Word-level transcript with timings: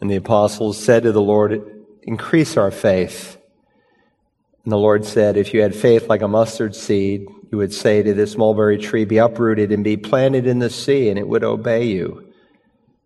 And 0.00 0.10
the 0.10 0.16
apostles 0.16 0.78
said 0.78 1.02
to 1.02 1.12
the 1.12 1.20
Lord, 1.20 1.84
Increase 2.02 2.56
our 2.56 2.70
faith. 2.70 3.36
And 4.64 4.72
the 4.72 4.78
Lord 4.78 5.04
said, 5.04 5.36
If 5.36 5.52
you 5.52 5.62
had 5.62 5.74
faith 5.74 6.08
like 6.08 6.22
a 6.22 6.28
mustard 6.28 6.74
seed, 6.74 7.26
you 7.50 7.58
would 7.58 7.74
say 7.74 8.02
to 8.02 8.14
this 8.14 8.36
mulberry 8.36 8.78
tree, 8.78 9.04
Be 9.04 9.18
uprooted 9.18 9.72
and 9.72 9.84
be 9.84 9.96
planted 9.96 10.46
in 10.46 10.58
the 10.58 10.70
sea, 10.70 11.08
and 11.08 11.18
it 11.18 11.28
would 11.28 11.44
obey 11.44 11.84
you. 11.84 12.26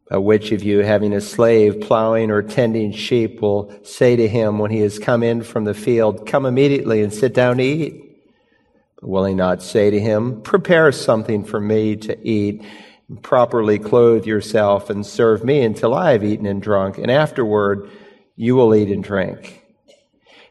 But 0.08 0.20
which 0.20 0.52
of 0.52 0.62
you, 0.62 0.80
having 0.80 1.12
a 1.12 1.20
slave 1.20 1.80
plowing 1.80 2.30
or 2.30 2.42
tending 2.42 2.92
sheep, 2.92 3.40
will 3.40 3.72
say 3.82 4.16
to 4.16 4.28
him 4.28 4.58
when 4.58 4.70
he 4.70 4.80
has 4.80 4.98
come 4.98 5.22
in 5.22 5.42
from 5.42 5.64
the 5.64 5.74
field, 5.74 6.26
Come 6.26 6.46
immediately 6.46 7.02
and 7.02 7.12
sit 7.12 7.34
down 7.34 7.56
to 7.56 7.64
eat? 7.64 8.00
But 9.00 9.08
will 9.08 9.24
he 9.24 9.34
not 9.34 9.62
say 9.62 9.90
to 9.90 9.98
him, 9.98 10.42
Prepare 10.42 10.92
something 10.92 11.44
for 11.44 11.58
me 11.58 11.96
to 11.96 12.28
eat? 12.28 12.62
Properly 13.22 13.78
clothe 13.78 14.26
yourself 14.26 14.90
and 14.90 15.04
serve 15.04 15.44
me 15.44 15.62
until 15.62 15.94
I 15.94 16.12
have 16.12 16.24
eaten 16.24 16.46
and 16.46 16.62
drunk, 16.62 16.98
and 16.98 17.10
afterward 17.10 17.90
you 18.36 18.56
will 18.56 18.74
eat 18.74 18.88
and 18.90 19.04
drink. 19.04 19.62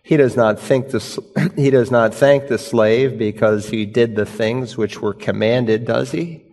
He 0.03 0.17
does 0.17 0.35
not 0.35 0.59
think 0.59 0.89
the, 0.89 1.51
he 1.55 1.69
does 1.69 1.89
not 1.89 2.13
thank 2.13 2.47
the 2.47 2.57
slave 2.57 3.17
because 3.17 3.69
he 3.69 3.85
did 3.85 4.15
the 4.15 4.25
things 4.25 4.77
which 4.77 5.01
were 5.01 5.13
commanded, 5.13 5.85
does 5.85 6.11
he? 6.11 6.43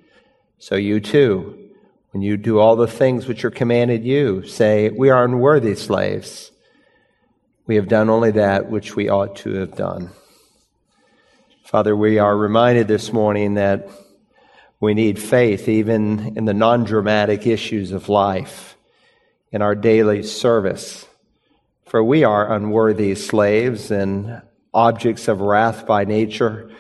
So 0.59 0.77
you 0.77 1.01
too, 1.01 1.70
when 2.12 2.23
you 2.23 2.37
do 2.37 2.59
all 2.59 2.77
the 2.77 2.87
things 2.87 3.27
which 3.27 3.45
are 3.45 3.51
commanded 3.51 4.05
you, 4.05 4.47
say, 4.47 4.89
we 4.91 5.11
are 5.11 5.25
unworthy 5.25 5.75
slaves. 5.75 6.53
We 7.67 7.77
have 7.77 7.89
done 7.89 8.09
only 8.09 8.33
that 8.33 8.70
which 8.70 8.97
we 8.97 9.09
ought 9.09 9.37
to 9.37 9.55
have 9.55 9.77
done. 9.77 10.11
Father, 11.64 11.95
we 11.95 12.19
are 12.19 12.37
reminded 12.37 12.89
this 12.89 13.12
morning 13.12 13.55
that 13.55 13.89
we 14.80 14.95
need 14.95 15.19
faith 15.19 15.69
even 15.69 16.37
in 16.37 16.47
the 16.47 16.55
non 16.55 16.84
dramatic 16.84 17.47
issues 17.47 17.93
of 17.93 18.09
life, 18.09 18.77
in 19.53 19.61
our 19.61 19.75
daily 19.75 20.23
service. 20.23 21.06
For 21.84 22.03
we 22.03 22.25
are 22.25 22.53
unworthy 22.53 23.15
slaves 23.15 23.91
and 23.91 24.42
objects 24.73 25.28
of 25.28 25.41
wrath 25.41 25.86
by 25.86 26.05
nature, 26.05 26.70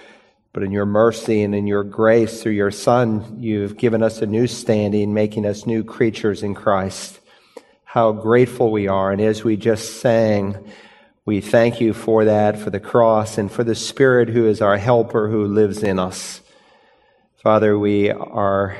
but 0.52 0.62
in 0.62 0.72
your 0.72 0.86
mercy 0.86 1.42
and 1.42 1.54
in 1.54 1.66
your 1.66 1.84
grace 1.84 2.42
through 2.42 2.52
your 2.52 2.70
Son, 2.70 3.36
you've 3.40 3.76
given 3.76 4.02
us 4.02 4.22
a 4.22 4.26
new 4.26 4.46
standing, 4.46 5.12
making 5.12 5.44
us 5.44 5.66
new 5.66 5.84
creatures 5.84 6.42
in 6.42 6.54
Christ. 6.54 7.20
How 7.84 8.12
grateful 8.12 8.70
we 8.70 8.86
are. 8.86 9.10
And 9.10 9.20
as 9.20 9.44
we 9.44 9.56
just 9.56 10.00
sang, 10.00 10.72
we 11.26 11.40
thank 11.40 11.80
you 11.80 11.92
for 11.92 12.24
that, 12.24 12.58
for 12.58 12.70
the 12.70 12.80
cross, 12.80 13.36
and 13.36 13.50
for 13.50 13.64
the 13.64 13.74
Spirit 13.74 14.28
who 14.28 14.46
is 14.46 14.62
our 14.62 14.78
helper 14.78 15.28
who 15.28 15.44
lives 15.44 15.82
in 15.82 15.98
us. 15.98 16.40
Father, 17.42 17.78
we 17.78 18.10
are 18.10 18.76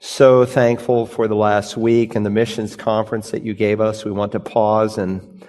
so 0.00 0.46
thankful 0.46 1.04
for 1.04 1.28
the 1.28 1.34
last 1.34 1.76
week 1.76 2.14
and 2.14 2.24
the 2.24 2.30
missions 2.30 2.74
conference 2.74 3.32
that 3.32 3.42
you 3.42 3.52
gave 3.52 3.82
us. 3.82 4.02
We 4.02 4.10
want 4.10 4.32
to 4.32 4.40
pause 4.40 4.96
and 4.96 5.44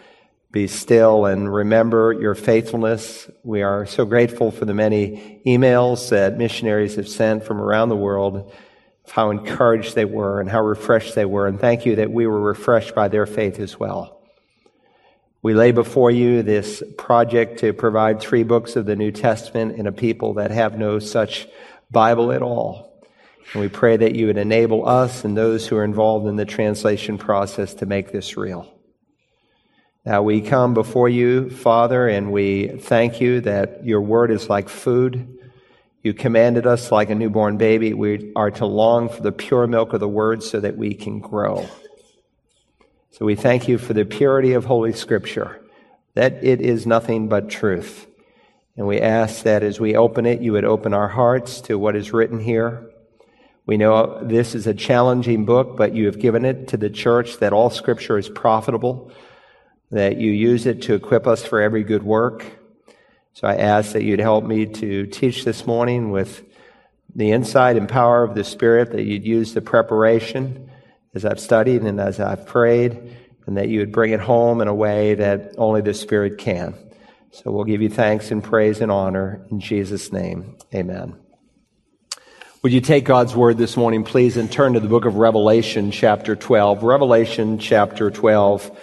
be 0.51 0.67
still 0.67 1.25
and 1.25 1.53
remember 1.53 2.11
your 2.11 2.35
faithfulness. 2.35 3.31
We 3.45 3.61
are 3.61 3.85
so 3.85 4.03
grateful 4.03 4.51
for 4.51 4.65
the 4.65 4.73
many 4.73 5.41
emails 5.45 6.09
that 6.09 6.37
missionaries 6.37 6.97
have 6.97 7.07
sent 7.07 7.45
from 7.45 7.61
around 7.61 7.87
the 7.87 7.95
world 7.95 8.51
of 9.05 9.11
how 9.11 9.29
encouraged 9.29 9.95
they 9.95 10.03
were 10.03 10.41
and 10.41 10.49
how 10.49 10.63
refreshed 10.63 11.15
they 11.15 11.23
were. 11.23 11.47
And 11.47 11.57
thank 11.57 11.85
you 11.85 11.95
that 11.95 12.11
we 12.11 12.27
were 12.27 12.41
refreshed 12.41 12.93
by 12.93 13.07
their 13.07 13.25
faith 13.25 13.57
as 13.57 13.79
well. 13.79 14.21
We 15.41 15.53
lay 15.53 15.71
before 15.71 16.11
you 16.11 16.43
this 16.43 16.83
project 16.97 17.59
to 17.59 17.71
provide 17.71 18.19
three 18.19 18.43
books 18.43 18.75
of 18.75 18.85
the 18.85 18.97
New 18.97 19.11
Testament 19.11 19.77
in 19.77 19.87
a 19.87 19.93
people 19.93 20.33
that 20.33 20.51
have 20.51 20.77
no 20.77 20.99
such 20.99 21.47
Bible 21.93 22.33
at 22.33 22.41
all. 22.41 22.93
And 23.53 23.61
we 23.61 23.69
pray 23.69 23.95
that 23.95 24.15
you 24.15 24.27
would 24.27 24.37
enable 24.37 24.87
us 24.87 25.23
and 25.23 25.37
those 25.37 25.67
who 25.67 25.77
are 25.77 25.83
involved 25.83 26.27
in 26.27 26.35
the 26.35 26.45
translation 26.45 27.17
process 27.17 27.75
to 27.75 27.85
make 27.85 28.11
this 28.11 28.35
real. 28.35 28.69
Now 30.05 30.23
we 30.23 30.41
come 30.41 30.73
before 30.73 31.07
you, 31.07 31.49
Father, 31.49 32.09
and 32.09 32.33
we 32.33 32.67
thank 32.67 33.21
you 33.21 33.39
that 33.41 33.85
your 33.85 34.01
word 34.01 34.31
is 34.31 34.49
like 34.49 34.67
food. 34.67 35.39
You 36.01 36.13
commanded 36.13 36.67
us 36.67 36.91
like 36.91 37.09
a 37.09 37.15
newborn 37.15 37.57
baby. 37.57 37.93
We 37.93 38.33
are 38.35 38.51
to 38.51 38.65
long 38.65 39.07
for 39.07 39.21
the 39.21 39.31
pure 39.31 39.67
milk 39.67 39.93
of 39.93 40.01
the 40.01 40.09
word 40.09 40.43
so 40.43 40.59
that 40.59 40.75
we 40.75 40.93
can 40.93 41.19
grow. 41.19 41.69
So 43.11 43.25
we 43.25 43.35
thank 43.35 43.67
you 43.67 43.77
for 43.77 43.93
the 43.93 44.03
purity 44.03 44.53
of 44.53 44.65
Holy 44.65 44.91
Scripture, 44.91 45.61
that 46.15 46.43
it 46.43 46.59
is 46.59 46.85
nothing 46.85 47.29
but 47.29 47.49
truth. 47.49 48.07
And 48.75 48.87
we 48.87 48.99
ask 48.99 49.43
that 49.43 49.61
as 49.61 49.79
we 49.79 49.95
open 49.95 50.25
it, 50.25 50.41
you 50.41 50.53
would 50.53 50.65
open 50.65 50.93
our 50.93 51.07
hearts 51.07 51.61
to 51.61 51.77
what 51.77 51.95
is 51.95 52.11
written 52.11 52.39
here. 52.39 52.89
We 53.65 53.77
know 53.77 54.19
this 54.21 54.55
is 54.55 54.67
a 54.67 54.73
challenging 54.73 55.45
book, 55.45 55.77
but 55.77 55.93
you 55.93 56.07
have 56.07 56.19
given 56.19 56.43
it 56.43 56.69
to 56.69 56.77
the 56.77 56.89
church 56.89 57.37
that 57.37 57.53
all 57.53 57.69
scripture 57.69 58.17
is 58.17 58.27
profitable, 58.27 59.11
that 59.91 60.17
you 60.17 60.31
use 60.31 60.65
it 60.65 60.81
to 60.83 60.95
equip 60.95 61.27
us 61.27 61.45
for 61.45 61.61
every 61.61 61.83
good 61.83 62.03
work. 62.03 62.45
So 63.33 63.47
I 63.47 63.55
ask 63.55 63.93
that 63.93 64.03
you'd 64.03 64.19
help 64.19 64.43
me 64.43 64.65
to 64.65 65.05
teach 65.05 65.45
this 65.45 65.65
morning 65.65 66.11
with 66.11 66.43
the 67.15 67.31
insight 67.31 67.77
and 67.77 67.87
power 67.87 68.23
of 68.23 68.33
the 68.33 68.43
Spirit, 68.43 68.91
that 68.91 69.03
you'd 69.03 69.25
use 69.25 69.53
the 69.53 69.61
preparation 69.61 70.69
as 71.13 71.25
I've 71.25 71.39
studied 71.39 71.83
and 71.83 71.99
as 72.01 72.19
I've 72.19 72.47
prayed, 72.47 73.15
and 73.45 73.57
that 73.57 73.69
you 73.69 73.79
would 73.79 73.91
bring 73.91 74.13
it 74.13 74.19
home 74.19 74.61
in 74.61 74.67
a 74.67 74.73
way 74.73 75.13
that 75.15 75.53
only 75.57 75.81
the 75.81 75.93
Spirit 75.93 76.39
can. 76.39 76.73
So 77.33 77.49
we'll 77.49 77.63
give 77.63 77.81
you 77.81 77.89
thanks 77.89 78.29
and 78.29 78.43
praise 78.43 78.79
and 78.79 78.91
honor 78.91 79.43
in 79.49 79.59
Jesus' 79.59 80.11
name. 80.13 80.55
Amen. 80.71 81.15
Would 82.61 82.71
you 82.71 82.79
take 82.79 83.05
God's 83.05 83.35
word 83.35 83.57
this 83.57 83.75
morning, 83.75 84.03
please, 84.03 84.37
and 84.37 84.51
turn 84.51 84.73
to 84.73 84.79
the 84.79 84.87
book 84.87 85.05
of 85.05 85.15
Revelation, 85.15 85.89
chapter 85.89 86.35
12. 86.35 86.83
Revelation, 86.83 87.57
chapter 87.57 88.11
12. 88.11 88.79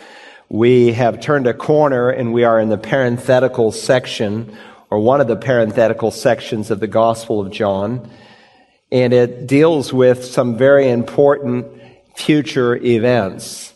We 0.49 0.95
have 0.95 1.21
turned 1.21 1.47
a 1.47 1.55
corner 1.55 2.11
and 2.11 2.33
we 2.33 2.43
are 2.43 2.59
in 2.59 2.71
the 2.71 2.77
parenthetical 2.77 3.71
section, 3.71 4.59
or 4.91 4.99
one 4.99 5.21
of 5.21 5.29
the 5.29 5.37
parenthetical 5.37 6.11
sections 6.11 6.73
of 6.73 6.81
the 6.81 6.89
Gospel 6.89 7.41
of 7.41 7.53
John. 7.53 8.11
And 8.91 9.13
it 9.13 9.47
deals 9.47 9.93
with 9.93 10.25
some 10.25 10.59
very 10.59 10.91
important 10.91 11.69
future 12.17 12.75
events. 12.75 13.73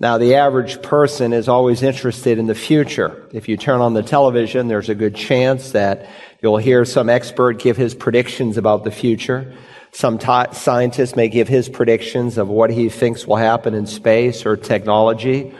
Now, 0.00 0.18
the 0.18 0.34
average 0.34 0.82
person 0.82 1.32
is 1.32 1.48
always 1.48 1.82
interested 1.82 2.38
in 2.38 2.46
the 2.46 2.54
future. 2.54 3.26
If 3.32 3.48
you 3.48 3.56
turn 3.56 3.80
on 3.80 3.94
the 3.94 4.02
television, 4.02 4.68
there's 4.68 4.88
a 4.88 4.94
good 4.94 5.14
chance 5.14 5.70
that 5.72 6.08
you'll 6.42 6.56
hear 6.56 6.84
some 6.84 7.08
expert 7.08 7.60
give 7.60 7.76
his 7.76 7.94
predictions 7.94 8.56
about 8.56 8.84
the 8.84 8.90
future. 8.90 9.54
Some 9.92 10.18
t- 10.18 10.52
scientist 10.52 11.14
may 11.14 11.28
give 11.28 11.46
his 11.46 11.68
predictions 11.68 12.38
of 12.38 12.48
what 12.48 12.70
he 12.70 12.88
thinks 12.88 13.26
will 13.26 13.36
happen 13.36 13.74
in 13.74 13.86
space 13.86 14.44
or 14.44 14.56
technology, 14.56 15.54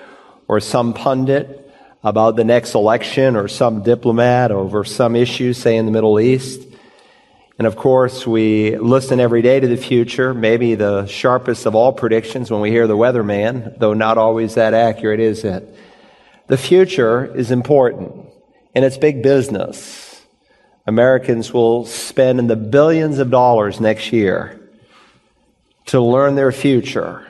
or 0.48 0.58
some 0.58 0.92
pundit 0.92 1.60
about 2.02 2.36
the 2.36 2.44
next 2.44 2.74
election, 2.74 3.36
or 3.36 3.46
some 3.46 3.82
diplomat 3.82 4.50
over 4.50 4.84
some 4.84 5.14
issue, 5.14 5.52
say 5.52 5.76
in 5.76 5.86
the 5.86 5.92
Middle 5.92 6.18
East. 6.18 6.60
And 7.56 7.68
of 7.68 7.76
course, 7.76 8.26
we 8.26 8.76
listen 8.76 9.20
every 9.20 9.40
day 9.40 9.60
to 9.60 9.68
the 9.68 9.76
future, 9.76 10.34
maybe 10.34 10.74
the 10.74 11.06
sharpest 11.06 11.66
of 11.66 11.76
all 11.76 11.92
predictions 11.92 12.50
when 12.50 12.60
we 12.60 12.70
hear 12.70 12.88
the 12.88 12.96
weatherman, 12.96 13.78
though 13.78 13.94
not 13.94 14.18
always 14.18 14.54
that 14.54 14.74
accurate, 14.74 15.20
is 15.20 15.44
it? 15.44 15.76
The 16.48 16.56
future 16.56 17.24
is 17.24 17.52
important, 17.52 18.26
and 18.74 18.84
it's 18.84 18.98
big 18.98 19.22
business. 19.22 20.20
Americans 20.86 21.52
will 21.52 21.86
spend 21.86 22.40
in 22.40 22.48
the 22.48 22.56
billions 22.56 23.18
of 23.18 23.30
dollars 23.30 23.80
next 23.80 24.12
year 24.12 24.60
to 25.86 26.00
learn 26.00 26.34
their 26.34 26.52
future 26.52 27.26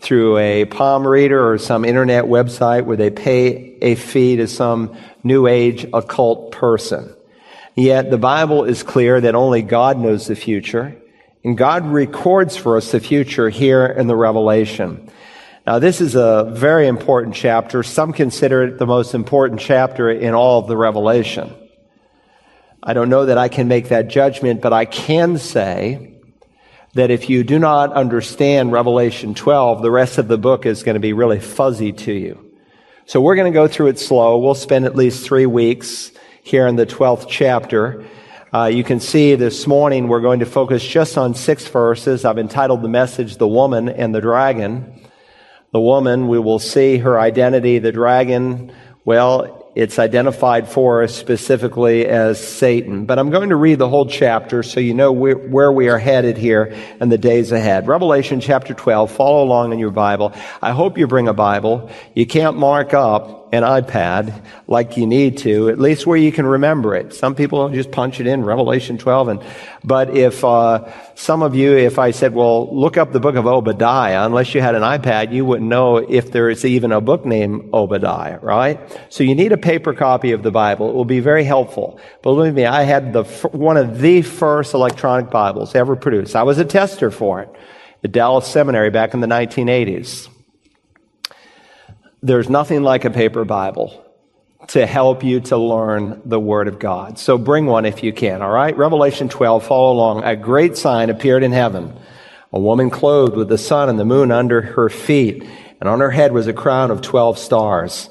through 0.00 0.38
a 0.38 0.64
palm 0.64 1.06
reader 1.06 1.52
or 1.52 1.58
some 1.58 1.84
internet 1.84 2.24
website 2.24 2.84
where 2.84 2.96
they 2.96 3.10
pay 3.10 3.76
a 3.82 3.96
fee 3.96 4.36
to 4.36 4.46
some 4.46 4.96
new 5.24 5.46
age 5.46 5.86
occult 5.92 6.52
person. 6.52 7.14
Yet 7.80 8.10
the 8.10 8.18
Bible 8.18 8.64
is 8.64 8.82
clear 8.82 9.22
that 9.22 9.34
only 9.34 9.62
God 9.62 9.98
knows 9.98 10.26
the 10.26 10.36
future, 10.36 10.94
and 11.42 11.56
God 11.56 11.86
records 11.86 12.54
for 12.54 12.76
us 12.76 12.92
the 12.92 13.00
future 13.00 13.48
here 13.48 13.86
in 13.86 14.06
the 14.06 14.14
Revelation. 14.14 15.08
Now, 15.66 15.78
this 15.78 16.02
is 16.02 16.14
a 16.14 16.52
very 16.52 16.88
important 16.88 17.34
chapter. 17.34 17.82
Some 17.82 18.12
consider 18.12 18.64
it 18.64 18.78
the 18.78 18.84
most 18.84 19.14
important 19.14 19.60
chapter 19.60 20.10
in 20.10 20.34
all 20.34 20.58
of 20.58 20.66
the 20.66 20.76
Revelation. 20.76 21.54
I 22.82 22.92
don't 22.92 23.08
know 23.08 23.24
that 23.24 23.38
I 23.38 23.48
can 23.48 23.66
make 23.66 23.88
that 23.88 24.08
judgment, 24.08 24.60
but 24.60 24.74
I 24.74 24.84
can 24.84 25.38
say 25.38 26.16
that 26.92 27.10
if 27.10 27.30
you 27.30 27.44
do 27.44 27.58
not 27.58 27.94
understand 27.94 28.72
Revelation 28.72 29.32
12, 29.32 29.80
the 29.80 29.90
rest 29.90 30.18
of 30.18 30.28
the 30.28 30.36
book 30.36 30.66
is 30.66 30.82
going 30.82 30.96
to 30.96 31.00
be 31.00 31.14
really 31.14 31.40
fuzzy 31.40 31.92
to 31.92 32.12
you. 32.12 32.52
So 33.06 33.22
we're 33.22 33.36
going 33.36 33.50
to 33.50 33.58
go 33.58 33.68
through 33.68 33.86
it 33.86 33.98
slow. 33.98 34.36
We'll 34.36 34.54
spend 34.54 34.84
at 34.84 34.96
least 34.96 35.24
three 35.24 35.46
weeks 35.46 36.12
here 36.42 36.66
in 36.66 36.76
the 36.76 36.86
12th 36.86 37.26
chapter. 37.28 38.04
Uh, 38.52 38.64
you 38.64 38.82
can 38.82 38.98
see 38.98 39.34
this 39.36 39.66
morning 39.66 40.08
we're 40.08 40.20
going 40.20 40.40
to 40.40 40.46
focus 40.46 40.84
just 40.84 41.16
on 41.16 41.34
six 41.34 41.66
verses. 41.68 42.24
I've 42.24 42.38
entitled 42.38 42.82
the 42.82 42.88
message, 42.88 43.36
The 43.36 43.46
Woman 43.46 43.88
and 43.88 44.14
the 44.14 44.20
Dragon. 44.20 45.00
The 45.72 45.80
woman, 45.80 46.26
we 46.26 46.40
will 46.40 46.58
see 46.58 46.98
her 46.98 47.20
identity. 47.20 47.78
The 47.78 47.92
dragon, 47.92 48.72
well, 49.04 49.70
it's 49.76 50.00
identified 50.00 50.68
for 50.68 51.04
us 51.04 51.14
specifically 51.14 52.06
as 52.06 52.44
Satan. 52.44 53.06
But 53.06 53.20
I'm 53.20 53.30
going 53.30 53.50
to 53.50 53.56
read 53.56 53.78
the 53.78 53.88
whole 53.88 54.06
chapter 54.06 54.64
so 54.64 54.80
you 54.80 54.94
know 54.94 55.12
where 55.12 55.70
we 55.70 55.88
are 55.88 55.98
headed 55.98 56.36
here 56.36 56.76
in 57.00 57.08
the 57.08 57.18
days 57.18 57.52
ahead. 57.52 57.86
Revelation 57.86 58.40
chapter 58.40 58.74
12. 58.74 59.12
Follow 59.12 59.44
along 59.44 59.72
in 59.72 59.78
your 59.78 59.92
Bible. 59.92 60.32
I 60.60 60.72
hope 60.72 60.98
you 60.98 61.06
bring 61.06 61.28
a 61.28 61.34
Bible. 61.34 61.88
You 62.16 62.26
can't 62.26 62.56
mark 62.56 62.94
up 62.94 63.39
an 63.52 63.64
iPad 63.64 64.44
like 64.68 64.96
you 64.96 65.06
need 65.06 65.38
to, 65.38 65.68
at 65.68 65.80
least 65.80 66.06
where 66.06 66.16
you 66.16 66.30
can 66.30 66.46
remember 66.46 66.94
it. 66.94 67.12
Some 67.12 67.34
people 67.34 67.68
just 67.70 67.90
punch 67.90 68.20
it 68.20 68.26
in, 68.26 68.44
Revelation 68.44 68.96
12. 68.96 69.28
And, 69.28 69.44
but 69.82 70.16
if, 70.16 70.44
uh, 70.44 70.90
some 71.16 71.42
of 71.42 71.56
you, 71.56 71.76
if 71.76 71.98
I 71.98 72.12
said, 72.12 72.32
well, 72.32 72.74
look 72.74 72.96
up 72.96 73.12
the 73.12 73.18
book 73.18 73.34
of 73.34 73.46
Obadiah, 73.46 74.24
unless 74.24 74.54
you 74.54 74.60
had 74.60 74.74
an 74.74 74.82
iPad, 74.82 75.32
you 75.32 75.44
wouldn't 75.44 75.68
know 75.68 75.96
if 75.96 76.30
there 76.30 76.48
is 76.48 76.64
even 76.64 76.92
a 76.92 77.00
book 77.00 77.26
named 77.26 77.70
Obadiah, 77.74 78.38
right? 78.38 78.80
So 79.12 79.24
you 79.24 79.34
need 79.34 79.52
a 79.52 79.58
paper 79.58 79.94
copy 79.94 80.30
of 80.30 80.42
the 80.42 80.52
Bible. 80.52 80.90
It 80.90 80.94
will 80.94 81.04
be 81.04 81.20
very 81.20 81.44
helpful. 81.44 81.98
Believe 82.22 82.54
me, 82.54 82.66
I 82.66 82.84
had 82.84 83.12
the, 83.12 83.24
one 83.52 83.76
of 83.76 84.00
the 84.00 84.22
first 84.22 84.74
electronic 84.74 85.28
Bibles 85.28 85.74
ever 85.74 85.96
produced. 85.96 86.36
I 86.36 86.44
was 86.44 86.58
a 86.58 86.64
tester 86.64 87.10
for 87.10 87.42
it 87.42 87.50
at 88.02 88.12
Dallas 88.12 88.46
Seminary 88.46 88.90
back 88.90 89.12
in 89.12 89.20
the 89.20 89.26
1980s. 89.26 90.29
There's 92.22 92.50
nothing 92.50 92.82
like 92.82 93.06
a 93.06 93.10
paper 93.10 93.46
Bible 93.46 94.04
to 94.68 94.84
help 94.84 95.24
you 95.24 95.40
to 95.40 95.56
learn 95.56 96.20
the 96.26 96.38
Word 96.38 96.68
of 96.68 96.78
God. 96.78 97.18
So 97.18 97.38
bring 97.38 97.64
one 97.64 97.86
if 97.86 98.02
you 98.02 98.12
can, 98.12 98.42
all 98.42 98.50
right? 98.50 98.76
Revelation 98.76 99.30
12, 99.30 99.64
follow 99.64 99.94
along. 99.94 100.24
A 100.24 100.36
great 100.36 100.76
sign 100.76 101.08
appeared 101.08 101.42
in 101.42 101.52
heaven. 101.52 101.98
A 102.52 102.60
woman 102.60 102.90
clothed 102.90 103.36
with 103.36 103.48
the 103.48 103.56
sun 103.56 103.88
and 103.88 103.98
the 103.98 104.04
moon 104.04 104.30
under 104.30 104.60
her 104.60 104.90
feet, 104.90 105.44
and 105.80 105.88
on 105.88 106.00
her 106.00 106.10
head 106.10 106.32
was 106.32 106.46
a 106.46 106.52
crown 106.52 106.90
of 106.90 107.00
12 107.00 107.38
stars. 107.38 108.10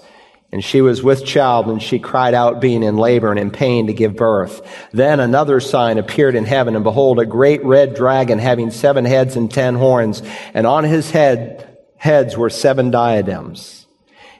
And 0.51 0.63
she 0.63 0.81
was 0.81 1.03
with 1.03 1.23
child, 1.23 1.67
and 1.67 1.79
she 1.79 1.99
cried 1.99 2.33
out, 2.33 2.59
being 2.59 2.81
in 2.81 2.97
labor 2.97 3.29
and 3.29 3.39
in 3.39 3.51
pain 3.51 3.85
to 3.85 3.93
give 3.93 4.15
birth. 4.15 4.89
Then 4.91 5.19
another 5.19 5.59
sign 5.59 5.99
appeared 5.99 6.33
in 6.33 6.45
heaven, 6.45 6.73
and 6.75 6.83
behold, 6.83 7.19
a 7.19 7.27
great 7.27 7.63
red 7.63 7.93
dragon 7.93 8.39
having 8.39 8.71
seven 8.71 9.05
heads 9.05 9.35
and 9.35 9.51
ten 9.51 9.75
horns, 9.75 10.23
and 10.55 10.65
on 10.65 10.83
his 10.83 11.11
head, 11.11 11.77
heads 11.97 12.35
were 12.35 12.49
seven 12.49 12.89
diadems 12.89 13.78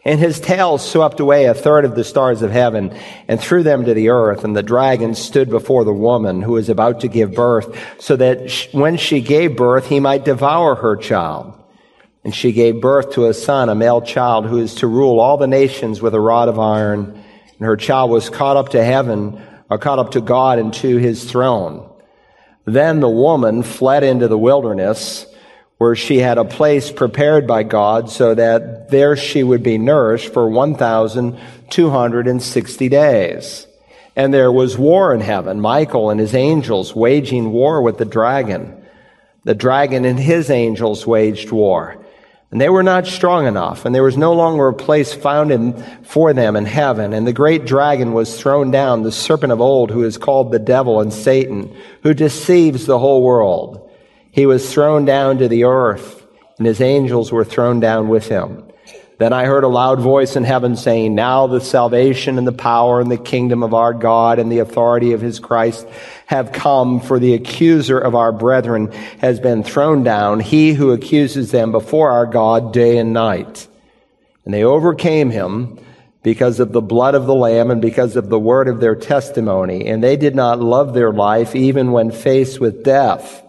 and 0.06 0.20
his 0.20 0.40
tail 0.40 0.78
swept 0.78 1.20
away 1.20 1.46
a 1.46 1.54
third 1.54 1.84
of 1.84 1.96
the 1.96 2.04
stars 2.04 2.42
of 2.42 2.52
heaven 2.52 2.98
and 3.28 3.40
threw 3.40 3.64
them 3.64 3.86
to 3.86 3.94
the 3.94 4.10
earth. 4.10 4.44
And 4.44 4.56
the 4.56 4.64
dragon 4.64 5.14
stood 5.14 5.50
before 5.50 5.84
the 5.84 5.94
woman 5.94 6.42
who 6.42 6.54
was 6.54 6.70
about 6.70 7.02
to 7.02 7.08
give 7.08 7.34
birth 7.34 7.78
so 8.00 8.16
that 8.16 8.68
when 8.72 8.96
she 8.98 9.22
gave 9.22 9.58
birth, 9.58 9.88
he 9.88 10.00
might 10.00 10.24
devour 10.24 10.76
her 10.76 10.96
child. 10.96 11.54
And 12.24 12.34
she 12.34 12.52
gave 12.52 12.82
birth 12.82 13.14
to 13.14 13.28
a 13.28 13.34
son, 13.34 13.70
a 13.70 13.76
male 13.76 14.02
child 14.02 14.46
who 14.46 14.58
is 14.58 14.76
to 14.76 14.88
rule 14.88 15.20
all 15.20 15.38
the 15.38 15.48
nations 15.48 16.02
with 16.02 16.14
a 16.14 16.20
rod 16.20 16.48
of 16.48 16.60
iron. 16.60 17.06
And 17.58 17.66
her 17.66 17.78
child 17.78 18.10
was 18.10 18.30
caught 18.30 18.58
up 18.58 18.70
to 18.70 18.84
heaven 18.84 19.42
or 19.70 19.78
caught 19.78 20.00
up 20.00 20.12
to 20.12 20.22
God 20.22 20.60
and 20.60 20.74
to 20.76 20.98
his 20.98 21.30
throne. 21.30 21.90
Then 22.66 23.00
the 23.00 23.10
woman 23.10 23.64
fled 23.64 24.04
into 24.04 24.28
the 24.28 24.38
wilderness 24.38 25.26
where 25.80 25.96
she 25.96 26.18
had 26.18 26.38
a 26.38 26.46
place 26.46 26.92
prepared 26.92 27.48
by 27.48 27.64
God 27.64 28.12
so 28.12 28.36
that 28.36 28.90
there 28.90 29.16
she 29.16 29.42
would 29.44 29.64
be 29.64 29.78
nourished 29.78 30.34
for 30.34 30.50
1,260 30.50 32.90
days. 32.90 33.66
And 34.14 34.34
there 34.34 34.52
was 34.52 34.78
war 34.78 35.14
in 35.14 35.22
heaven, 35.22 35.62
Michael 35.62 36.10
and 36.10 36.20
his 36.20 36.36
angels 36.36 36.94
waging 36.94 37.54
war 37.54 37.82
with 37.82 37.98
the 37.98 38.04
dragon. 38.04 38.76
The 39.46 39.56
dragon 39.56 40.04
and 40.04 40.20
his 40.20 40.50
angels 40.50 41.08
waged 41.08 41.50
war. 41.50 41.96
And 42.52 42.60
they 42.60 42.68
were 42.68 42.84
not 42.84 43.08
strong 43.08 43.48
enough, 43.48 43.86
and 43.86 43.96
there 43.96 44.04
was 44.04 44.18
no 44.18 44.34
longer 44.34 44.68
a 44.68 44.74
place 44.74 45.14
found 45.14 45.50
in, 45.50 45.82
for 46.04 46.34
them 46.34 46.58
in 46.58 46.66
heaven. 46.66 47.14
And 47.14 47.26
the 47.26 47.32
great 47.32 47.66
dragon 47.66 48.12
was 48.12 48.38
thrown 48.38 48.70
down, 48.70 49.04
the 49.04 49.14
serpent 49.14 49.54
of 49.54 49.62
old, 49.62 49.92
who 49.92 50.04
is 50.04 50.18
called 50.18 50.52
the 50.52 50.60
devil 50.60 51.00
and 51.00 51.14
Satan, 51.14 51.74
who 52.04 52.14
deceives 52.14 52.86
the 52.86 53.00
whole 53.00 53.24
world. 53.24 53.89
He 54.32 54.46
was 54.46 54.72
thrown 54.72 55.06
down 55.06 55.40
to 55.40 55.48
the 55.48 55.64
earth, 55.66 56.26
and 56.58 56.68
his 56.68 56.82
angels 56.82 57.32
were 57.32 57.46
thrown 57.46 57.80
down 57.80 58.10
with 58.10 58.28
him. 58.28 58.64
Then 59.20 59.34
I 59.34 59.46
heard 59.46 59.66
a 59.66 59.68
loud 59.68 60.00
voice 60.00 60.38
in 60.38 60.46
heaven 60.46 60.78
saying, 60.78 61.14
Now 61.14 61.46
the 61.48 61.60
salvation 61.60 62.38
and 62.38 62.48
the 62.48 62.54
power 62.54 63.02
and 63.02 63.12
the 63.12 63.18
kingdom 63.18 63.64
of 63.64 63.74
our 63.74 63.94
God 63.94 64.40
and 64.40 64.50
the 64.50 64.60
authority 64.60 65.12
of 65.12 65.20
his 65.20 65.40
Christ 65.40 65.86
have 66.26 66.54
come, 66.54 67.02
for 67.02 67.20
the 67.20 67.34
accuser 67.34 68.00
of 68.00 68.16
our 68.16 68.32
brethren 68.32 68.94
has 69.20 69.42
been 69.42 69.62
thrown 69.62 70.04
down, 70.04 70.40
he 70.40 70.72
who 70.72 70.92
accuses 70.92 71.52
them 71.52 71.74
before 71.74 72.12
our 72.12 72.26
God 72.26 72.72
day 72.72 72.98
and 72.98 73.12
night. 73.12 73.68
And 74.46 74.54
they 74.54 74.64
overcame 74.64 75.32
him 75.32 75.78
because 76.24 76.62
of 76.62 76.72
the 76.72 76.82
blood 76.82 77.14
of 77.14 77.26
the 77.26 77.36
Lamb 77.36 77.72
and 77.72 77.82
because 77.82 78.16
of 78.16 78.30
the 78.30 78.40
word 78.40 78.70
of 78.70 78.80
their 78.80 78.96
testimony. 78.96 79.88
And 79.88 80.02
they 80.02 80.16
did 80.16 80.34
not 80.34 80.62
love 80.62 80.94
their 80.94 81.12
life 81.12 81.58
even 81.58 81.92
when 81.92 82.12
faced 82.12 82.62
with 82.62 82.86
death. 82.86 83.44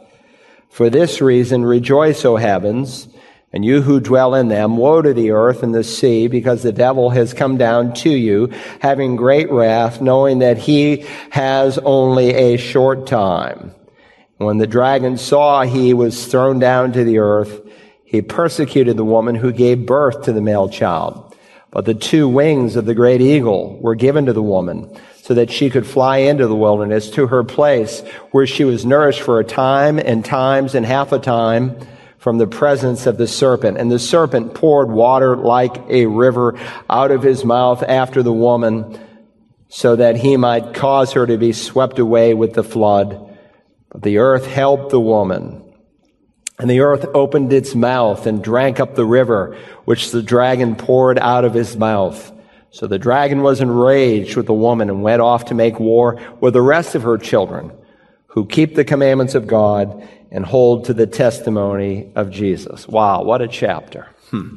For 0.70 0.88
this 0.88 1.20
reason, 1.20 1.64
rejoice, 1.64 2.24
O 2.24 2.36
heavens, 2.36 3.08
and 3.52 3.64
you 3.64 3.82
who 3.82 3.98
dwell 3.98 4.36
in 4.36 4.48
them. 4.48 4.76
Woe 4.76 5.02
to 5.02 5.12
the 5.12 5.32
earth 5.32 5.64
and 5.64 5.74
the 5.74 5.82
sea, 5.82 6.28
because 6.28 6.62
the 6.62 6.72
devil 6.72 7.10
has 7.10 7.34
come 7.34 7.58
down 7.58 7.92
to 7.94 8.10
you, 8.10 8.50
having 8.80 9.16
great 9.16 9.50
wrath, 9.50 10.00
knowing 10.00 10.38
that 10.38 10.58
he 10.58 11.04
has 11.30 11.76
only 11.78 12.32
a 12.32 12.56
short 12.56 13.08
time. 13.08 13.74
When 14.36 14.58
the 14.58 14.66
dragon 14.68 15.18
saw 15.18 15.64
he 15.64 15.92
was 15.92 16.26
thrown 16.26 16.60
down 16.60 16.92
to 16.92 17.04
the 17.04 17.18
earth, 17.18 17.60
he 18.04 18.22
persecuted 18.22 18.96
the 18.96 19.04
woman 19.04 19.34
who 19.34 19.52
gave 19.52 19.86
birth 19.86 20.22
to 20.22 20.32
the 20.32 20.40
male 20.40 20.68
child. 20.68 21.36
But 21.72 21.84
the 21.84 21.94
two 21.94 22.28
wings 22.28 22.76
of 22.76 22.86
the 22.86 22.94
great 22.94 23.20
eagle 23.20 23.78
were 23.80 23.94
given 23.96 24.26
to 24.26 24.32
the 24.32 24.42
woman 24.42 24.96
so 25.30 25.34
that 25.34 25.52
she 25.52 25.70
could 25.70 25.86
fly 25.86 26.16
into 26.16 26.48
the 26.48 26.56
wilderness 26.56 27.08
to 27.08 27.28
her 27.28 27.44
place 27.44 28.00
where 28.32 28.48
she 28.48 28.64
was 28.64 28.84
nourished 28.84 29.20
for 29.20 29.38
a 29.38 29.44
time 29.44 29.96
and 29.96 30.24
times 30.24 30.74
and 30.74 30.84
half 30.84 31.12
a 31.12 31.20
time 31.20 31.78
from 32.18 32.38
the 32.38 32.48
presence 32.48 33.06
of 33.06 33.16
the 33.16 33.28
serpent. 33.28 33.78
And 33.78 33.92
the 33.92 34.00
serpent 34.00 34.54
poured 34.54 34.90
water 34.90 35.36
like 35.36 35.84
a 35.88 36.06
river 36.06 36.58
out 36.90 37.12
of 37.12 37.22
his 37.22 37.44
mouth 37.44 37.84
after 37.84 38.24
the 38.24 38.32
woman 38.32 38.98
so 39.68 39.94
that 39.94 40.16
he 40.16 40.36
might 40.36 40.74
cause 40.74 41.12
her 41.12 41.28
to 41.28 41.38
be 41.38 41.52
swept 41.52 42.00
away 42.00 42.34
with 42.34 42.54
the 42.54 42.64
flood. 42.64 43.38
But 43.88 44.02
the 44.02 44.18
earth 44.18 44.46
helped 44.46 44.90
the 44.90 44.98
woman. 44.98 45.62
And 46.58 46.68
the 46.68 46.80
earth 46.80 47.06
opened 47.14 47.52
its 47.52 47.76
mouth 47.76 48.26
and 48.26 48.42
drank 48.42 48.80
up 48.80 48.96
the 48.96 49.06
river 49.06 49.56
which 49.84 50.10
the 50.10 50.24
dragon 50.24 50.74
poured 50.74 51.20
out 51.20 51.44
of 51.44 51.54
his 51.54 51.76
mouth. 51.76 52.32
So 52.70 52.86
the 52.86 52.98
dragon 52.98 53.42
was 53.42 53.60
enraged 53.60 54.36
with 54.36 54.46
the 54.46 54.54
woman 54.54 54.88
and 54.90 55.02
went 55.02 55.22
off 55.22 55.46
to 55.46 55.54
make 55.54 55.80
war 55.80 56.20
with 56.40 56.54
the 56.54 56.62
rest 56.62 56.94
of 56.94 57.02
her 57.02 57.18
children 57.18 57.72
who 58.28 58.46
keep 58.46 58.76
the 58.76 58.84
commandments 58.84 59.34
of 59.34 59.46
God 59.46 60.08
and 60.30 60.44
hold 60.44 60.84
to 60.84 60.94
the 60.94 61.06
testimony 61.06 62.12
of 62.14 62.30
Jesus. 62.30 62.86
Wow, 62.86 63.24
what 63.24 63.42
a 63.42 63.48
chapter. 63.48 64.06
Hmm. 64.30 64.56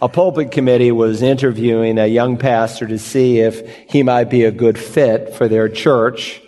A 0.00 0.08
pulpit 0.08 0.52
committee 0.52 0.92
was 0.92 1.22
interviewing 1.22 1.98
a 1.98 2.06
young 2.06 2.38
pastor 2.38 2.86
to 2.86 2.98
see 2.98 3.40
if 3.40 3.68
he 3.90 4.02
might 4.02 4.30
be 4.30 4.44
a 4.44 4.50
good 4.50 4.78
fit 4.78 5.34
for 5.34 5.48
their 5.48 5.68
church. 5.68 6.40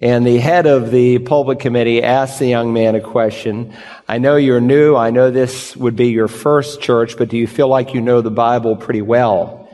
And 0.00 0.24
the 0.24 0.38
head 0.38 0.66
of 0.66 0.92
the 0.92 1.18
pulpit 1.18 1.58
committee 1.58 2.02
asked 2.04 2.38
the 2.38 2.46
young 2.46 2.72
man 2.72 2.94
a 2.94 3.00
question. 3.00 3.74
I 4.06 4.18
know 4.18 4.36
you're 4.36 4.60
new. 4.60 4.94
I 4.94 5.10
know 5.10 5.32
this 5.32 5.76
would 5.76 5.96
be 5.96 6.08
your 6.08 6.28
first 6.28 6.80
church, 6.80 7.16
but 7.18 7.28
do 7.28 7.36
you 7.36 7.48
feel 7.48 7.66
like 7.66 7.94
you 7.94 8.00
know 8.00 8.20
the 8.20 8.30
Bible 8.30 8.76
pretty 8.76 9.02
well? 9.02 9.68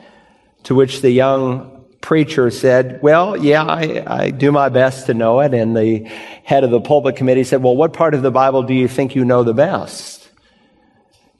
To 0.63 0.73
which 0.73 1.01
the 1.01 1.11
young 1.11 1.85
preacher 2.01 2.49
said, 2.49 3.03
Well, 3.03 3.37
yeah, 3.37 3.63
I, 3.63 4.03
I 4.07 4.29
do 4.31 4.51
my 4.51 4.69
best 4.69 5.05
to 5.07 5.13
know 5.13 5.41
it. 5.41 5.53
And 5.53 5.77
the 5.77 6.05
head 6.43 6.63
of 6.63 6.71
the 6.71 6.81
pulpit 6.81 7.17
committee 7.17 7.43
said, 7.43 7.61
Well, 7.61 7.75
what 7.75 7.93
part 7.93 8.15
of 8.15 8.23
the 8.23 8.31
Bible 8.31 8.63
do 8.63 8.73
you 8.73 8.87
think 8.87 9.15
you 9.15 9.25
know 9.25 9.43
the 9.43 9.53
best? 9.53 10.27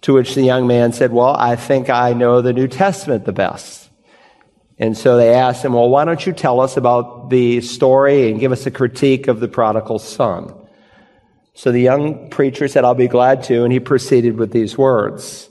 To 0.01 0.13
which 0.13 0.35
the 0.35 0.43
young 0.43 0.67
man 0.67 0.93
said, 0.93 1.11
Well, 1.11 1.35
I 1.35 1.55
think 1.55 1.89
I 1.89 2.13
know 2.13 2.41
the 2.41 2.53
New 2.53 2.67
Testament 2.67 3.25
the 3.25 3.33
best. 3.33 3.84
And 4.77 4.97
so 4.97 5.17
they 5.17 5.33
asked 5.33 5.63
him, 5.63 5.73
well, 5.73 5.89
why 5.89 6.03
don't 6.03 6.25
you 6.25 6.33
tell 6.33 6.59
us 6.59 6.75
about 6.75 7.29
the 7.29 7.61
story 7.61 8.29
and 8.29 8.39
give 8.39 8.51
us 8.51 8.65
a 8.65 8.71
critique 8.71 9.27
of 9.27 9.39
the 9.39 9.47
prodigal 9.47 9.99
son? 9.99 10.53
So 11.53 11.71
the 11.71 11.79
young 11.79 12.29
preacher 12.29 12.67
said, 12.67 12.83
I'll 12.83 12.93
be 12.93 13.07
glad 13.07 13.43
to. 13.43 13.63
And 13.63 13.71
he 13.71 13.79
proceeded 13.79 14.37
with 14.37 14.51
these 14.51 14.77
words. 14.77 15.49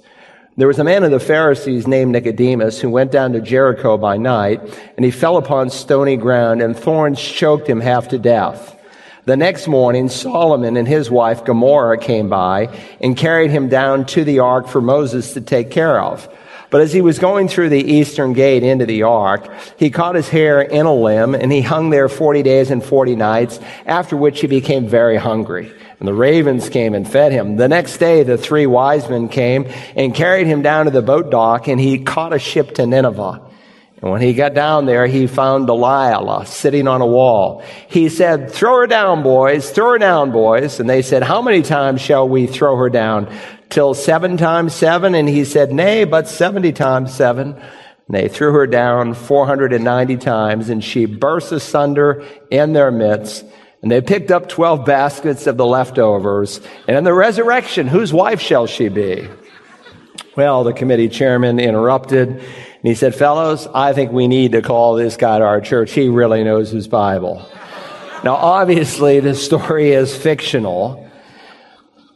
There 0.57 0.69
was 0.69 0.79
a 0.79 0.85
man 0.85 1.03
of 1.03 1.11
the 1.11 1.19
Pharisees 1.19 1.89
named 1.89 2.13
Nicodemus 2.13 2.81
who 2.81 2.91
went 2.91 3.11
down 3.11 3.33
to 3.33 3.41
Jericho 3.41 3.97
by 3.97 4.19
night 4.19 4.61
and 4.97 5.05
he 5.05 5.11
fell 5.11 5.37
upon 5.37 5.71
stony 5.71 6.17
ground 6.17 6.63
and 6.63 6.77
thorns 6.77 7.21
choked 7.21 7.67
him 7.67 7.81
half 7.81 8.09
to 8.09 8.19
death. 8.19 8.79
The 9.25 9.37
next 9.37 9.67
morning, 9.67 10.11
Solomon 10.11 10.77
and 10.77 10.87
his 10.87 11.11
wife 11.11 11.45
Gomorrah 11.45 11.99
came 11.99 12.29
by 12.29 12.69
and 13.01 13.17
carried 13.17 13.51
him 13.51 13.69
down 13.69 14.05
to 14.07 14.23
the 14.23 14.41
ark 14.41 14.69
for 14.69 14.83
Moses 14.83 15.33
to 15.33 15.41
take 15.41 15.71
care 15.71 15.99
of. 15.99 16.29
But 16.75 16.81
as 16.81 16.93
he 16.93 17.03
was 17.03 17.21
going 17.21 17.47
through 17.47 17.69
the 17.69 17.93
eastern 17.93 18.33
gate 18.33 18.65
into 18.65 18.85
the 18.85 19.05
ark, 19.05 19.49
he 19.77 19.91
caught 19.91 20.17
his 20.17 20.29
hair 20.29 20.61
in 20.61 20.87
a 20.87 20.93
limb 20.93 21.37
and 21.37 21.53
he 21.53 21.63
hung 21.63 21.91
there 21.91 22.09
40 22.09 22.43
days 22.43 22.73
and 22.73 22.85
40 22.85 23.15
nights, 23.15 23.61
after 23.87 24.17
which 24.17 24.41
he 24.41 24.49
became 24.49 24.89
very 24.89 25.17
hungry. 25.17 25.73
And 26.01 26.09
the 26.09 26.15
ravens 26.15 26.69
came 26.69 26.95
and 26.95 27.09
fed 27.09 27.31
him. 27.31 27.55
The 27.55 27.69
next 27.69 27.99
day, 27.99 28.25
the 28.25 28.37
three 28.37 28.67
wise 28.67 29.09
men 29.09 29.29
came 29.29 29.73
and 29.95 30.13
carried 30.13 30.49
him 30.49 30.63
down 30.63 30.87
to 30.87 30.91
the 30.91 31.01
boat 31.01 31.31
dock 31.31 31.69
and 31.69 31.81
he 31.81 32.01
caught 32.01 32.33
a 32.33 32.41
ship 32.41 32.75
to 32.75 32.87
Nineveh. 32.87 33.41
And 34.05 34.11
when 34.11 34.21
he 34.21 34.35
got 34.35 34.53
down 34.53 34.85
there, 34.85 35.07
he 35.07 35.27
found 35.27 35.67
Delilah 35.67 36.45
sitting 36.45 36.87
on 36.89 37.01
a 37.01 37.07
wall. 37.07 37.63
He 37.89 38.11
said, 38.11 38.51
throw 38.51 38.81
her 38.81 38.87
down, 38.87 39.23
boys, 39.23 39.71
throw 39.71 39.93
her 39.93 39.99
down, 39.99 40.31
boys. 40.31 40.79
And 40.79 40.91
they 40.91 41.01
said, 41.01 41.23
how 41.23 41.41
many 41.41 41.63
times 41.63 42.03
shall 42.03 42.29
we 42.29 42.47
throw 42.47 42.77
her 42.77 42.91
down? 42.91 43.35
Till 43.71 43.95
seven 43.95 44.37
times 44.37 44.75
seven? 44.75 45.15
And 45.15 45.29
he 45.29 45.45
said, 45.45 45.73
nay, 45.73 46.05
but 46.05 46.29
70 46.29 46.73
times 46.73 47.13
seven. 47.13 47.55
And 47.55 48.17
they 48.17 48.29
threw 48.29 48.53
her 48.53 48.67
down 48.67 49.15
490 49.15 50.17
times 50.19 50.69
and 50.69 50.85
she 50.85 51.07
burst 51.07 51.53
asunder 51.53 52.25
in 52.51 52.73
their 52.73 52.91
midst. 52.91 53.45
And 53.83 53.91
they 53.91 54.01
picked 54.01 54.31
up 54.31 54.49
12 54.49 54.85
baskets 54.87 55.47
of 55.47 55.57
the 55.57 55.67
leftovers. 55.67 56.61
And 56.89 56.97
in 56.97 57.05
the 57.05 57.15
resurrection, 57.15 57.87
whose 57.87 58.13
wife 58.13 58.41
shall 58.41 58.67
she 58.67 58.89
be? 58.89 59.29
Well, 60.37 60.65
the 60.65 60.73
committee 60.73 61.09
chairman 61.09 61.61
interrupted 61.61 62.29
and 62.29 62.43
he 62.83 62.95
said, 62.95 63.15
Fellows, 63.15 63.67
I 63.73 63.93
think 63.93 64.13
we 64.13 64.29
need 64.29 64.53
to 64.53 64.63
call 64.63 64.95
this 64.95 65.17
guy 65.17 65.39
to 65.39 65.45
our 65.45 65.61
church. 65.61 65.93
He 65.93 66.09
really 66.09 66.45
knows 66.45 66.71
his 66.71 66.89
Bible. 66.89 67.49
Now, 68.25 68.35
obviously, 68.37 69.21
the 69.21 69.35
story 69.35 69.93
is 69.93 70.17
fictional. 70.17 71.04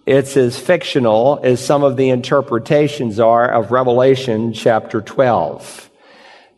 It's 0.08 0.38
as 0.38 0.58
fictional 0.58 1.38
as 1.42 1.62
some 1.62 1.84
of 1.84 1.98
the 1.98 2.08
interpretations 2.08 3.20
are 3.20 3.46
of 3.46 3.70
Revelation 3.70 4.54
chapter 4.54 5.02
12. 5.02 5.90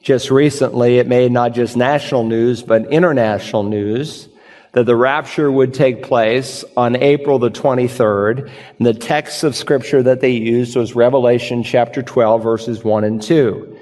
Just 0.01 0.31
recently, 0.31 0.99
it 0.99 1.09
made 1.09 1.33
not 1.33 1.53
just 1.53 1.77
national 1.77 2.23
news, 2.23 2.63
but 2.63 2.93
international 2.93 3.65
news 3.65 4.29
that 4.71 4.87
the 4.87 4.95
rapture 4.95 5.51
would 5.51 5.75
take 5.75 6.05
place 6.05 6.65
on 6.77 6.95
April 6.95 7.41
the 7.41 7.51
23rd. 7.51 8.49
And 8.79 8.87
the 8.87 8.95
text 8.95 9.43
of 9.43 9.57
scripture 9.57 10.01
that 10.01 10.21
they 10.21 10.31
used 10.31 10.77
was 10.77 10.95
Revelation 10.95 11.65
chapter 11.65 12.05
12, 12.05 12.45
verses 12.45 12.85
1 12.85 13.03
and 13.03 13.21
2. 13.21 13.77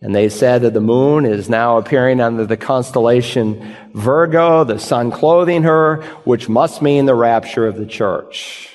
And 0.00 0.12
they 0.12 0.28
said 0.28 0.62
that 0.62 0.74
the 0.74 0.80
moon 0.80 1.24
is 1.24 1.48
now 1.48 1.78
appearing 1.78 2.20
under 2.20 2.46
the 2.46 2.56
constellation 2.56 3.76
Virgo, 3.94 4.64
the 4.64 4.80
sun 4.80 5.12
clothing 5.12 5.62
her, 5.62 6.02
which 6.24 6.48
must 6.48 6.82
mean 6.82 7.06
the 7.06 7.14
rapture 7.14 7.68
of 7.68 7.76
the 7.76 7.86
church. 7.86 8.73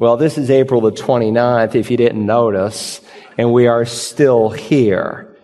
Well, 0.00 0.16
this 0.16 0.38
is 0.38 0.48
April 0.48 0.80
the 0.80 0.92
29th, 0.92 1.74
if 1.74 1.90
you 1.90 1.96
didn't 1.96 2.24
notice, 2.24 3.00
and 3.36 3.52
we 3.52 3.66
are 3.66 3.84
still 3.84 4.48
here. 4.48 5.36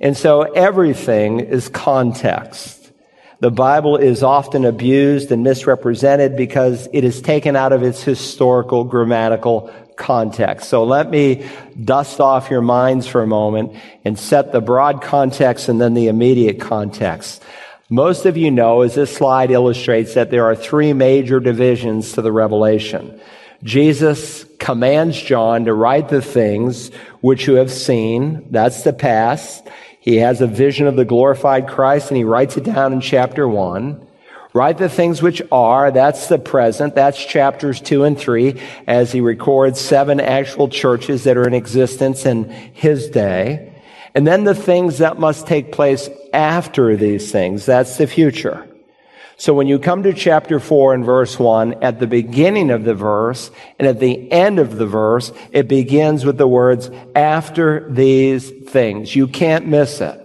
And 0.00 0.16
so 0.16 0.42
everything 0.42 1.38
is 1.38 1.68
context. 1.68 2.90
The 3.38 3.52
Bible 3.52 3.98
is 3.98 4.24
often 4.24 4.64
abused 4.64 5.30
and 5.30 5.44
misrepresented 5.44 6.36
because 6.36 6.88
it 6.92 7.04
is 7.04 7.22
taken 7.22 7.54
out 7.54 7.72
of 7.72 7.84
its 7.84 8.02
historical 8.02 8.82
grammatical 8.82 9.72
context. 9.94 10.68
So 10.68 10.82
let 10.82 11.08
me 11.08 11.48
dust 11.84 12.20
off 12.20 12.50
your 12.50 12.62
minds 12.62 13.06
for 13.06 13.22
a 13.22 13.28
moment 13.28 13.76
and 14.04 14.18
set 14.18 14.50
the 14.50 14.60
broad 14.60 15.02
context 15.02 15.68
and 15.68 15.80
then 15.80 15.94
the 15.94 16.08
immediate 16.08 16.58
context. 16.58 17.44
Most 17.88 18.26
of 18.26 18.36
you 18.36 18.50
know, 18.50 18.80
as 18.80 18.96
this 18.96 19.14
slide 19.14 19.52
illustrates, 19.52 20.14
that 20.14 20.32
there 20.32 20.46
are 20.46 20.56
three 20.56 20.94
major 20.94 21.38
divisions 21.38 22.14
to 22.14 22.22
the 22.22 22.32
revelation. 22.32 23.20
Jesus 23.62 24.44
commands 24.58 25.20
John 25.20 25.66
to 25.66 25.74
write 25.74 26.08
the 26.08 26.22
things 26.22 26.90
which 27.20 27.46
you 27.46 27.54
have 27.54 27.70
seen. 27.70 28.46
That's 28.50 28.82
the 28.82 28.92
past. 28.92 29.66
He 30.00 30.16
has 30.16 30.40
a 30.40 30.46
vision 30.46 30.86
of 30.86 30.96
the 30.96 31.04
glorified 31.04 31.68
Christ 31.68 32.08
and 32.08 32.16
he 32.16 32.24
writes 32.24 32.56
it 32.56 32.64
down 32.64 32.92
in 32.92 33.00
chapter 33.00 33.46
one. 33.46 34.06
Write 34.52 34.78
the 34.78 34.88
things 34.88 35.22
which 35.22 35.40
are, 35.52 35.92
that's 35.92 36.26
the 36.26 36.38
present, 36.38 36.94
that's 36.96 37.24
chapters 37.24 37.80
two 37.80 38.02
and 38.02 38.18
three, 38.18 38.60
as 38.86 39.12
he 39.12 39.20
records 39.20 39.80
seven 39.80 40.18
actual 40.18 40.68
churches 40.68 41.24
that 41.24 41.36
are 41.36 41.46
in 41.46 41.54
existence 41.54 42.26
in 42.26 42.50
his 42.50 43.10
day. 43.10 43.72
And 44.12 44.26
then 44.26 44.42
the 44.42 44.54
things 44.56 44.98
that 44.98 45.20
must 45.20 45.46
take 45.46 45.70
place 45.70 46.10
after 46.32 46.96
these 46.96 47.30
things, 47.30 47.64
that's 47.64 47.96
the 47.96 48.08
future. 48.08 48.66
So 49.40 49.54
when 49.54 49.68
you 49.68 49.78
come 49.78 50.02
to 50.02 50.12
chapter 50.12 50.60
four 50.60 50.92
and 50.92 51.02
verse 51.02 51.38
one, 51.38 51.82
at 51.82 51.98
the 51.98 52.06
beginning 52.06 52.70
of 52.70 52.84
the 52.84 52.92
verse 52.92 53.50
and 53.78 53.88
at 53.88 53.98
the 53.98 54.30
end 54.30 54.58
of 54.58 54.76
the 54.76 54.84
verse, 54.84 55.32
it 55.50 55.66
begins 55.66 56.26
with 56.26 56.36
the 56.36 56.46
words, 56.46 56.90
after 57.14 57.88
these 57.88 58.50
things. 58.50 59.16
You 59.16 59.26
can't 59.26 59.66
miss 59.66 60.02
it 60.02 60.20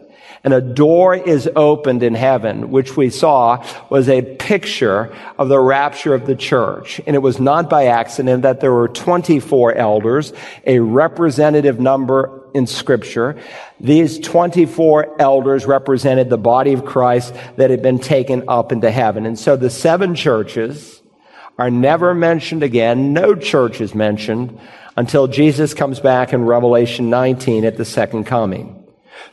and 0.46 0.54
a 0.54 0.62
door 0.62 1.16
is 1.16 1.50
opened 1.56 2.04
in 2.04 2.14
heaven, 2.14 2.70
which 2.70 2.96
we 2.96 3.10
saw 3.10 3.66
was 3.90 4.08
a 4.08 4.22
picture 4.22 5.12
of 5.40 5.50
the 5.50 5.60
rapture 5.60 6.14
of 6.14 6.28
the 6.28 6.36
church. 6.36 7.02
And 7.08 7.16
it 7.16 7.20
was 7.20 7.40
not 7.40 7.68
by 7.68 7.88
accident 7.88 8.44
that 8.44 8.62
there 8.62 8.72
were 8.72 8.88
24 8.88 9.74
elders, 9.74 10.34
a 10.68 10.80
representative 10.80 11.80
number 11.80 12.45
in 12.56 12.66
scripture. 12.66 13.38
These 13.80 14.20
24 14.20 15.22
elders 15.22 15.66
represented 15.66 16.30
the 16.30 16.38
body 16.38 16.72
of 16.74 16.86
Christ 16.86 17.36
that 17.58 17.70
had 17.70 17.82
been 17.82 18.00
taken 18.00 18.46
up 18.48 18.72
into 18.72 18.90
heaven. 18.90 19.26
And 19.26 19.38
so 19.38 19.58
the 19.58 19.70
seven 19.70 20.16
churches 20.16 21.04
are 21.58 21.70
never 21.70 22.16
mentioned 22.16 22.64
again. 22.64 23.12
No 23.14 23.36
church 23.36 23.82
is 23.82 23.94
mentioned 23.94 24.58
until 24.96 25.28
Jesus 25.28 25.74
comes 25.74 26.00
back 26.00 26.32
in 26.32 26.46
Revelation 26.46 27.10
19 27.10 27.66
at 27.66 27.76
the 27.76 27.86
second 27.86 28.24
coming. 28.24 28.82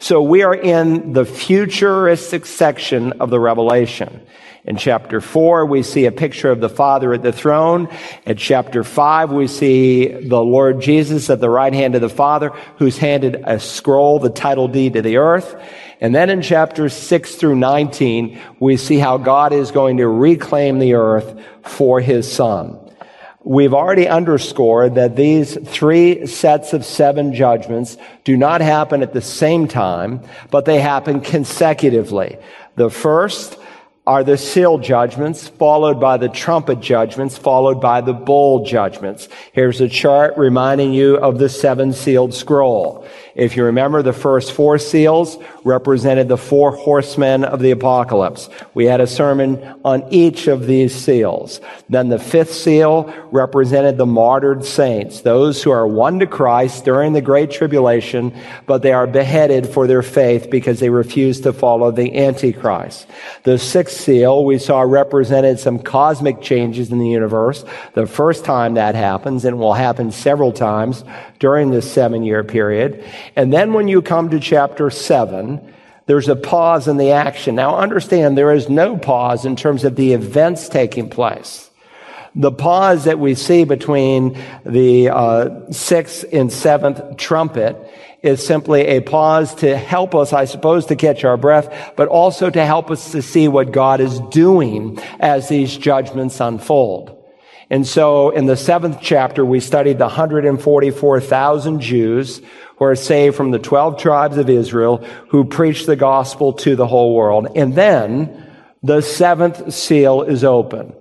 So 0.01 0.21
we 0.21 0.43
are 0.43 0.55
in 0.55 1.13
the 1.13 1.25
futuristic 1.25 2.45
section 2.45 3.13
of 3.21 3.31
the 3.31 3.39
Revelation. 3.39 4.27
In 4.65 4.77
chapter 4.77 5.21
four, 5.21 5.67
we 5.67 5.83
see 5.83 6.07
a 6.07 6.13
picture 6.13 6.51
of 6.51 6.61
the 6.61 6.69
Father 6.69 7.13
at 7.13 7.23
the 7.23 7.33
throne. 7.33 7.89
In 8.25 8.37
chapter 8.37 8.85
five, 8.85 9.33
we 9.33 9.49
see 9.49 10.07
the 10.07 10.41
Lord 10.41 10.81
Jesus 10.81 11.29
at 11.31 11.41
the 11.41 11.51
right 11.51 11.73
hand 11.73 11.97
of 11.97 12.01
the 12.01 12.09
Father, 12.09 12.51
who's 12.79 12.97
handed 12.97 13.43
a 13.45 13.59
scroll, 13.59 14.21
the 14.21 14.31
title 14.31 14.69
deed 14.69 14.93
to 14.93 15.03
the 15.03 15.17
earth. 15.17 15.61
And 16.01 16.15
then 16.15 16.31
in 16.31 16.43
chapters 16.43 16.93
six 16.93 17.35
through 17.35 17.57
19, 17.57 18.41
we 18.61 18.77
see 18.77 18.99
how 18.99 19.19
God 19.19 19.53
is 19.53 19.73
going 19.73 19.97
to 19.97 20.07
reclaim 20.07 20.79
the 20.79 20.95
earth 20.95 21.41
for 21.65 22.01
his 22.01 22.31
son. 22.31 22.79
We've 23.45 23.75
already 23.75 24.07
underscored 24.07 24.95
that 24.95 25.17
these 25.17 25.59
three 25.69 26.27
sets 26.27 26.73
of 26.73 26.85
seven 26.85 27.35
judgments 27.35 27.97
do 28.23 28.37
not 28.37 28.61
happen 28.61 29.03
at 29.03 29.13
the 29.13 29.21
same 29.21 29.67
time, 29.67 30.21
but 30.53 30.65
they 30.65 30.81
happen 30.81 31.21
consecutively. 31.21 32.39
The 32.77 32.91
first 32.91 33.59
are 34.07 34.25
the 34.25 34.37
seal 34.37 34.79
judgments, 34.79 35.47
followed 35.47 36.01
by 36.01 36.17
the 36.17 36.29
trumpet 36.29 36.81
judgments, 36.81 37.39
followed 37.39 37.81
by 37.81 38.01
the 38.01 38.13
bowl 38.13 38.65
judgments. 38.65 39.29
Here's 39.53 39.81
a 39.81 39.89
chart 39.89 40.37
reminding 40.37 40.93
you 40.93 41.17
of 41.19 41.39
the 41.39 41.49
seven 41.49 41.93
sealed 41.93 42.35
scroll. 42.35 43.07
If 43.35 43.57
you 43.57 43.65
remember, 43.65 44.03
the 44.03 44.13
first 44.13 44.53
four 44.53 44.79
seals 44.79 45.39
represented 45.65 46.29
the 46.29 46.37
four 46.37 46.73
horsemen 46.73 47.45
of 47.45 47.61
the 47.61 47.71
apocalypse. 47.71 48.49
We 48.75 48.85
had 48.85 49.01
a 49.01 49.07
sermon 49.07 49.81
on 49.85 50.05
each 50.11 50.49
of 50.49 50.67
these 50.67 50.95
seals. 50.95 51.61
Then 51.89 52.09
the 52.09 52.19
fifth 52.19 52.53
seal 52.53 53.13
represented 53.31 53.97
the 53.97 54.07
martyred 54.07 54.65
saints, 54.65 55.23
those 55.23 55.63
who 55.63 55.71
are 55.71 55.87
won 55.87 56.19
to 56.19 56.27
Christ 56.27 56.85
during 56.85 57.13
the 57.13 57.21
great 57.21 57.51
tribulation, 57.51 58.35
but 58.67 58.83
they 58.83 58.93
are 58.93 59.07
beheaded 59.07 59.67
for 59.67 59.87
their 59.87 60.03
faith 60.03 60.51
because 60.51 60.81
they 60.81 60.91
refuse 60.91 61.41
to 61.41 61.53
follow 61.53 61.91
the 61.91 62.17
Antichrist. 62.19 63.07
The 63.45 63.59
sixth 63.59 64.01
seal 64.01 64.45
we 64.45 64.59
saw 64.59 64.83
represented 64.83 65.59
some 65.59 65.79
cosmic 65.79 66.41
changes 66.43 66.91
in 66.93 66.99
the 66.99 67.09
universe. 67.09 67.65
The 67.95 68.07
first 68.07 68.45
time 68.45 68.75
that 68.75 68.95
happens, 68.95 69.45
and 69.45 69.59
will 69.59 69.73
happen 69.73 70.11
several 70.11 70.53
times 70.53 71.05
during 71.43 71.73
this 71.73 71.93
seven 71.93 72.23
year 72.23 72.45
period. 72.45 73.05
And 73.35 73.53
then 73.53 73.73
when 73.73 73.89
you 73.89 74.01
come 74.01 74.31
to 74.31 74.39
chapter 74.39 74.91
7, 74.91 75.75
there's 76.07 76.29
a 76.29 76.37
pause 76.37 76.87
in 76.87 76.99
the 76.99 77.11
action. 77.11 77.57
Now 77.57 77.79
understand 77.79 78.39
there 78.39 78.55
is 78.55 78.69
no 78.69 78.97
pause 78.97 79.45
in 79.45 79.57
terms 79.57 79.83
of 79.83 79.97
the 79.97 80.13
events 80.13 80.69
taking 80.69 81.11
place. 81.11 81.69
The 82.37 82.53
pause 82.53 83.05
that 83.05 83.19
we 83.19 83.35
see 83.35 83.65
between 83.65 84.39
the 84.65 85.11
uh, 85.11 85.73
sixth 85.73 86.25
and 86.33 86.53
seventh 86.53 87.17
trumpet 87.17 87.77
is 88.23 88.47
simply 88.47 88.83
a 88.83 89.01
pause 89.01 89.53
to 89.57 89.77
help 89.77 90.15
us, 90.15 90.33
I 90.33 90.45
suppose, 90.45 90.87
to 90.87 90.97
catch 90.97 91.25
our 91.25 91.37
breath, 91.37 91.93
but 91.97 92.07
also 92.07 92.51
to 92.51 92.65
help 92.65 92.89
us 92.89 93.11
to 93.13 93.21
see 93.21 93.49
what 93.49 93.73
God 93.73 94.01
is 94.01 94.21
doing 94.31 95.01
as 95.19 95.49
these 95.49 95.77
judgments 95.77 96.39
unfold. 96.39 97.22
And 97.73 97.87
so 97.87 98.29
in 98.29 98.45
the 98.45 98.57
seventh 98.57 98.99
chapter, 99.01 99.47
we 99.47 99.59
studied 99.59 99.97
the 99.97 100.05
144,000 100.05 101.81
Jews 101.81 102.43
who 102.77 102.85
are 102.85 102.95
saved 102.95 103.35
from 103.35 103.51
the 103.51 103.59
12 103.59 103.99
tribes 103.99 104.37
of 104.37 104.51
Israel 104.51 104.99
who 105.31 105.47
preach 105.47 105.87
the 105.87 105.97
gospel 105.97 106.53
to 106.53 106.77
the 106.77 106.87
whole 106.87 107.15
world. 107.15 107.49
And 107.57 107.75
then 107.75 108.47
the 108.83 109.01
seventh 109.01 109.73
seal 109.73 110.21
is 110.21 110.45
open. 110.45 110.93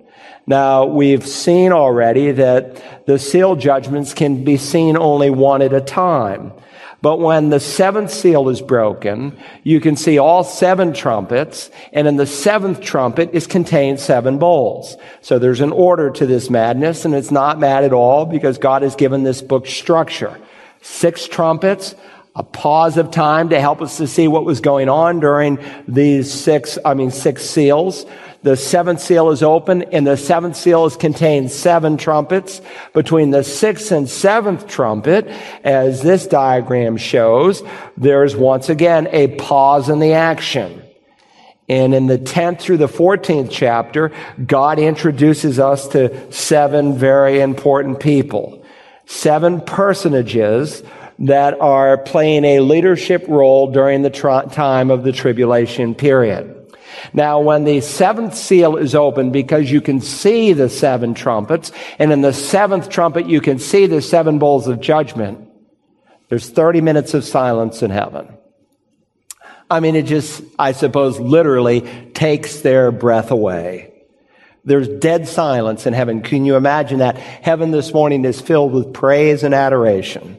Now, 0.46 0.86
we've 0.86 1.26
seen 1.26 1.72
already 1.72 2.32
that 2.32 3.06
the 3.06 3.18
seal 3.18 3.54
judgments 3.54 4.14
can 4.14 4.42
be 4.42 4.56
seen 4.56 4.96
only 4.96 5.28
one 5.28 5.60
at 5.60 5.74
a 5.74 5.80
time. 5.82 6.54
But 7.02 7.18
when 7.18 7.50
the 7.50 7.58
seventh 7.58 8.12
seal 8.12 8.48
is 8.48 8.62
broken, 8.62 9.36
you 9.64 9.80
can 9.80 9.96
see 9.96 10.18
all 10.18 10.44
seven 10.44 10.92
trumpets, 10.92 11.68
and 11.92 12.06
in 12.06 12.16
the 12.16 12.26
seventh 12.26 12.80
trumpet 12.80 13.30
is 13.32 13.48
contained 13.48 13.98
seven 13.98 14.38
bowls. 14.38 14.96
So 15.20 15.40
there's 15.40 15.60
an 15.60 15.72
order 15.72 16.10
to 16.10 16.26
this 16.26 16.48
madness, 16.48 17.04
and 17.04 17.12
it's 17.12 17.32
not 17.32 17.58
mad 17.58 17.82
at 17.82 17.92
all 17.92 18.24
because 18.24 18.56
God 18.56 18.82
has 18.82 18.94
given 18.94 19.24
this 19.24 19.42
book 19.42 19.66
structure. 19.66 20.38
Six 20.80 21.26
trumpets, 21.26 21.96
a 22.36 22.44
pause 22.44 22.96
of 22.96 23.10
time 23.10 23.48
to 23.48 23.60
help 23.60 23.82
us 23.82 23.96
to 23.96 24.06
see 24.06 24.28
what 24.28 24.44
was 24.44 24.60
going 24.60 24.88
on 24.88 25.18
during 25.18 25.58
these 25.88 26.32
six, 26.32 26.78
I 26.84 26.94
mean, 26.94 27.10
six 27.10 27.44
seals. 27.44 28.06
The 28.42 28.56
seventh 28.56 29.00
seal 29.00 29.30
is 29.30 29.42
open 29.42 29.82
and 29.92 30.04
the 30.04 30.16
seventh 30.16 30.56
seal 30.56 30.84
is 30.86 30.96
contains 30.96 31.54
seven 31.54 31.96
trumpets. 31.96 32.60
Between 32.92 33.30
the 33.30 33.44
sixth 33.44 33.92
and 33.92 34.08
seventh 34.08 34.66
trumpet, 34.66 35.28
as 35.62 36.02
this 36.02 36.26
diagram 36.26 36.96
shows, 36.96 37.62
there's 37.96 38.34
once 38.34 38.68
again 38.68 39.08
a 39.12 39.28
pause 39.36 39.88
in 39.88 40.00
the 40.00 40.14
action. 40.14 40.82
And 41.68 41.94
in 41.94 42.08
the 42.08 42.18
10th 42.18 42.60
through 42.60 42.78
the 42.78 42.88
14th 42.88 43.48
chapter, 43.50 44.10
God 44.44 44.80
introduces 44.80 45.60
us 45.60 45.86
to 45.88 46.32
seven 46.32 46.98
very 46.98 47.40
important 47.40 48.00
people. 48.00 48.64
Seven 49.06 49.60
personages 49.60 50.82
that 51.20 51.60
are 51.60 51.98
playing 51.98 52.44
a 52.44 52.60
leadership 52.60 53.24
role 53.28 53.70
during 53.70 54.02
the 54.02 54.10
time 54.10 54.90
of 54.90 55.04
the 55.04 55.12
tribulation 55.12 55.94
period. 55.94 56.61
Now, 57.12 57.40
when 57.40 57.64
the 57.64 57.80
seventh 57.80 58.34
seal 58.34 58.76
is 58.76 58.94
opened, 58.94 59.32
because 59.32 59.70
you 59.70 59.80
can 59.80 60.00
see 60.00 60.52
the 60.52 60.68
seven 60.68 61.14
trumpets, 61.14 61.72
and 61.98 62.12
in 62.12 62.22
the 62.22 62.32
seventh 62.32 62.88
trumpet 62.88 63.26
you 63.26 63.40
can 63.40 63.58
see 63.58 63.86
the 63.86 64.02
seven 64.02 64.38
bowls 64.38 64.68
of 64.68 64.80
judgment, 64.80 65.48
there's 66.28 66.48
30 66.48 66.80
minutes 66.80 67.14
of 67.14 67.24
silence 67.24 67.82
in 67.82 67.90
heaven. 67.90 68.28
I 69.70 69.80
mean, 69.80 69.96
it 69.96 70.06
just, 70.06 70.42
I 70.58 70.72
suppose, 70.72 71.18
literally 71.18 71.80
takes 72.12 72.60
their 72.60 72.92
breath 72.92 73.30
away. 73.30 73.92
There's 74.64 74.86
dead 74.86 75.26
silence 75.26 75.86
in 75.86 75.92
heaven. 75.92 76.22
Can 76.22 76.44
you 76.44 76.56
imagine 76.56 76.98
that? 76.98 77.16
Heaven 77.16 77.70
this 77.70 77.92
morning 77.92 78.24
is 78.24 78.40
filled 78.40 78.72
with 78.72 78.92
praise 78.92 79.42
and 79.42 79.54
adoration. 79.54 80.38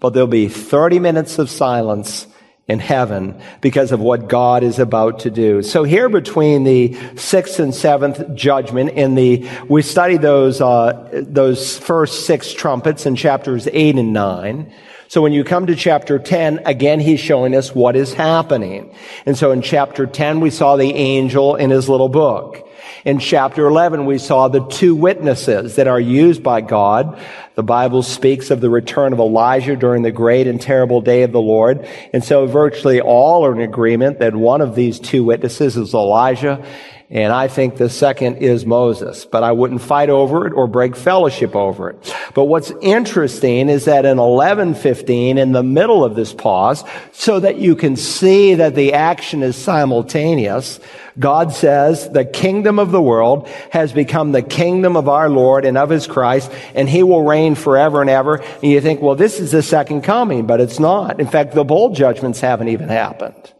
But 0.00 0.10
there'll 0.10 0.26
be 0.26 0.48
30 0.48 1.00
minutes 1.00 1.38
of 1.38 1.50
silence 1.50 2.26
in 2.68 2.80
heaven 2.80 3.40
because 3.60 3.92
of 3.92 4.00
what 4.00 4.28
God 4.28 4.64
is 4.64 4.78
about 4.78 5.20
to 5.20 5.30
do. 5.30 5.62
So 5.62 5.84
here 5.84 6.08
between 6.08 6.64
the 6.64 6.96
sixth 7.16 7.60
and 7.60 7.72
seventh 7.72 8.34
judgment 8.34 8.90
in 8.90 9.14
the, 9.14 9.48
we 9.68 9.82
studied 9.82 10.20
those, 10.20 10.60
uh, 10.60 11.22
those 11.26 11.78
first 11.78 12.26
six 12.26 12.52
trumpets 12.52 13.06
in 13.06 13.14
chapters 13.14 13.68
eight 13.72 13.96
and 13.96 14.12
nine. 14.12 14.72
So 15.08 15.22
when 15.22 15.32
you 15.32 15.44
come 15.44 15.68
to 15.68 15.76
chapter 15.76 16.18
10, 16.18 16.62
again, 16.66 16.98
he's 16.98 17.20
showing 17.20 17.54
us 17.54 17.72
what 17.72 17.94
is 17.94 18.12
happening. 18.12 18.92
And 19.24 19.38
so 19.38 19.52
in 19.52 19.62
chapter 19.62 20.04
10, 20.04 20.40
we 20.40 20.50
saw 20.50 20.76
the 20.76 20.92
angel 20.92 21.54
in 21.54 21.70
his 21.70 21.88
little 21.88 22.08
book. 22.08 22.65
In 23.06 23.20
chapter 23.20 23.64
11, 23.68 24.04
we 24.04 24.18
saw 24.18 24.48
the 24.48 24.66
two 24.66 24.96
witnesses 24.96 25.76
that 25.76 25.86
are 25.86 26.00
used 26.00 26.42
by 26.42 26.60
God. 26.60 27.16
The 27.54 27.62
Bible 27.62 28.02
speaks 28.02 28.50
of 28.50 28.60
the 28.60 28.68
return 28.68 29.12
of 29.12 29.20
Elijah 29.20 29.76
during 29.76 30.02
the 30.02 30.10
great 30.10 30.48
and 30.48 30.60
terrible 30.60 31.00
day 31.00 31.22
of 31.22 31.30
the 31.30 31.40
Lord. 31.40 31.86
And 32.12 32.24
so 32.24 32.48
virtually 32.48 33.00
all 33.00 33.46
are 33.46 33.54
in 33.54 33.60
agreement 33.60 34.18
that 34.18 34.34
one 34.34 34.60
of 34.60 34.74
these 34.74 34.98
two 34.98 35.22
witnesses 35.22 35.76
is 35.76 35.94
Elijah 35.94 36.66
and 37.08 37.32
I 37.32 37.46
think 37.46 37.76
the 37.76 37.88
second 37.88 38.38
is 38.38 38.66
Moses, 38.66 39.26
but 39.26 39.44
I 39.44 39.52
wouldn't 39.52 39.80
fight 39.80 40.10
over 40.10 40.46
it 40.46 40.52
or 40.52 40.66
break 40.66 40.96
fellowship 40.96 41.54
over 41.54 41.90
it. 41.90 42.14
But 42.34 42.46
what's 42.46 42.72
interesting 42.82 43.68
is 43.68 43.84
that 43.84 44.04
in 44.04 44.18
1115, 44.18 45.38
in 45.38 45.52
the 45.52 45.62
middle 45.62 46.04
of 46.04 46.16
this 46.16 46.34
pause, 46.34 46.82
so 47.12 47.38
that 47.38 47.58
you 47.58 47.76
can 47.76 47.94
see 47.94 48.54
that 48.54 48.74
the 48.74 48.94
action 48.94 49.44
is 49.44 49.54
simultaneous, 49.54 50.80
God 51.16 51.52
says 51.52 52.10
the 52.10 52.24
kingdom 52.24 52.80
of 52.80 52.90
the 52.90 53.00
world 53.00 53.48
has 53.70 53.92
become 53.92 54.32
the 54.32 54.42
kingdom 54.42 54.96
of 54.96 55.08
our 55.08 55.30
Lord 55.30 55.64
and 55.64 55.78
of 55.78 55.90
his 55.90 56.08
Christ, 56.08 56.50
and 56.74 56.88
he 56.88 57.04
will 57.04 57.22
reign 57.22 57.54
forever 57.54 58.00
and 58.00 58.10
ever. 58.10 58.36
And 58.36 58.64
you 58.64 58.80
think, 58.80 59.00
well, 59.00 59.14
this 59.14 59.38
is 59.38 59.52
the 59.52 59.62
second 59.62 60.02
coming, 60.02 60.46
but 60.46 60.60
it's 60.60 60.80
not. 60.80 61.20
In 61.20 61.28
fact, 61.28 61.54
the 61.54 61.64
bold 61.64 61.94
judgments 61.94 62.40
haven't 62.40 62.68
even 62.68 62.88
happened. 62.88 63.52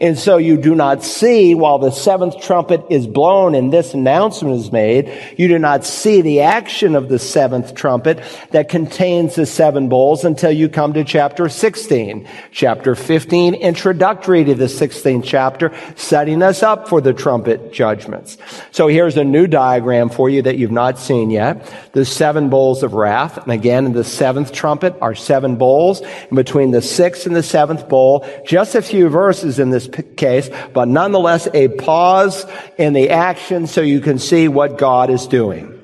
And 0.00 0.18
so 0.18 0.36
you 0.36 0.56
do 0.56 0.74
not 0.74 1.02
see 1.02 1.54
while 1.54 1.78
the 1.78 1.90
seventh 1.90 2.40
trumpet 2.40 2.84
is 2.90 3.06
blown 3.06 3.54
and 3.54 3.72
this 3.72 3.94
announcement 3.94 4.60
is 4.60 4.72
made, 4.72 5.10
you 5.36 5.48
do 5.48 5.58
not 5.58 5.84
see 5.84 6.20
the 6.20 6.40
action 6.40 6.94
of 6.94 7.08
the 7.08 7.18
seventh 7.18 7.74
trumpet 7.74 8.22
that 8.50 8.68
contains 8.68 9.34
the 9.34 9.46
seven 9.46 9.88
bowls 9.88 10.24
until 10.24 10.50
you 10.50 10.68
come 10.68 10.92
to 10.92 11.04
chapter 11.04 11.48
16. 11.48 12.28
Chapter 12.50 12.94
15, 12.94 13.54
introductory 13.54 14.44
to 14.44 14.54
the 14.54 14.66
16th 14.66 15.24
chapter, 15.24 15.72
setting 15.96 16.42
us 16.42 16.62
up 16.62 16.88
for 16.88 17.00
the 17.00 17.12
trumpet 17.12 17.72
judgments. 17.72 18.38
So 18.70 18.88
here's 18.88 19.16
a 19.16 19.24
new 19.24 19.46
diagram 19.46 20.10
for 20.10 20.28
you 20.28 20.42
that 20.42 20.58
you've 20.58 20.70
not 20.70 20.98
seen 20.98 21.30
yet. 21.30 21.72
The 21.92 22.04
seven 22.04 22.48
bowls 22.48 22.82
of 22.82 22.94
wrath. 22.94 23.38
And 23.38 23.52
again, 23.52 23.86
in 23.86 23.92
the 23.92 24.04
seventh 24.04 24.52
trumpet 24.52 24.96
are 25.00 25.14
seven 25.14 25.56
bowls. 25.56 26.00
And 26.00 26.36
between 26.36 26.70
the 26.70 26.82
sixth 26.82 27.26
and 27.26 27.34
the 27.34 27.42
seventh 27.42 27.88
bowl, 27.88 28.28
just 28.44 28.74
a 28.74 28.82
few 28.82 29.08
verses 29.08 29.58
in 29.58 29.67
in 29.68 29.70
this 29.70 29.88
case, 30.16 30.50
but 30.72 30.88
nonetheless 30.88 31.46
a 31.52 31.68
pause 31.68 32.46
in 32.78 32.92
the 32.94 33.10
action 33.10 33.66
so 33.66 33.80
you 33.80 34.00
can 34.00 34.18
see 34.18 34.48
what 34.48 34.78
God 34.78 35.10
is 35.10 35.26
doing. 35.26 35.74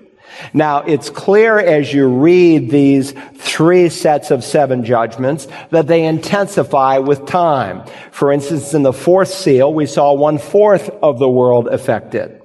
Now, 0.52 0.80
it's 0.80 1.10
clear 1.10 1.58
as 1.58 1.92
you 1.92 2.08
read 2.08 2.70
these 2.70 3.12
three 3.36 3.88
sets 3.88 4.30
of 4.30 4.42
seven 4.42 4.84
judgments 4.84 5.46
that 5.70 5.86
they 5.86 6.04
intensify 6.04 6.98
with 6.98 7.26
time. 7.26 7.84
For 8.10 8.32
instance, 8.32 8.74
in 8.74 8.82
the 8.82 8.92
fourth 8.92 9.28
seal, 9.28 9.72
we 9.72 9.86
saw 9.86 10.12
one 10.12 10.38
fourth 10.38 10.90
of 11.02 11.18
the 11.18 11.28
world 11.28 11.68
affected. 11.68 12.40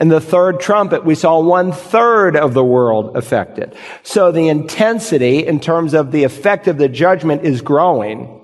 In 0.00 0.08
the 0.08 0.20
third 0.20 0.60
trumpet, 0.60 1.04
we 1.04 1.14
saw 1.14 1.40
one 1.40 1.72
third 1.72 2.36
of 2.36 2.54
the 2.54 2.64
world 2.64 3.16
affected. 3.16 3.74
So 4.02 4.32
the 4.32 4.48
intensity 4.48 5.46
in 5.46 5.60
terms 5.60 5.94
of 5.94 6.10
the 6.10 6.24
effect 6.24 6.68
of 6.68 6.78
the 6.78 6.88
judgment 6.88 7.44
is 7.44 7.60
growing. 7.60 8.43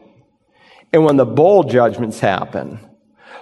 And 0.92 1.04
when 1.04 1.16
the 1.16 1.26
bowl 1.26 1.64
judgments 1.64 2.18
happen, 2.18 2.80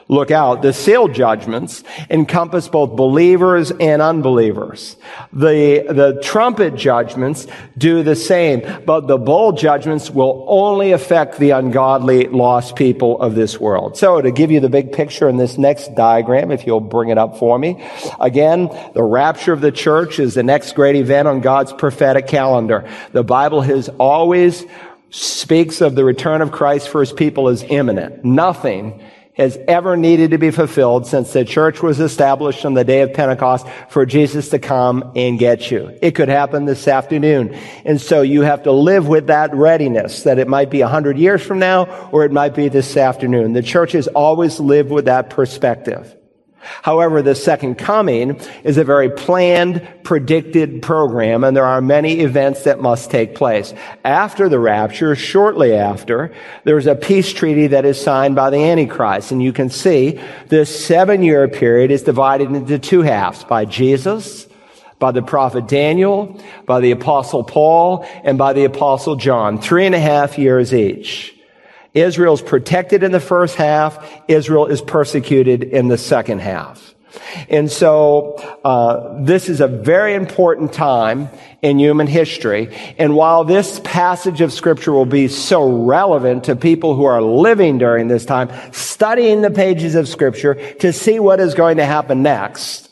look 0.08 0.30
out. 0.30 0.62
The 0.62 0.72
seal 0.72 1.08
judgments 1.08 1.84
encompass 2.08 2.68
both 2.68 2.96
believers 2.96 3.70
and 3.70 4.00
unbelievers. 4.00 4.96
The, 5.32 5.84
the 5.88 6.20
trumpet 6.22 6.74
judgments 6.76 7.46
do 7.76 8.02
the 8.02 8.16
same, 8.16 8.62
but 8.86 9.06
the 9.06 9.18
bowl 9.18 9.52
judgments 9.52 10.10
will 10.10 10.46
only 10.48 10.92
affect 10.92 11.38
the 11.38 11.50
ungodly 11.50 12.26
lost 12.26 12.74
people 12.74 13.20
of 13.20 13.34
this 13.34 13.60
world. 13.60 13.96
So 13.96 14.20
to 14.20 14.30
give 14.30 14.50
you 14.50 14.60
the 14.60 14.70
big 14.70 14.92
picture 14.92 15.28
in 15.28 15.36
this 15.36 15.58
next 15.58 15.94
diagram, 15.94 16.50
if 16.50 16.66
you'll 16.66 16.80
bring 16.80 17.10
it 17.10 17.18
up 17.18 17.38
for 17.38 17.58
me. 17.58 17.86
Again, 18.18 18.70
the 18.94 19.02
rapture 19.02 19.52
of 19.52 19.60
the 19.60 19.72
church 19.72 20.18
is 20.18 20.34
the 20.34 20.42
next 20.42 20.74
great 20.74 20.96
event 20.96 21.28
on 21.28 21.40
God's 21.40 21.72
prophetic 21.72 22.26
calendar. 22.26 22.88
The 23.12 23.24
Bible 23.24 23.60
has 23.60 23.90
always 23.98 24.64
speaks 25.10 25.80
of 25.80 25.94
the 25.94 26.04
return 26.04 26.42
of 26.42 26.52
Christ 26.52 26.88
for 26.88 27.00
his 27.00 27.12
people 27.12 27.48
as 27.48 27.62
imminent. 27.62 28.24
Nothing 28.24 29.02
has 29.38 29.56
ever 29.68 29.96
needed 29.96 30.32
to 30.32 30.38
be 30.38 30.50
fulfilled 30.50 31.06
since 31.06 31.32
the 31.32 31.44
church 31.44 31.80
was 31.80 32.00
established 32.00 32.64
on 32.64 32.74
the 32.74 32.82
day 32.82 33.02
of 33.02 33.14
Pentecost 33.14 33.66
for 33.88 34.04
Jesus 34.04 34.48
to 34.48 34.58
come 34.58 35.12
and 35.14 35.38
get 35.38 35.70
you. 35.70 35.96
It 36.02 36.16
could 36.16 36.28
happen 36.28 36.64
this 36.64 36.88
afternoon. 36.88 37.54
And 37.84 38.00
so 38.00 38.22
you 38.22 38.42
have 38.42 38.64
to 38.64 38.72
live 38.72 39.06
with 39.06 39.28
that 39.28 39.54
readiness 39.54 40.24
that 40.24 40.40
it 40.40 40.48
might 40.48 40.70
be 40.70 40.80
a 40.80 40.88
hundred 40.88 41.18
years 41.18 41.40
from 41.40 41.60
now 41.60 42.08
or 42.10 42.24
it 42.24 42.32
might 42.32 42.56
be 42.56 42.68
this 42.68 42.96
afternoon. 42.96 43.52
The 43.52 43.62
church 43.62 43.92
has 43.92 44.08
always 44.08 44.58
lived 44.58 44.90
with 44.90 45.04
that 45.04 45.30
perspective. 45.30 46.17
However, 46.60 47.22
the 47.22 47.34
second 47.34 47.76
coming 47.76 48.40
is 48.64 48.78
a 48.78 48.84
very 48.84 49.10
planned, 49.10 49.86
predicted 50.02 50.82
program, 50.82 51.44
and 51.44 51.56
there 51.56 51.64
are 51.64 51.80
many 51.80 52.20
events 52.20 52.64
that 52.64 52.80
must 52.80 53.10
take 53.10 53.34
place. 53.34 53.72
After 54.04 54.48
the 54.48 54.58
rapture, 54.58 55.14
shortly 55.14 55.74
after, 55.74 56.34
there's 56.64 56.86
a 56.86 56.94
peace 56.94 57.32
treaty 57.32 57.68
that 57.68 57.84
is 57.84 58.00
signed 58.00 58.34
by 58.34 58.50
the 58.50 58.58
Antichrist. 58.58 59.32
And 59.32 59.42
you 59.42 59.52
can 59.52 59.70
see 59.70 60.20
this 60.48 60.84
seven 60.84 61.22
year 61.22 61.46
period 61.48 61.90
is 61.90 62.02
divided 62.02 62.50
into 62.50 62.78
two 62.78 63.02
halves 63.02 63.44
by 63.44 63.64
Jesus, 63.64 64.46
by 64.98 65.12
the 65.12 65.22
prophet 65.22 65.68
Daniel, 65.68 66.40
by 66.66 66.80
the 66.80 66.90
apostle 66.90 67.44
Paul, 67.44 68.06
and 68.24 68.36
by 68.36 68.52
the 68.52 68.64
apostle 68.64 69.16
John. 69.16 69.60
Three 69.60 69.86
and 69.86 69.94
a 69.94 70.00
half 70.00 70.38
years 70.38 70.74
each. 70.74 71.37
Israel's 71.94 72.42
protected 72.42 73.02
in 73.02 73.12
the 73.12 73.20
first 73.20 73.56
half. 73.56 73.98
Israel 74.28 74.66
is 74.66 74.80
persecuted 74.80 75.62
in 75.62 75.88
the 75.88 75.98
second 75.98 76.40
half. 76.40 76.94
And 77.48 77.70
so, 77.70 78.34
uh, 78.64 79.24
this 79.24 79.48
is 79.48 79.60
a 79.60 79.66
very 79.66 80.14
important 80.14 80.72
time 80.72 81.30
in 81.62 81.78
human 81.78 82.06
history. 82.06 82.68
And 82.98 83.14
while 83.14 83.44
this 83.44 83.80
passage 83.82 84.40
of 84.40 84.52
scripture 84.52 84.92
will 84.92 85.06
be 85.06 85.28
so 85.28 85.84
relevant 85.84 86.44
to 86.44 86.56
people 86.56 86.94
who 86.94 87.04
are 87.04 87.22
living 87.22 87.78
during 87.78 88.08
this 88.08 88.24
time, 88.24 88.50
studying 88.72 89.40
the 89.40 89.50
pages 89.50 89.94
of 89.94 90.08
scripture 90.08 90.54
to 90.76 90.92
see 90.92 91.18
what 91.18 91.40
is 91.40 91.54
going 91.54 91.78
to 91.78 91.84
happen 91.84 92.22
next, 92.22 92.90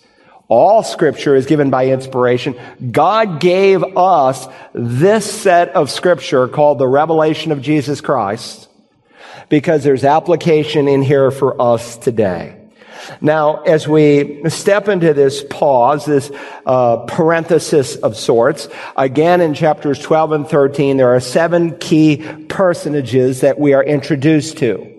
all 0.48 0.82
scripture 0.82 1.34
is 1.34 1.46
given 1.46 1.70
by 1.70 1.86
inspiration. 1.86 2.54
God 2.90 3.40
gave 3.40 3.82
us 3.96 4.46
this 4.72 5.30
set 5.30 5.70
of 5.70 5.90
scripture 5.90 6.48
called 6.48 6.78
the 6.78 6.88
revelation 6.88 7.52
of 7.52 7.60
Jesus 7.60 8.00
Christ 8.00 8.68
because 9.48 9.84
there's 9.84 10.04
application 10.04 10.88
in 10.88 11.02
here 11.02 11.30
for 11.30 11.60
us 11.60 11.96
today. 11.96 12.56
Now, 13.20 13.62
as 13.62 13.86
we 13.86 14.48
step 14.48 14.88
into 14.88 15.14
this 15.14 15.44
pause, 15.44 16.04
this 16.06 16.30
uh, 16.64 16.98
parenthesis 17.06 17.96
of 17.96 18.16
sorts, 18.16 18.68
again 18.96 19.40
in 19.40 19.54
chapters 19.54 19.98
12 19.98 20.32
and 20.32 20.48
13, 20.48 20.96
there 20.96 21.14
are 21.14 21.20
seven 21.20 21.78
key 21.78 22.24
personages 22.48 23.42
that 23.42 23.58
we 23.58 23.74
are 23.74 23.84
introduced 23.84 24.58
to. 24.58 24.92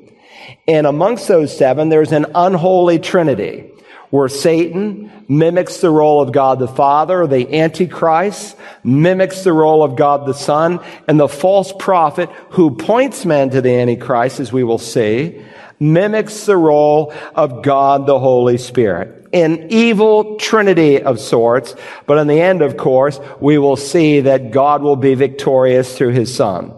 And 0.67 0.87
amongst 0.87 1.27
those 1.27 1.55
seven, 1.55 1.89
there's 1.89 2.11
an 2.11 2.27
unholy 2.35 2.99
trinity 2.99 3.71
where 4.09 4.29
Satan 4.29 5.25
mimics 5.27 5.77
the 5.77 5.89
role 5.89 6.21
of 6.21 6.31
God 6.31 6.59
the 6.59 6.67
Father, 6.67 7.27
the 7.27 7.59
Antichrist 7.59 8.55
mimics 8.83 9.43
the 9.43 9.51
role 9.51 9.83
of 9.83 9.95
God 9.95 10.25
the 10.25 10.33
Son, 10.33 10.79
and 11.07 11.19
the 11.19 11.27
false 11.27 11.73
prophet 11.77 12.29
who 12.51 12.71
points 12.71 13.25
men 13.25 13.49
to 13.49 13.61
the 13.61 13.73
Antichrist, 13.73 14.39
as 14.39 14.53
we 14.53 14.63
will 14.63 14.77
see, 14.77 15.43
mimics 15.79 16.45
the 16.45 16.57
role 16.57 17.13
of 17.35 17.63
God 17.63 18.07
the 18.07 18.19
Holy 18.19 18.57
Spirit. 18.57 19.27
An 19.33 19.67
evil 19.71 20.37
trinity 20.37 21.01
of 21.01 21.19
sorts, 21.19 21.75
but 22.05 22.17
in 22.17 22.27
the 22.27 22.39
end, 22.39 22.61
of 22.61 22.77
course, 22.77 23.19
we 23.41 23.57
will 23.57 23.75
see 23.75 24.21
that 24.21 24.51
God 24.51 24.81
will 24.81 24.95
be 24.95 25.15
victorious 25.15 25.97
through 25.97 26.11
his 26.11 26.33
Son. 26.33 26.73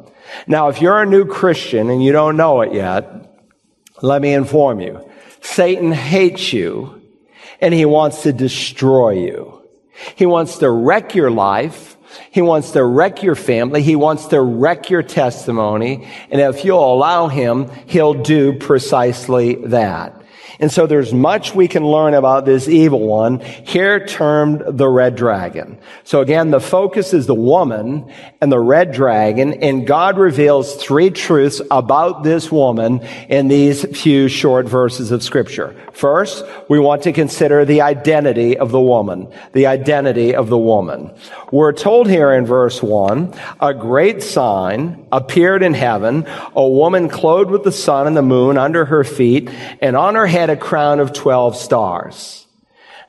Now, 0.47 0.69
if 0.69 0.81
you're 0.81 1.01
a 1.01 1.05
new 1.05 1.25
Christian 1.25 1.89
and 1.89 2.03
you 2.03 2.11
don't 2.11 2.37
know 2.37 2.61
it 2.61 2.73
yet, 2.73 3.37
let 4.01 4.21
me 4.21 4.33
inform 4.33 4.79
you. 4.79 5.07
Satan 5.41 5.91
hates 5.91 6.51
you 6.53 6.98
and 7.61 7.73
he 7.73 7.85
wants 7.85 8.23
to 8.23 8.33
destroy 8.33 9.11
you. 9.11 9.61
He 10.15 10.25
wants 10.25 10.59
to 10.59 10.69
wreck 10.69 11.15
your 11.15 11.31
life. 11.31 11.97
He 12.31 12.41
wants 12.41 12.71
to 12.71 12.83
wreck 12.83 13.21
your 13.21 13.35
family. 13.35 13.81
He 13.83 13.95
wants 13.95 14.27
to 14.27 14.41
wreck 14.41 14.89
your 14.89 15.03
testimony. 15.03 16.07
And 16.31 16.41
if 16.41 16.65
you'll 16.65 16.93
allow 16.93 17.27
him, 17.27 17.69
he'll 17.85 18.13
do 18.13 18.57
precisely 18.57 19.55
that. 19.67 20.18
And 20.59 20.71
so 20.71 20.87
there's 20.87 21.13
much 21.13 21.55
we 21.55 21.69
can 21.69 21.85
learn 21.85 22.13
about 22.13 22.45
this 22.45 22.67
evil 22.67 22.99
one, 22.99 23.39
here 23.39 24.05
termed 24.05 24.61
the 24.65 24.89
red 24.89 25.15
dragon. 25.15 25.77
So 26.03 26.19
again, 26.19 26.51
the 26.51 26.59
focus 26.59 27.13
is 27.13 27.27
the 27.27 27.33
woman 27.33 28.11
and 28.41 28.51
the 28.51 28.59
red 28.59 28.91
dragon, 28.91 29.63
and 29.63 29.87
God 29.87 30.17
reveals 30.17 30.75
three 30.75 31.11
truths 31.11 31.61
about 31.71 32.23
this 32.23 32.51
woman 32.51 32.99
in 33.29 33.47
these 33.47 33.85
few 33.97 34.27
short 34.27 34.67
verses 34.67 35.11
of 35.11 35.23
scripture. 35.23 35.75
First, 35.93 36.45
we 36.69 36.79
want 36.79 37.03
to 37.03 37.13
consider 37.13 37.63
the 37.63 37.81
identity 37.81 38.57
of 38.57 38.71
the 38.71 38.81
woman. 38.81 39.31
The 39.53 39.67
identity 39.67 40.35
of 40.35 40.49
the 40.49 40.57
woman. 40.57 41.11
We're 41.51 41.73
told 41.73 42.09
here 42.09 42.33
in 42.33 42.45
verse 42.45 42.83
one, 42.83 43.33
a 43.59 43.73
great 43.73 44.23
sign 44.23 45.07
appeared 45.11 45.63
in 45.63 45.73
heaven, 45.73 46.25
a 46.55 46.67
woman 46.67 47.09
clothed 47.09 47.51
with 47.51 47.63
the 47.63 47.71
sun 47.71 48.07
and 48.07 48.17
the 48.17 48.21
moon 48.21 48.57
under 48.57 48.85
her 48.85 49.03
feet, 49.03 49.49
and 49.81 49.95
on 49.95 50.15
her 50.15 50.27
head 50.27 50.49
a 50.49 50.57
crown 50.57 50.99
of 50.99 51.13
12 51.13 51.55
stars. 51.55 52.45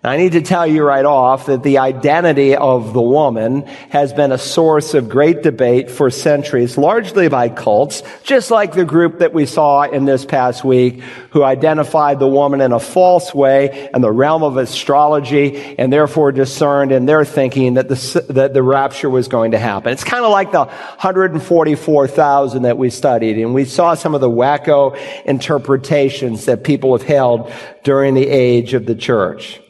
I 0.03 0.17
need 0.17 0.33
to 0.33 0.41
tell 0.41 0.67
you 0.67 0.83
right 0.83 1.05
off 1.05 1.45
that 1.45 1.63
the 1.63 1.77
identity 1.77 2.57
of 2.57 2.95
the 2.95 3.03
woman 3.03 3.67
has 3.91 4.15
been 4.15 4.33
a 4.33 4.39
source 4.39 4.95
of 4.95 5.11
great 5.11 5.43
debate 5.43 5.91
for 5.91 6.11
centuries, 6.11 6.79
largely 6.79 7.29
by 7.29 7.51
cults, 7.51 8.03
just 8.23 8.51
like 8.51 8.73
the 8.73 8.87
group 8.87 9.19
that 9.19 9.35
we 9.35 9.45
saw 9.45 9.83
in 9.83 10.07
this 10.07 10.25
past 10.25 10.65
week 10.65 11.03
who 11.33 11.43
identified 11.43 12.19
the 12.19 12.27
woman 12.27 12.63
in 12.63 12.73
a 12.73 12.81
false 12.81 13.35
way 13.35 13.91
in 13.93 14.01
the 14.01 14.11
realm 14.11 14.43
of 14.43 14.57
astrology 14.57 15.77
and 15.79 15.93
therefore 15.93 16.33
discerned 16.33 16.93
in 16.93 17.05
their 17.05 17.27
thinking 17.27 17.75
that 17.75 17.91
the, 17.91 18.25
that 18.31 18.55
the 18.55 18.63
rapture 18.63 19.11
was 19.11 19.29
going 19.29 19.51
to 19.51 19.59
happen. 19.59 19.93
It's 19.93 20.03
kind 20.03 20.25
of 20.25 20.31
like 20.31 20.51
the 20.51 20.65
144,000 20.65 22.63
that 22.63 22.79
we 22.79 22.89
studied 22.89 23.37
and 23.37 23.53
we 23.53 23.67
saw 23.67 23.93
some 23.93 24.15
of 24.15 24.23
the 24.23 24.31
wacko 24.31 24.97
interpretations 25.27 26.47
that 26.47 26.65
people 26.65 26.97
have 26.97 27.07
held 27.07 27.53
during 27.85 28.15
the 28.15 28.27
age 28.27 28.73
of 28.73 28.87
the 28.87 28.95
church. 28.95 29.61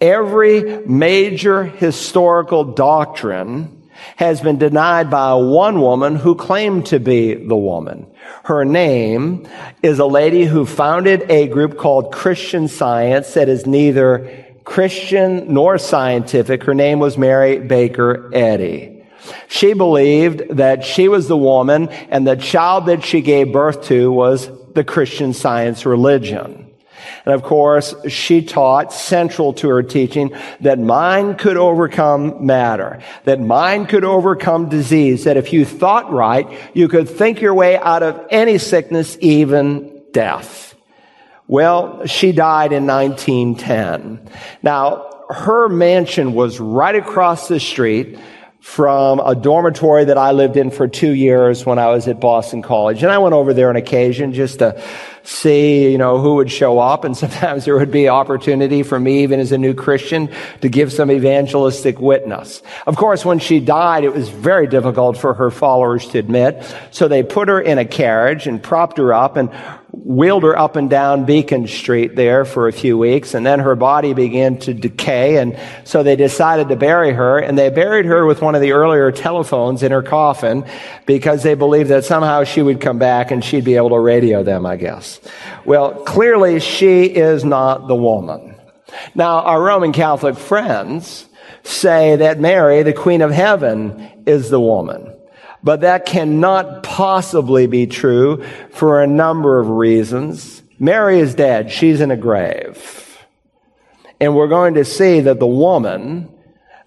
Every 0.00 0.86
major 0.86 1.64
historical 1.64 2.64
doctrine 2.64 3.80
has 4.16 4.40
been 4.40 4.58
denied 4.58 5.10
by 5.10 5.34
one 5.34 5.80
woman 5.80 6.16
who 6.16 6.34
claimed 6.34 6.86
to 6.86 6.98
be 6.98 7.34
the 7.34 7.56
woman. 7.56 8.06
Her 8.44 8.64
name 8.64 9.46
is 9.82 9.98
a 9.98 10.06
lady 10.06 10.44
who 10.44 10.64
founded 10.64 11.30
a 11.30 11.48
group 11.48 11.76
called 11.76 12.12
Christian 12.12 12.68
Science 12.68 13.34
that 13.34 13.48
is 13.48 13.66
neither 13.66 14.46
Christian 14.64 15.52
nor 15.52 15.76
scientific. 15.78 16.64
Her 16.64 16.74
name 16.74 16.98
was 16.98 17.18
Mary 17.18 17.58
Baker 17.58 18.30
Eddy. 18.34 19.04
She 19.48 19.74
believed 19.74 20.56
that 20.56 20.84
she 20.84 21.08
was 21.08 21.28
the 21.28 21.36
woman 21.36 21.88
and 21.88 22.26
the 22.26 22.36
child 22.36 22.86
that 22.86 23.04
she 23.04 23.20
gave 23.20 23.52
birth 23.52 23.84
to 23.84 24.10
was 24.10 24.48
the 24.72 24.84
Christian 24.84 25.34
science 25.34 25.84
religion. 25.84 26.69
And 27.24 27.34
of 27.34 27.42
course, 27.42 27.94
she 28.08 28.42
taught 28.42 28.92
central 28.92 29.52
to 29.54 29.68
her 29.68 29.82
teaching 29.82 30.32
that 30.60 30.78
mind 30.78 31.38
could 31.38 31.56
overcome 31.56 32.44
matter, 32.44 33.00
that 33.24 33.40
mind 33.40 33.88
could 33.88 34.04
overcome 34.04 34.68
disease, 34.68 35.24
that 35.24 35.36
if 35.36 35.52
you 35.52 35.64
thought 35.64 36.12
right, 36.12 36.46
you 36.74 36.88
could 36.88 37.08
think 37.08 37.40
your 37.40 37.54
way 37.54 37.76
out 37.76 38.02
of 38.02 38.26
any 38.30 38.58
sickness, 38.58 39.16
even 39.20 40.02
death. 40.12 40.74
Well, 41.46 42.06
she 42.06 42.32
died 42.32 42.72
in 42.72 42.86
1910. 42.86 44.30
Now, 44.62 45.24
her 45.30 45.68
mansion 45.68 46.32
was 46.32 46.60
right 46.60 46.94
across 46.94 47.48
the 47.48 47.60
street 47.60 48.18
from 48.60 49.20
a 49.20 49.34
dormitory 49.34 50.04
that 50.04 50.18
I 50.18 50.32
lived 50.32 50.56
in 50.56 50.70
for 50.70 50.86
two 50.86 51.12
years 51.12 51.64
when 51.64 51.78
I 51.78 51.88
was 51.88 52.06
at 52.08 52.20
Boston 52.20 52.60
College. 52.60 53.02
And 53.02 53.10
I 53.10 53.16
went 53.16 53.34
over 53.34 53.54
there 53.54 53.70
on 53.70 53.76
occasion 53.76 54.34
just 54.34 54.58
to 54.58 54.82
see, 55.22 55.90
you 55.90 55.96
know, 55.96 56.18
who 56.18 56.34
would 56.36 56.50
show 56.50 56.78
up. 56.78 57.04
And 57.04 57.16
sometimes 57.16 57.64
there 57.64 57.76
would 57.78 57.90
be 57.90 58.08
opportunity 58.08 58.82
for 58.82 59.00
me, 59.00 59.22
even 59.22 59.40
as 59.40 59.50
a 59.50 59.58
new 59.58 59.72
Christian, 59.72 60.28
to 60.60 60.68
give 60.68 60.92
some 60.92 61.10
evangelistic 61.10 62.00
witness. 62.00 62.62
Of 62.86 62.96
course, 62.96 63.24
when 63.24 63.38
she 63.38 63.60
died, 63.60 64.04
it 64.04 64.12
was 64.12 64.28
very 64.28 64.66
difficult 64.66 65.16
for 65.16 65.32
her 65.34 65.50
followers 65.50 66.06
to 66.08 66.18
admit. 66.18 66.62
So 66.90 67.08
they 67.08 67.22
put 67.22 67.48
her 67.48 67.60
in 67.60 67.78
a 67.78 67.86
carriage 67.86 68.46
and 68.46 68.62
propped 68.62 68.98
her 68.98 69.14
up 69.14 69.36
and 69.36 69.50
wheeled 69.92 70.42
her 70.42 70.58
up 70.58 70.76
and 70.76 70.88
down 70.88 71.24
Beacon 71.24 71.66
Street 71.66 72.16
there 72.16 72.44
for 72.44 72.68
a 72.68 72.72
few 72.72 72.96
weeks, 72.96 73.34
and 73.34 73.44
then 73.44 73.60
her 73.60 73.74
body 73.74 74.14
began 74.14 74.58
to 74.58 74.74
decay, 74.74 75.36
and 75.36 75.58
so 75.84 76.02
they 76.02 76.16
decided 76.16 76.68
to 76.68 76.76
bury 76.76 77.12
her, 77.12 77.38
and 77.38 77.58
they 77.58 77.70
buried 77.70 78.06
her 78.06 78.26
with 78.26 78.40
one 78.40 78.54
of 78.54 78.60
the 78.60 78.72
earlier 78.72 79.10
telephones 79.12 79.82
in 79.82 79.92
her 79.92 80.02
coffin 80.02 80.64
because 81.06 81.42
they 81.42 81.54
believed 81.54 81.90
that 81.90 82.04
somehow 82.04 82.44
she 82.44 82.62
would 82.62 82.80
come 82.80 82.98
back 82.98 83.30
and 83.30 83.44
she'd 83.44 83.64
be 83.64 83.76
able 83.76 83.90
to 83.90 83.98
radio 83.98 84.42
them, 84.42 84.66
I 84.66 84.76
guess. 84.76 85.20
Well, 85.64 85.92
clearly 86.04 86.60
she 86.60 87.04
is 87.04 87.44
not 87.44 87.88
the 87.88 87.96
woman. 87.96 88.56
Now, 89.14 89.40
our 89.40 89.62
Roman 89.62 89.92
Catholic 89.92 90.36
friends 90.36 91.26
say 91.62 92.16
that 92.16 92.40
Mary, 92.40 92.82
the 92.82 92.92
Queen 92.92 93.22
of 93.22 93.30
Heaven, 93.30 94.24
is 94.26 94.50
the 94.50 94.60
woman. 94.60 95.14
But 95.62 95.82
that 95.82 96.06
cannot 96.06 96.82
possibly 96.82 97.66
be 97.66 97.86
true 97.86 98.44
for 98.70 99.02
a 99.02 99.06
number 99.06 99.60
of 99.60 99.68
reasons. 99.68 100.62
Mary 100.78 101.20
is 101.20 101.34
dead. 101.34 101.70
She's 101.70 102.00
in 102.00 102.10
a 102.10 102.16
grave. 102.16 103.18
And 104.20 104.34
we're 104.34 104.48
going 104.48 104.74
to 104.74 104.84
see 104.84 105.20
that 105.20 105.38
the 105.38 105.46
woman 105.46 106.32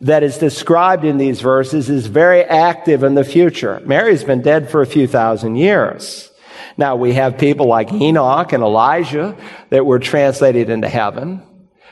that 0.02 0.24
is 0.24 0.38
described 0.38 1.06
in 1.06 1.18
these 1.18 1.42
verses 1.42 1.90
is 1.90 2.08
very 2.08 2.44
active 2.44 3.04
in 3.04 3.16
the 3.16 3.24
future. 3.24 3.82
Mary's 3.86 4.24
been 4.24 4.42
dead 4.42 4.70
for 4.70 4.82
a 4.82 4.88
few 4.88 5.08
thousand 5.08 5.56
years. 5.56 6.30
Now 6.78 6.96
we 6.96 7.14
have 7.14 7.38
people 7.38 7.68
like 7.68 7.94
Enoch 7.94 8.52
and 8.52 8.64
Elijah 8.64 9.38
that 9.70 9.86
were 9.86 10.00
translated 10.00 10.70
into 10.70 10.90
heaven. 10.90 11.42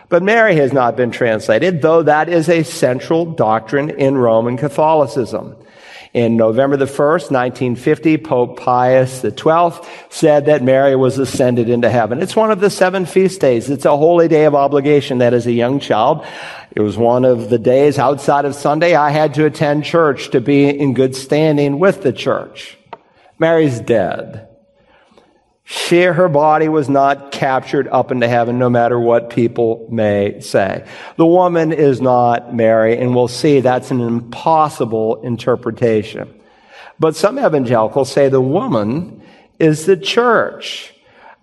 But 0.10 0.24
Mary 0.24 0.56
has 0.56 0.74
not 0.74 0.98
been 0.98 1.12
translated, 1.12 1.82
though 1.82 2.04
that 2.04 2.28
is 2.28 2.50
a 2.50 2.64
central 2.64 3.26
doctrine 3.26 3.92
in 3.92 4.18
Roman 4.18 4.58
Catholicism. 4.58 5.56
In 6.14 6.36
November 6.36 6.76
the 6.76 6.86
1st, 6.86 7.32
1950, 7.32 8.18
Pope 8.18 8.60
Pius 8.60 9.22
XII 9.22 9.88
said 10.10 10.48
that 10.48 10.62
Mary 10.62 10.94
was 10.94 11.18
ascended 11.18 11.70
into 11.70 11.90
heaven. 11.90 12.22
It's 12.22 12.36
one 12.36 12.52
of 12.52 12.60
the 12.60 12.70
seven 12.70 13.06
feast 13.06 13.40
days. 13.40 13.70
It's 13.70 13.86
a 13.86 13.96
holy 13.96 14.28
day 14.28 14.44
of 14.44 14.54
obligation 14.54 15.20
that 15.20 15.34
as 15.34 15.48
a 15.48 15.54
young 15.54 15.80
child, 15.80 16.26
it 16.76 16.82
was 16.82 16.98
one 16.98 17.24
of 17.24 17.50
the 17.50 17.58
days 17.58 17.98
outside 17.98 18.44
of 18.44 18.56
Sunday 18.56 18.94
I 18.94 19.10
had 19.10 19.34
to 19.36 19.46
attend 19.46 19.86
church 19.86 20.32
to 20.32 20.42
be 20.42 20.68
in 20.68 20.94
good 20.94 21.16
standing 21.16 21.80
with 21.80 22.04
the 22.04 22.12
church. 22.12 22.78
Mary's 23.40 23.80
dead. 23.80 24.51
She, 25.72 26.02
her 26.02 26.28
body 26.28 26.68
was 26.68 26.90
not 26.90 27.32
captured 27.32 27.88
up 27.88 28.12
into 28.12 28.28
heaven, 28.28 28.60
no 28.60 28.70
matter 28.70 29.00
what 29.00 29.30
people 29.30 29.88
may 29.90 30.42
say. 30.42 30.86
The 31.16 31.26
woman 31.26 31.72
is 31.72 32.02
not 32.02 32.54
Mary, 32.54 32.98
and 32.98 33.16
we'll 33.16 33.30
see 33.30 33.62
that's 33.62 33.90
an 33.90 34.02
impossible 34.02 35.22
interpretation. 35.22 36.38
But 37.00 37.16
some 37.16 37.40
evangelicals 37.40 38.12
say 38.12 38.28
the 38.28 38.42
woman 38.42 39.22
is 39.60 39.86
the 39.86 39.96
church. 39.96 40.94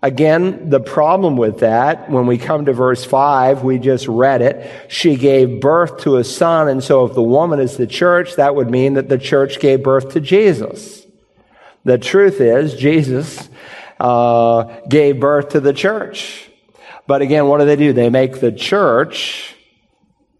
Again, 0.02 0.68
the 0.68 0.80
problem 0.80 1.38
with 1.38 1.60
that, 1.60 2.10
when 2.10 2.26
we 2.26 2.36
come 2.36 2.66
to 2.66 2.74
verse 2.74 3.06
5, 3.06 3.64
we 3.64 3.78
just 3.78 4.06
read 4.08 4.42
it. 4.42 4.70
She 4.92 5.16
gave 5.16 5.58
birth 5.58 6.02
to 6.02 6.18
a 6.18 6.24
son, 6.24 6.68
and 6.68 6.84
so 6.84 7.06
if 7.06 7.14
the 7.14 7.22
woman 7.22 7.60
is 7.60 7.78
the 7.78 7.86
church, 7.86 8.36
that 8.36 8.54
would 8.54 8.68
mean 8.68 8.92
that 8.92 9.08
the 9.08 9.16
church 9.16 9.58
gave 9.58 9.82
birth 9.82 10.12
to 10.12 10.20
Jesus. 10.20 11.06
The 11.84 11.96
truth 11.96 12.42
is, 12.42 12.74
Jesus 12.74 13.48
uh, 14.00 14.80
gave 14.88 15.20
birth 15.20 15.50
to 15.50 15.60
the 15.60 15.72
church. 15.72 16.48
But 17.06 17.22
again, 17.22 17.46
what 17.46 17.58
do 17.58 17.64
they 17.64 17.76
do? 17.76 17.92
They 17.92 18.10
make 18.10 18.40
the 18.40 18.52
church 18.52 19.54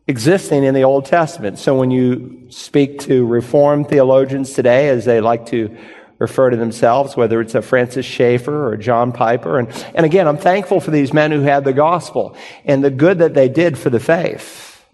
existing 0.07 0.65
in 0.65 0.75
the 0.75 0.83
Old 0.83 1.07
Testament. 1.07 1.59
So 1.59 1.79
when 1.79 1.91
you 1.91 2.47
speak 2.51 3.01
to 3.01 3.27
Reformed 3.27 3.89
theologians 3.89 4.53
today, 4.53 4.89
as 4.89 5.05
they 5.05 5.21
like 5.21 5.47
to 5.47 5.77
refer 6.19 6.51
to 6.51 6.57
themselves, 6.57 7.17
whether 7.17 7.41
it's 7.41 7.55
a 7.55 7.63
Francis 7.63 8.05
Schaeffer 8.05 8.71
or 8.71 8.77
John 8.77 9.13
Piper, 9.13 9.59
and, 9.59 9.69
and 9.95 10.05
again, 10.05 10.27
I'm 10.27 10.39
thankful 10.39 10.81
for 10.81 10.91
these 10.91 11.13
men 11.13 11.31
who 11.31 11.43
had 11.43 11.65
the 11.65 11.73
gospel 11.73 12.37
and 12.65 12.83
the 12.83 12.91
good 12.91 13.19
that 13.19 13.35
they 13.35 13.49
did 13.49 13.79
for 13.79 13.91
the 13.91 14.01
faith. 14.01 14.85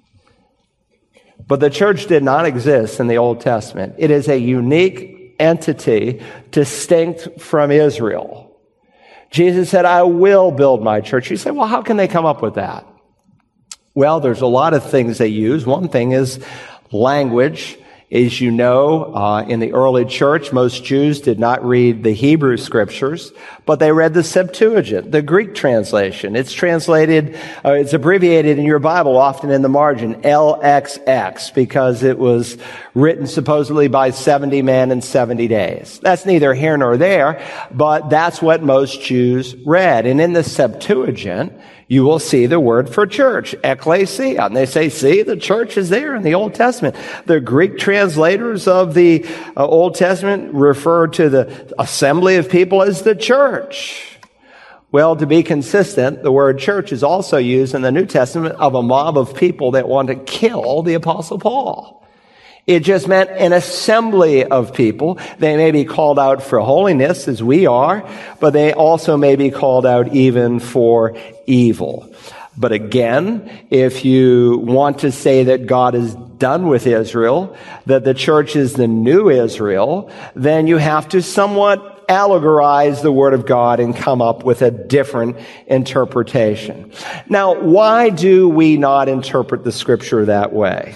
But 1.47 1.61
the 1.61 1.71
church 1.71 2.07
did 2.07 2.23
not 2.23 2.47
exist 2.47 3.01
in 3.01 3.07
the 3.07 3.19
Old 3.19 3.41
Testament. 3.41 3.95
It 3.99 4.11
is 4.11 4.29
a 4.29 4.39
unique 4.39 5.37
entity 5.39 6.23
distinct 6.51 7.41
from 7.41 7.71
Israel. 7.71 8.44
Jesus 9.35 9.69
said, 9.69 9.85
I 9.85 10.05
will 10.05 10.53
build 10.53 10.81
my 10.81 11.01
church. 11.01 11.29
You 11.29 11.37
say, 11.37 11.51
well, 11.51 11.67
how 11.67 11.83
can 11.83 11.97
they 11.97 12.07
come 12.07 12.25
up 12.25 12.41
with 12.41 12.55
that? 12.55 12.87
Well, 13.93 14.21
there's 14.21 14.43
a 14.43 14.47
lot 14.47 14.75
of 14.75 14.89
things 14.89 15.19
they 15.19 15.27
use. 15.27 15.67
One 15.67 15.89
thing 15.89 16.13
is 16.13 16.39
language. 16.93 17.77
As 18.15 18.41
you 18.41 18.53
know, 18.53 19.13
uh, 19.13 19.45
in 19.49 19.59
the 19.59 19.73
early 19.73 20.05
church, 20.05 20.53
most 20.53 20.85
Jews 20.85 21.21
did 21.21 21.41
not 21.41 21.67
read 21.67 22.05
the 22.05 22.13
Hebrew 22.13 22.57
scriptures, 22.57 23.33
but 23.67 23.81
they 23.81 23.91
read 23.91 24.15
the 24.15 24.23
Septuagint, 24.23 25.11
the 25.11 25.21
Greek 25.21 25.57
translation. 25.57 26.37
It's 26.37 26.53
translated, 26.53 27.35
uh, 27.65 27.73
it's 27.73 27.93
abbreviated 27.93 28.57
in 28.57 28.67
your 28.67 28.79
Bible 28.79 29.17
often 29.17 29.51
in 29.51 29.63
the 29.63 29.69
margin, 29.69 30.23
LXX, 30.23 31.53
because 31.55 32.05
it 32.05 32.17
was 32.17 32.57
written 32.95 33.27
supposedly 33.27 33.89
by 33.89 34.11
70 34.11 34.63
men 34.63 34.93
in 34.93 35.03
70 35.03 35.49
days. 35.49 35.99
That's 36.01 36.25
neither 36.25 36.55
here 36.55 36.77
nor 36.77 36.97
there, 36.97 37.45
but 37.73 38.11
that's 38.11 38.41
what 38.41 38.63
most 38.63 39.03
Jews 39.03 39.57
read. 39.67 40.07
And 40.07 40.21
in 40.21 40.35
the 40.35 40.45
Septuagint, 40.45 41.53
you 41.89 42.05
will 42.05 42.19
see 42.19 42.47
the 42.47 42.61
word 42.61 42.89
for 42.89 43.07
church, 43.07 43.55
ecclesia. 43.63 44.47
And 44.47 44.57
they 44.57 44.67
say, 44.67 44.89
see, 44.89 45.23
the 45.23 45.37
church 45.37 45.77
is 45.77 45.91
there 45.91 46.15
in 46.15 46.23
the 46.23 46.35
Old 46.35 46.55
Testament. 46.55 46.97
The 47.27 47.41
Greek 47.41 47.79
translators 47.79 48.67
of 48.67 48.95
the 48.95 49.27
uh, 49.57 49.67
Old 49.67 49.95
Testament 49.95 50.55
refer 50.55 51.09
to 51.09 51.29
the 51.29 51.75
assembly 51.79 52.37
of 52.37 52.49
people 52.49 52.83
as 52.83 53.03
the 53.03 53.15
church. 53.15 54.19
Well, 54.93 55.17
to 55.17 55.27
be 55.27 55.43
consistent, 55.43 56.23
the 56.23 56.31
word 56.31 56.59
church 56.61 56.93
is 56.93 57.03
also 57.03 57.37
used 57.37 57.75
in 57.75 57.83
the 57.83 57.91
New 57.91 58.07
Testament 58.07 58.55
of 58.57 58.75
a 58.77 58.83
mob 58.83 59.19
of 59.19 59.35
people 59.35 59.73
that 59.73 59.89
want 59.89 60.09
to 60.09 60.15
kill 60.15 60.83
the 60.83 60.95
apostle 60.95 61.39
Paul. 61.39 62.04
It 62.67 62.81
just 62.81 63.09
meant 63.09 63.31
an 63.31 63.53
assembly 63.53 64.45
of 64.45 64.73
people. 64.73 65.19
They 65.39 65.57
may 65.57 65.71
be 65.71 65.85
called 65.85 66.19
out 66.19 66.43
for 66.43 66.61
holiness 66.61 67.29
as 67.29 67.43
we 67.43 67.67
are, 67.67 68.09
but 68.41 68.55
they 68.55 68.73
also 68.73 69.19
may 69.19 69.37
be 69.37 69.51
called 69.51 69.85
out 69.85 70.15
even 70.15 70.61
for 70.61 71.15
evil. 71.47 72.11
But 72.57 72.73
again, 72.73 73.51
if 73.69 74.05
you 74.05 74.59
want 74.59 75.01
to 75.01 75.13
say 75.13 75.45
that 75.45 75.67
God 75.67 75.95
is 75.95 76.15
done 76.15 76.69
with 76.69 76.87
Israel, 76.87 77.57
that 77.87 78.05
the 78.05 78.15
church 78.15 78.57
is 78.57 78.75
the 78.75 78.87
new 78.87 79.29
Israel, 79.29 80.11
then 80.35 80.67
you 80.67 80.79
have 80.79 81.09
to 81.11 81.21
somewhat 81.21 82.07
allegorize 82.09 83.03
the 83.03 83.13
Word 83.13 83.35
of 83.35 83.45
God 83.47 83.81
and 83.81 83.95
come 83.95 84.23
up 84.23 84.45
with 84.45 84.63
a 84.63 84.71
different 84.71 85.37
interpretation. 85.67 86.93
Now, 87.29 87.61
why 87.61 88.11
do 88.11 88.49
we 88.49 88.77
not 88.77 89.09
interpret 89.09 89.65
the 89.65 89.73
Scripture 89.73 90.27
that 90.27 90.53
way? 90.53 90.95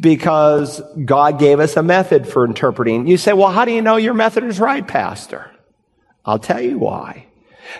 Because 0.00 0.82
God 1.04 1.38
gave 1.38 1.60
us 1.60 1.76
a 1.76 1.82
method 1.82 2.28
for 2.28 2.44
interpreting. 2.44 3.06
You 3.06 3.16
say, 3.16 3.32
well, 3.32 3.50
how 3.50 3.64
do 3.64 3.72
you 3.72 3.82
know 3.82 3.96
your 3.96 4.14
method 4.14 4.44
is 4.44 4.58
right, 4.58 4.86
Pastor? 4.86 5.50
I'll 6.24 6.38
tell 6.38 6.60
you 6.60 6.78
why. 6.78 7.26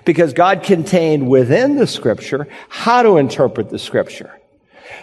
Because 0.05 0.33
God 0.33 0.63
contained 0.63 1.29
within 1.29 1.77
the 1.77 1.87
scripture 1.87 2.49
how 2.69 3.03
to 3.03 3.17
interpret 3.19 3.71
the 3.71 3.79
scripture. 3.79 4.39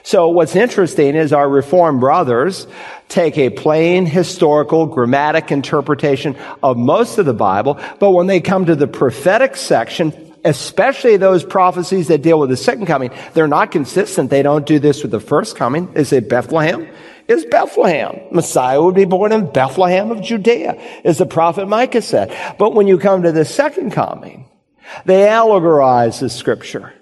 So 0.04 0.30
what's 0.30 0.56
interesting 0.56 1.16
is 1.16 1.34
our 1.34 1.50
Reformed 1.50 2.00
brothers 2.00 2.68
take 3.08 3.38
a 3.38 3.50
plain 3.50 4.06
historical 4.06 4.86
grammatic 4.86 5.52
interpretation 5.52 6.38
of 6.64 6.78
most 6.78 7.18
of 7.18 7.26
the 7.26 7.34
Bible, 7.34 7.80
but 8.00 8.12
when 8.12 8.28
they 8.28 8.40
come 8.40 8.66
to 8.66 8.76
the 8.76 8.88
prophetic 8.88 9.56
section, 9.58 10.29
especially 10.44 11.18
those 11.18 11.44
prophecies 11.44 12.08
that 12.08 12.22
deal 12.22 12.40
with 12.40 12.50
the 12.50 12.58
second 12.58 12.86
coming, 12.86 13.12
they're 13.34 13.48
not 13.48 13.72
consistent. 13.72 14.30
They 14.30 14.44
don't 14.44 14.66
do 14.66 14.80
this 14.80 15.02
with 15.02 15.12
the 15.12 15.20
first 15.20 15.56
coming. 15.56 15.92
They 15.94 16.04
say 16.04 16.20
Bethlehem 16.20 16.88
is 17.28 17.46
Bethlehem. 17.46 18.20
Messiah 18.32 18.82
would 18.82 18.96
be 18.96 19.06
born 19.06 19.32
in 19.32 19.52
Bethlehem 19.52 20.12
of 20.12 20.22
Judea, 20.22 20.82
as 21.04 21.20
the 21.20 21.26
prophet 21.26 21.68
Micah 21.68 22.02
said. 22.02 22.36
But 22.58 22.74
when 22.74 22.88
you 22.88 22.98
come 22.98 23.24
to 23.24 23.32
the 23.32 23.46
second 23.46 23.92
coming, 23.92 24.50
they 25.06 25.22
allegorize 25.28 26.20
the 26.20 26.30
scripture 26.30 26.94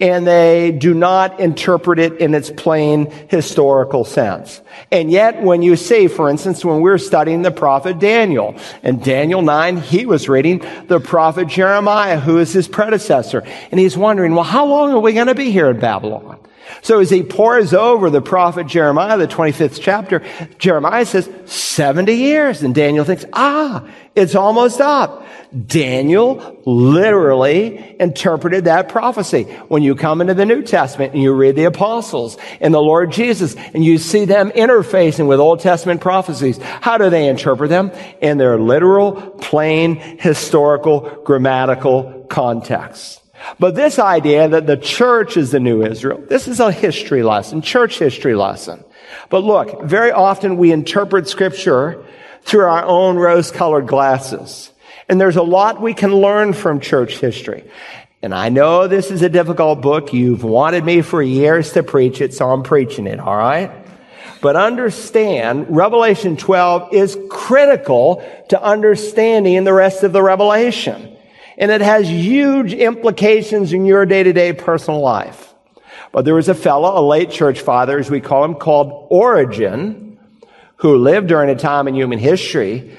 and 0.00 0.26
they 0.26 0.70
do 0.70 0.94
not 0.94 1.40
interpret 1.40 1.98
it 1.98 2.18
in 2.18 2.34
its 2.34 2.50
plain 2.50 3.10
historical 3.28 4.04
sense. 4.04 4.60
And 4.92 5.10
yet, 5.10 5.42
when 5.42 5.62
you 5.62 5.74
see, 5.76 6.06
for 6.06 6.30
instance, 6.30 6.64
when 6.64 6.80
we're 6.80 6.98
studying 6.98 7.42
the 7.42 7.50
prophet 7.50 7.98
Daniel, 7.98 8.54
in 8.82 9.00
Daniel 9.00 9.42
9, 9.42 9.78
he 9.78 10.06
was 10.06 10.28
reading 10.28 10.64
the 10.86 11.00
prophet 11.00 11.48
Jeremiah, 11.48 12.20
who 12.20 12.38
is 12.38 12.52
his 12.52 12.68
predecessor. 12.68 13.42
And 13.70 13.80
he's 13.80 13.96
wondering, 13.96 14.34
well, 14.34 14.44
how 14.44 14.66
long 14.66 14.92
are 14.92 15.00
we 15.00 15.14
going 15.14 15.26
to 15.26 15.34
be 15.34 15.50
here 15.50 15.68
in 15.68 15.80
Babylon? 15.80 16.38
So 16.82 17.00
as 17.00 17.10
he 17.10 17.22
pores 17.22 17.74
over 17.74 18.10
the 18.10 18.22
prophet 18.22 18.66
Jeremiah, 18.66 19.18
the 19.18 19.26
25th 19.26 19.78
chapter, 19.80 20.22
Jeremiah 20.58 21.04
says 21.04 21.28
70 21.46 22.12
years. 22.12 22.62
And 22.62 22.74
Daniel 22.74 23.04
thinks, 23.04 23.24
ah, 23.32 23.88
it's 24.14 24.34
almost 24.34 24.80
up. 24.80 25.26
Daniel 25.66 26.60
literally 26.66 27.96
interpreted 27.98 28.64
that 28.64 28.88
prophecy. 28.88 29.44
When 29.68 29.82
you 29.82 29.94
come 29.94 30.20
into 30.20 30.34
the 30.34 30.44
New 30.44 30.62
Testament 30.62 31.14
and 31.14 31.22
you 31.22 31.32
read 31.32 31.56
the 31.56 31.64
apostles 31.64 32.36
and 32.60 32.74
the 32.74 32.82
Lord 32.82 33.12
Jesus 33.12 33.54
and 33.56 33.84
you 33.84 33.98
see 33.98 34.26
them 34.26 34.50
interfacing 34.50 35.26
with 35.26 35.40
Old 35.40 35.60
Testament 35.60 36.00
prophecies, 36.00 36.58
how 36.58 36.98
do 36.98 37.08
they 37.08 37.28
interpret 37.28 37.70
them? 37.70 37.92
In 38.20 38.38
their 38.38 38.58
literal, 38.58 39.12
plain, 39.12 39.96
historical, 39.96 41.22
grammatical 41.24 42.26
context. 42.28 43.22
But 43.58 43.74
this 43.74 43.98
idea 43.98 44.48
that 44.48 44.66
the 44.66 44.76
church 44.76 45.36
is 45.36 45.50
the 45.50 45.60
new 45.60 45.82
Israel, 45.84 46.22
this 46.28 46.48
is 46.48 46.60
a 46.60 46.72
history 46.72 47.22
lesson, 47.22 47.62
church 47.62 47.98
history 47.98 48.34
lesson. 48.34 48.84
But 49.30 49.44
look, 49.44 49.82
very 49.82 50.10
often 50.10 50.56
we 50.56 50.72
interpret 50.72 51.28
scripture 51.28 52.04
through 52.42 52.64
our 52.64 52.84
own 52.84 53.16
rose 53.16 53.50
colored 53.50 53.86
glasses. 53.86 54.72
And 55.08 55.20
there's 55.20 55.36
a 55.36 55.42
lot 55.42 55.80
we 55.80 55.94
can 55.94 56.14
learn 56.14 56.52
from 56.52 56.80
church 56.80 57.18
history. 57.18 57.64
And 58.20 58.34
I 58.34 58.48
know 58.48 58.88
this 58.88 59.10
is 59.10 59.22
a 59.22 59.28
difficult 59.28 59.80
book. 59.80 60.12
You've 60.12 60.42
wanted 60.42 60.84
me 60.84 61.02
for 61.02 61.22
years 61.22 61.72
to 61.72 61.82
preach 61.82 62.20
it, 62.20 62.34
so 62.34 62.50
I'm 62.50 62.62
preaching 62.62 63.06
it, 63.06 63.20
all 63.20 63.36
right? 63.36 63.70
But 64.40 64.56
understand, 64.56 65.66
Revelation 65.68 66.36
12 66.36 66.92
is 66.92 67.18
critical 67.30 68.24
to 68.48 68.62
understanding 68.62 69.64
the 69.64 69.72
rest 69.72 70.02
of 70.02 70.12
the 70.12 70.22
Revelation 70.22 71.16
and 71.58 71.70
it 71.70 71.82
has 71.82 72.08
huge 72.08 72.72
implications 72.72 73.72
in 73.72 73.84
your 73.84 74.06
day-to-day 74.06 74.54
personal 74.54 75.00
life. 75.00 75.52
But 76.12 76.24
there 76.24 76.34
was 76.34 76.48
a 76.48 76.54
fellow, 76.54 76.98
a 76.98 77.04
late 77.04 77.30
church 77.30 77.60
father, 77.60 77.98
as 77.98 78.10
we 78.10 78.20
call 78.20 78.44
him, 78.44 78.54
called 78.54 79.08
Origen, 79.10 80.18
who 80.76 80.96
lived 80.96 81.26
during 81.26 81.50
a 81.50 81.56
time 81.56 81.88
in 81.88 81.94
human 81.94 82.18
history 82.18 82.96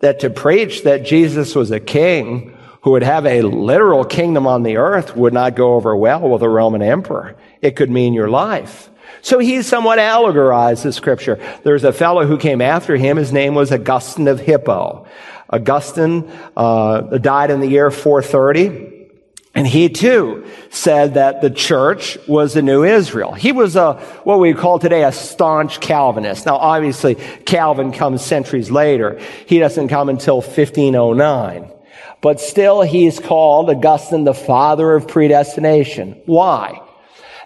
that 0.00 0.20
to 0.20 0.30
preach 0.30 0.84
that 0.84 1.04
Jesus 1.04 1.54
was 1.54 1.70
a 1.70 1.80
king 1.80 2.56
who 2.82 2.90
would 2.90 3.02
have 3.02 3.24
a 3.24 3.42
literal 3.42 4.04
kingdom 4.04 4.46
on 4.46 4.62
the 4.62 4.76
earth 4.76 5.16
would 5.16 5.32
not 5.32 5.56
go 5.56 5.74
over 5.74 5.96
well 5.96 6.28
with 6.28 6.42
a 6.42 6.48
Roman 6.48 6.82
emperor. 6.82 7.36
It 7.62 7.76
could 7.76 7.90
mean 7.90 8.12
your 8.12 8.28
life. 8.28 8.90
So 9.20 9.38
he 9.38 9.62
somewhat 9.62 9.98
allegorized 9.98 10.82
the 10.82 10.92
scripture. 10.92 11.38
There's 11.62 11.84
a 11.84 11.92
fellow 11.92 12.26
who 12.26 12.38
came 12.38 12.60
after 12.60 12.96
him. 12.96 13.16
His 13.16 13.32
name 13.32 13.54
was 13.54 13.70
Augustine 13.70 14.28
of 14.28 14.40
Hippo. 14.40 15.06
Augustine 15.50 16.30
uh, 16.56 17.02
died 17.18 17.50
in 17.50 17.60
the 17.60 17.68
year 17.68 17.90
430. 17.90 19.00
And 19.54 19.66
he 19.66 19.90
too 19.90 20.46
said 20.70 21.14
that 21.14 21.42
the 21.42 21.50
church 21.50 22.16
was 22.26 22.54
the 22.54 22.62
new 22.62 22.84
Israel. 22.84 23.34
He 23.34 23.52
was 23.52 23.76
a, 23.76 23.94
what 24.24 24.40
we 24.40 24.54
call 24.54 24.78
today 24.78 25.04
a 25.04 25.12
staunch 25.12 25.78
Calvinist. 25.80 26.46
Now 26.46 26.56
obviously 26.56 27.16
Calvin 27.16 27.92
comes 27.92 28.24
centuries 28.24 28.70
later. 28.70 29.20
He 29.46 29.58
doesn't 29.58 29.88
come 29.88 30.08
until 30.08 30.36
1509. 30.36 31.70
But 32.22 32.40
still 32.40 32.80
he's 32.80 33.18
called 33.18 33.68
Augustine 33.68 34.24
the 34.24 34.32
father 34.32 34.94
of 34.94 35.06
predestination. 35.06 36.22
Why? 36.24 36.80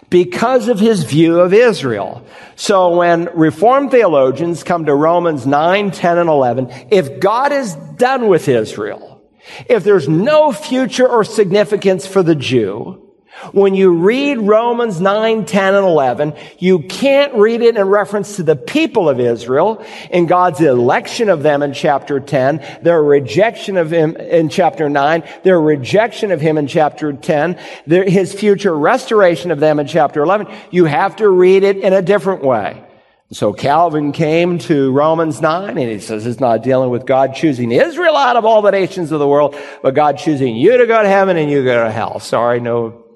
Because 0.09 0.67
of 0.67 0.79
his 0.79 1.03
view 1.03 1.39
of 1.39 1.53
Israel. 1.53 2.25
So 2.55 2.95
when 2.95 3.29
Reformed 3.33 3.91
theologians 3.91 4.63
come 4.63 4.85
to 4.85 4.95
Romans 4.95 5.45
9, 5.45 5.91
10, 5.91 6.17
and 6.17 6.29
11, 6.29 6.69
if 6.91 7.19
God 7.19 7.51
is 7.51 7.73
done 7.75 8.27
with 8.27 8.47
Israel, 8.47 9.21
if 9.67 9.83
there's 9.83 10.07
no 10.07 10.51
future 10.51 11.07
or 11.07 11.23
significance 11.23 12.05
for 12.07 12.23
the 12.23 12.35
Jew, 12.35 13.06
When 13.51 13.75
you 13.75 13.91
read 13.91 14.39
Romans 14.39 14.99
9, 14.99 15.45
10, 15.45 15.75
and 15.75 15.85
11, 15.85 16.33
you 16.57 16.79
can't 16.79 17.35
read 17.35 17.61
it 17.61 17.77
in 17.77 17.87
reference 17.87 18.37
to 18.37 18.43
the 18.43 18.55
people 18.55 19.07
of 19.07 19.19
Israel 19.19 19.85
in 20.09 20.25
God's 20.25 20.59
election 20.59 21.29
of 21.29 21.43
them 21.43 21.61
in 21.61 21.73
chapter 21.73 22.19
10, 22.19 22.79
their 22.81 23.01
rejection 23.01 23.77
of 23.77 23.91
him 23.91 24.15
in 24.15 24.49
chapter 24.49 24.89
9, 24.89 25.23
their 25.43 25.61
rejection 25.61 26.31
of 26.31 26.41
him 26.41 26.57
in 26.57 26.67
chapter 26.67 27.13
10, 27.13 27.59
their, 27.85 28.09
his 28.09 28.33
future 28.33 28.75
restoration 28.75 29.51
of 29.51 29.59
them 29.59 29.79
in 29.79 29.85
chapter 29.85 30.23
11. 30.23 30.47
You 30.71 30.85
have 30.85 31.17
to 31.17 31.29
read 31.29 31.63
it 31.63 31.77
in 31.77 31.93
a 31.93 32.01
different 32.01 32.43
way. 32.43 32.83
So 33.31 33.53
Calvin 33.53 34.13
came 34.13 34.57
to 34.59 34.91
Romans 34.93 35.41
9 35.41 35.77
and 35.77 35.91
he 35.91 35.99
says 35.99 36.25
it's 36.25 36.39
not 36.39 36.63
dealing 36.63 36.89
with 36.89 37.05
God 37.05 37.35
choosing 37.35 37.71
Israel 37.71 38.15
out 38.15 38.37
of 38.37 38.45
all 38.45 38.61
the 38.61 38.71
nations 38.71 39.11
of 39.11 39.19
the 39.19 39.27
world, 39.27 39.55
but 39.83 39.93
God 39.93 40.17
choosing 40.17 40.55
you 40.55 40.77
to 40.77 40.87
go 40.87 41.03
to 41.03 41.09
heaven 41.09 41.37
and 41.37 41.51
you 41.51 41.63
go 41.63 41.83
to 41.83 41.91
hell. 41.91 42.19
Sorry, 42.19 42.61
no 42.61 43.06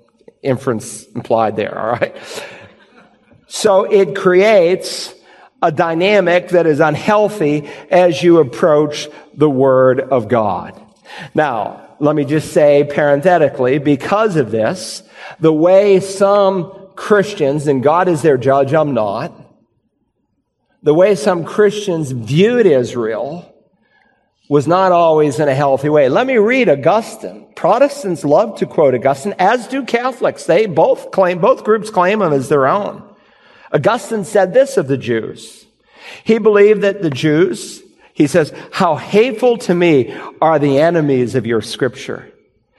inference 0.44 1.04
implied 1.08 1.56
there, 1.56 1.78
all 1.78 1.92
right? 1.92 2.16
So 3.48 3.84
it 3.84 4.16
creates 4.16 5.14
a 5.62 5.72
dynamic 5.72 6.50
that 6.50 6.66
is 6.66 6.80
unhealthy 6.80 7.70
as 7.90 8.24
you 8.24 8.40
approach 8.40 9.08
the 9.34 9.50
Word 9.50 10.00
of 10.00 10.28
God. 10.28 10.82
Now, 11.36 11.96
let 12.00 12.16
me 12.16 12.26
just 12.26 12.52
say 12.52 12.84
parenthetically, 12.84 13.78
because 13.78 14.36
of 14.36 14.50
this, 14.52 15.04
the 15.40 15.54
way 15.54 16.00
some 16.00 16.90
Christians, 16.96 17.68
and 17.68 17.84
God 17.84 18.08
is 18.08 18.22
their 18.22 18.38
judge, 18.38 18.74
I'm 18.74 18.94
not, 18.94 19.34
the 20.82 20.94
way 20.94 21.14
some 21.16 21.46
Christians 21.46 22.12
viewed 22.12 22.66
Israel 22.66 23.54
was 24.50 24.68
not 24.68 24.92
always 24.92 25.40
in 25.40 25.48
a 25.48 25.54
healthy 25.54 25.90
way. 25.90 26.10
Let 26.10 26.26
me 26.26 26.38
read 26.38 26.70
Augustine. 26.70 27.41
Protestants 27.56 28.24
love 28.24 28.58
to 28.60 28.66
quote 28.66 28.96
Augustine, 28.96 29.36
as 29.38 29.68
do 29.68 29.86
Catholics. 29.86 30.46
They 30.46 30.66
both 30.66 31.12
claim, 31.12 31.40
both 31.40 31.64
groups 31.64 31.90
claim 31.90 32.22
him 32.22 32.34
as 32.34 32.50
their 32.50 32.68
own. 32.68 33.04
Augustine 33.72 34.26
said 34.26 34.54
this 34.54 34.78
of 34.78 34.88
the 34.88 34.98
Jews. 34.98 35.66
He 36.24 36.40
believed 36.40 36.82
that 36.82 37.02
the 37.02 37.10
Jews, 37.10 37.82
he 38.14 38.28
says, 38.28 38.54
how 38.72 38.96
hateful 38.96 39.58
to 39.60 39.74
me 39.74 40.18
are 40.42 40.60
the 40.60 40.80
enemies 40.80 41.36
of 41.36 41.46
your 41.46 41.62
scripture. 41.62 42.28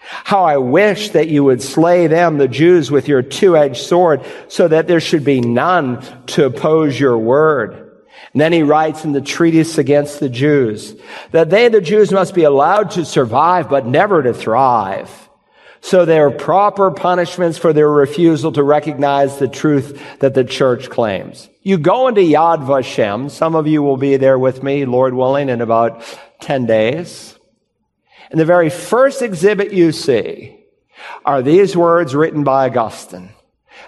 How 0.05 0.45
I 0.45 0.57
wish 0.57 1.11
that 1.11 1.29
you 1.29 1.45
would 1.45 1.63
slay 1.63 2.09
them, 2.09 2.37
the 2.37 2.49
Jews, 2.49 2.91
with 2.91 3.09
your 3.09 3.23
two-edged 3.23 3.81
sword, 3.81 4.21
so 4.49 4.69
that 4.69 4.89
there 4.89 5.01
should 5.01 5.25
be 5.25 5.41
none 5.41 6.03
to 6.27 6.47
oppose 6.47 6.99
your 6.99 7.17
word. 7.17 7.82
And 8.33 8.41
then 8.41 8.53
he 8.53 8.63
writes 8.63 9.05
in 9.05 9.13
the 9.13 9.21
treatise 9.21 9.77
against 9.77 10.21
the 10.21 10.29
Jews 10.29 10.95
that 11.33 11.51
they, 11.51 11.69
the 11.69 11.81
Jews, 11.81 12.11
must 12.11 12.35
be 12.35 12.45
allowed 12.45 12.93
to 12.93 13.05
survive, 13.05 13.69
but 13.69 13.87
never 13.87 14.23
to 14.23 14.33
thrive. 14.33 15.11
So 15.83 16.05
there 16.05 16.29
are 16.29 16.31
proper 16.31 16.91
punishments 16.93 17.59
for 17.59 17.73
their 17.73 17.91
refusal 17.91 18.53
to 18.53 18.63
recognize 18.63 19.39
the 19.39 19.49
truth 19.49 20.01
that 20.21 20.33
the 20.33 20.45
church 20.45 20.89
claims. 20.89 21.51
You 21.63 21.77
go 21.77 22.09
into 22.09 22.21
Yad 22.21 22.65
Vashem. 22.65 23.31
Some 23.31 23.55
of 23.55 23.67
you 23.67 23.83
will 23.83 23.97
be 23.97 24.17
there 24.17 24.39
with 24.39 24.63
me, 24.63 24.85
Lord 24.85 25.13
willing, 25.13 25.49
in 25.49 25.61
about 25.61 26.03
10 26.41 26.67
days. 26.67 27.37
And 28.31 28.41
the 28.41 28.45
very 28.45 28.71
first 28.71 29.23
exhibit 29.23 29.73
you 29.73 29.93
see 29.93 30.59
are 31.25 31.43
these 31.43 31.77
words 31.77 32.15
written 32.15 32.45
by 32.45 32.69
Augustine. 32.69 33.31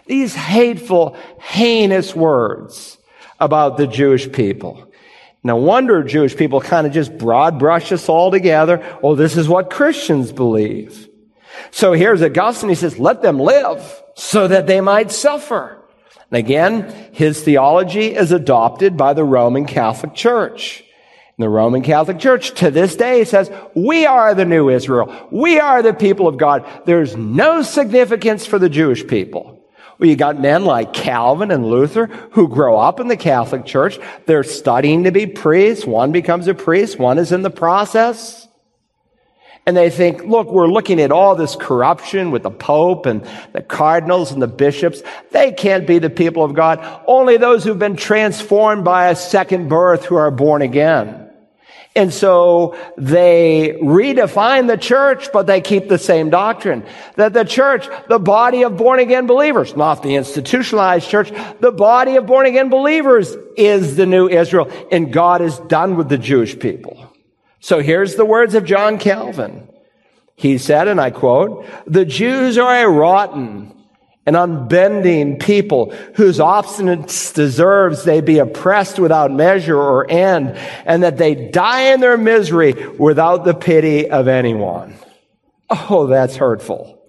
These 0.06 0.34
hateful, 0.34 1.16
heinous 1.38 2.14
words 2.14 2.98
about 3.44 3.76
the 3.76 3.86
Jewish 3.86 4.30
people. 4.30 4.90
No 5.42 5.56
wonder 5.56 6.02
Jewish 6.02 6.34
people 6.36 6.60
kind 6.60 6.86
of 6.86 6.92
just 6.92 7.16
broad 7.18 7.58
brush 7.58 7.92
us 7.92 8.08
all 8.08 8.30
together. 8.30 8.82
Oh, 9.02 9.14
this 9.14 9.36
is 9.36 9.48
what 9.48 9.70
Christians 9.70 10.32
believe. 10.32 11.08
So 11.70 11.92
here's 11.92 12.22
Augustine. 12.22 12.70
He 12.70 12.74
says, 12.74 12.98
let 12.98 13.20
them 13.20 13.38
live 13.38 14.02
so 14.14 14.48
that 14.48 14.66
they 14.66 14.80
might 14.80 15.12
suffer. 15.12 15.82
And 16.30 16.38
again, 16.38 17.10
his 17.12 17.42
theology 17.42 18.14
is 18.14 18.32
adopted 18.32 18.96
by 18.96 19.12
the 19.12 19.24
Roman 19.24 19.66
Catholic 19.66 20.14
Church. 20.14 20.82
And 21.36 21.44
the 21.44 21.50
Roman 21.50 21.82
Catholic 21.82 22.18
Church 22.18 22.52
to 22.60 22.70
this 22.70 22.96
day 22.96 23.24
says, 23.24 23.50
we 23.74 24.06
are 24.06 24.34
the 24.34 24.44
new 24.44 24.70
Israel. 24.70 25.28
We 25.30 25.60
are 25.60 25.82
the 25.82 25.92
people 25.92 26.26
of 26.26 26.38
God. 26.38 26.64
There's 26.86 27.16
no 27.16 27.62
significance 27.62 28.46
for 28.46 28.58
the 28.58 28.70
Jewish 28.70 29.06
people. 29.06 29.53
Well, 29.98 30.08
you 30.08 30.16
got 30.16 30.40
men 30.40 30.64
like 30.64 30.92
Calvin 30.92 31.50
and 31.50 31.66
Luther 31.66 32.06
who 32.32 32.48
grow 32.48 32.78
up 32.78 33.00
in 33.00 33.08
the 33.08 33.16
Catholic 33.16 33.64
Church. 33.64 33.98
They're 34.26 34.42
studying 34.42 35.04
to 35.04 35.12
be 35.12 35.26
priests. 35.26 35.84
One 35.84 36.12
becomes 36.12 36.48
a 36.48 36.54
priest. 36.54 36.98
One 36.98 37.18
is 37.18 37.32
in 37.32 37.42
the 37.42 37.50
process. 37.50 38.48
And 39.66 39.76
they 39.76 39.88
think, 39.88 40.24
look, 40.24 40.48
we're 40.50 40.66
looking 40.66 41.00
at 41.00 41.10
all 41.10 41.36
this 41.36 41.56
corruption 41.56 42.30
with 42.30 42.42
the 42.42 42.50
Pope 42.50 43.06
and 43.06 43.26
the 43.52 43.62
cardinals 43.62 44.30
and 44.30 44.42
the 44.42 44.46
bishops. 44.46 45.02
They 45.30 45.52
can't 45.52 45.86
be 45.86 45.98
the 45.98 46.10
people 46.10 46.44
of 46.44 46.54
God. 46.54 47.02
Only 47.06 47.38
those 47.38 47.64
who've 47.64 47.78
been 47.78 47.96
transformed 47.96 48.84
by 48.84 49.08
a 49.08 49.16
second 49.16 49.68
birth 49.68 50.04
who 50.04 50.16
are 50.16 50.30
born 50.30 50.60
again. 50.60 51.23
And 51.96 52.12
so 52.12 52.76
they 52.96 53.78
redefine 53.80 54.66
the 54.66 54.76
church, 54.76 55.30
but 55.32 55.46
they 55.46 55.60
keep 55.60 55.88
the 55.88 55.98
same 55.98 56.28
doctrine. 56.28 56.84
That 57.14 57.32
the 57.32 57.44
church, 57.44 57.88
the 58.08 58.18
body 58.18 58.64
of 58.64 58.76
born 58.76 58.98
again 58.98 59.28
believers, 59.28 59.76
not 59.76 60.02
the 60.02 60.16
institutionalized 60.16 61.08
church, 61.08 61.30
the 61.60 61.70
body 61.70 62.16
of 62.16 62.26
born 62.26 62.46
again 62.46 62.68
believers 62.68 63.36
is 63.56 63.94
the 63.94 64.06
new 64.06 64.28
Israel, 64.28 64.68
and 64.90 65.12
God 65.12 65.40
is 65.40 65.58
done 65.60 65.96
with 65.96 66.08
the 66.08 66.18
Jewish 66.18 66.58
people. 66.58 67.12
So 67.60 67.78
here's 67.80 68.16
the 68.16 68.24
words 68.24 68.54
of 68.54 68.64
John 68.64 68.98
Calvin. 68.98 69.68
He 70.34 70.58
said, 70.58 70.88
and 70.88 71.00
I 71.00 71.10
quote, 71.10 71.64
the 71.86 72.04
Jews 72.04 72.58
are 72.58 72.84
a 72.84 72.88
rotten, 72.88 73.72
an 74.26 74.34
unbending 74.34 75.38
people 75.38 75.90
whose 76.14 76.38
obstinance 76.38 77.32
deserves 77.34 78.04
they 78.04 78.20
be 78.20 78.38
oppressed 78.38 78.98
without 78.98 79.30
measure 79.30 79.78
or 79.78 80.10
end, 80.10 80.56
and 80.86 81.02
that 81.02 81.18
they 81.18 81.34
die 81.34 81.92
in 81.92 82.00
their 82.00 82.16
misery 82.16 82.72
without 82.98 83.44
the 83.44 83.54
pity 83.54 84.08
of 84.08 84.28
anyone. 84.28 84.94
Oh, 85.68 86.06
that's 86.06 86.36
hurtful. 86.36 87.00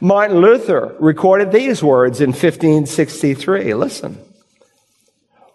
Martin 0.00 0.40
Luther 0.40 0.96
recorded 0.98 1.52
these 1.52 1.82
words 1.82 2.20
in 2.20 2.30
1563. 2.30 3.74
Listen. 3.74 4.18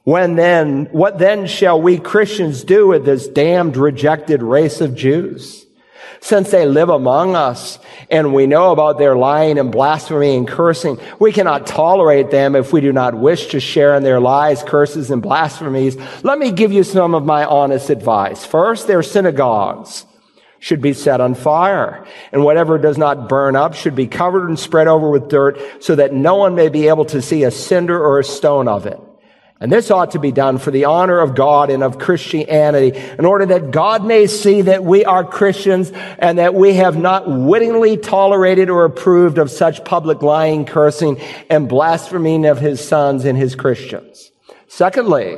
When 0.04 0.36
then, 0.36 0.86
what 0.92 1.18
then 1.18 1.48
shall 1.48 1.82
we 1.82 1.98
Christians 1.98 2.64
do 2.64 2.88
with 2.88 3.06
this 3.06 3.28
damned, 3.28 3.76
rejected 3.76 4.44
race 4.44 4.80
of 4.80 4.96
Jews? 4.96 5.65
Since 6.20 6.52
they 6.52 6.66
live 6.66 6.90
among 6.90 7.36
us 7.36 7.80
and 8.10 8.34
we 8.34 8.48
know 8.48 8.72
about 8.72 8.98
their 8.98 9.16
lying 9.16 9.58
and 9.58 9.72
blasphemy 9.72 10.36
and 10.36 10.48
cursing. 10.48 11.00
We 11.20 11.32
cannot 11.32 11.68
tolerate 11.68 12.32
them 12.32 12.56
if 12.56 12.72
we 12.74 12.82
do 12.82 12.94
not 12.94 13.16
wish 13.16 13.48
to 13.48 13.60
share 13.60 13.96
in 13.96 14.04
their 14.04 14.20
lies, 14.20 14.64
curses, 14.64 15.12
and 15.12 15.22
blasphemies. 15.22 15.98
Let 16.24 16.40
me 16.40 16.52
give 16.52 16.72
you 16.72 16.84
some 16.84 17.16
of 17.16 17.26
my 17.26 17.46
honest 17.46 17.90
advice. 17.90 18.46
First, 18.46 18.88
their 18.88 19.04
synagogues 19.04 20.06
should 20.60 20.82
be 20.82 20.94
set 20.94 21.22
on 21.22 21.36
fire, 21.36 22.06
and 22.32 22.44
whatever 22.44 22.78
does 22.78 22.98
not 22.98 23.30
burn 23.30 23.56
up 23.56 23.76
should 23.76 23.96
be 23.96 24.08
covered 24.08 24.48
and 24.48 24.58
spread 24.58 24.88
over 24.88 25.10
with 25.10 25.30
dirt 25.30 25.60
so 25.84 25.96
that 25.96 26.14
no 26.14 26.36
one 26.36 26.56
may 26.56 26.70
be 26.70 26.88
able 26.88 27.06
to 27.06 27.22
see 27.22 27.44
a 27.44 27.52
cinder 27.52 28.04
or 28.04 28.20
a 28.20 28.24
stone 28.24 28.68
of 28.68 28.86
it. 28.88 29.00
And 29.60 29.72
this 29.72 29.90
ought 29.90 30.12
to 30.12 30.20
be 30.20 30.34
done 30.34 30.58
for 30.58 30.70
the 30.70 30.86
honor 30.86 31.20
of 31.20 31.34
God 31.34 31.70
and 31.70 31.82
of 31.82 31.98
Christianity 31.98 32.98
in 33.18 33.24
order 33.24 33.46
that 33.46 33.72
God 33.72 34.06
may 34.06 34.28
see 34.28 34.64
that 34.64 34.84
we 34.84 35.06
are 35.06 35.24
Christians 35.24 35.92
and 36.20 36.40
that 36.40 36.54
we 36.54 36.74
have 36.74 36.98
not 36.98 37.30
wittingly 37.30 37.96
tolerated 37.96 38.70
or 38.70 38.84
approved 38.84 39.38
of 39.38 39.50
such 39.50 39.86
public 39.86 40.22
lying, 40.22 40.66
cursing, 40.66 41.22
and 41.50 41.70
blaspheming 41.70 42.46
of 42.46 42.60
his 42.60 42.86
sons 42.86 43.24
and 43.24 43.38
his 43.38 43.56
Christians. 43.56 44.30
Secondly, 44.68 45.38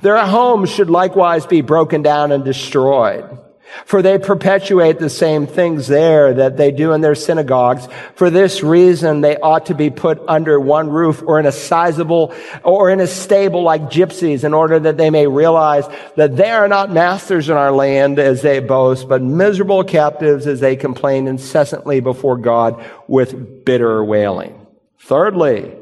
their 0.00 0.18
homes 0.26 0.68
should 0.68 0.90
likewise 0.90 1.46
be 1.46 1.60
broken 1.60 2.02
down 2.02 2.32
and 2.32 2.44
destroyed. 2.44 3.38
For 3.86 4.02
they 4.02 4.18
perpetuate 4.18 4.98
the 4.98 5.10
same 5.10 5.46
things 5.46 5.88
there 5.88 6.34
that 6.34 6.56
they 6.56 6.70
do 6.70 6.92
in 6.92 7.00
their 7.00 7.14
synagogues. 7.14 7.88
For 8.14 8.30
this 8.30 8.62
reason, 8.62 9.20
they 9.20 9.36
ought 9.36 9.66
to 9.66 9.74
be 9.74 9.90
put 9.90 10.22
under 10.28 10.58
one 10.58 10.88
roof 10.88 11.22
or 11.26 11.40
in 11.40 11.46
a 11.46 11.52
sizable 11.52 12.34
or 12.62 12.90
in 12.90 13.00
a 13.00 13.06
stable 13.06 13.62
like 13.62 13.82
gypsies 13.82 14.44
in 14.44 14.54
order 14.54 14.78
that 14.78 14.96
they 14.96 15.10
may 15.10 15.26
realize 15.26 15.84
that 16.16 16.36
they 16.36 16.50
are 16.50 16.68
not 16.68 16.92
masters 16.92 17.48
in 17.48 17.56
our 17.56 17.72
land 17.72 18.18
as 18.18 18.42
they 18.42 18.60
boast, 18.60 19.08
but 19.08 19.22
miserable 19.22 19.84
captives 19.84 20.46
as 20.46 20.60
they 20.60 20.76
complain 20.76 21.26
incessantly 21.26 22.00
before 22.00 22.36
God 22.36 22.84
with 23.08 23.64
bitter 23.64 24.02
wailing. 24.04 24.66
Thirdly, 25.00 25.74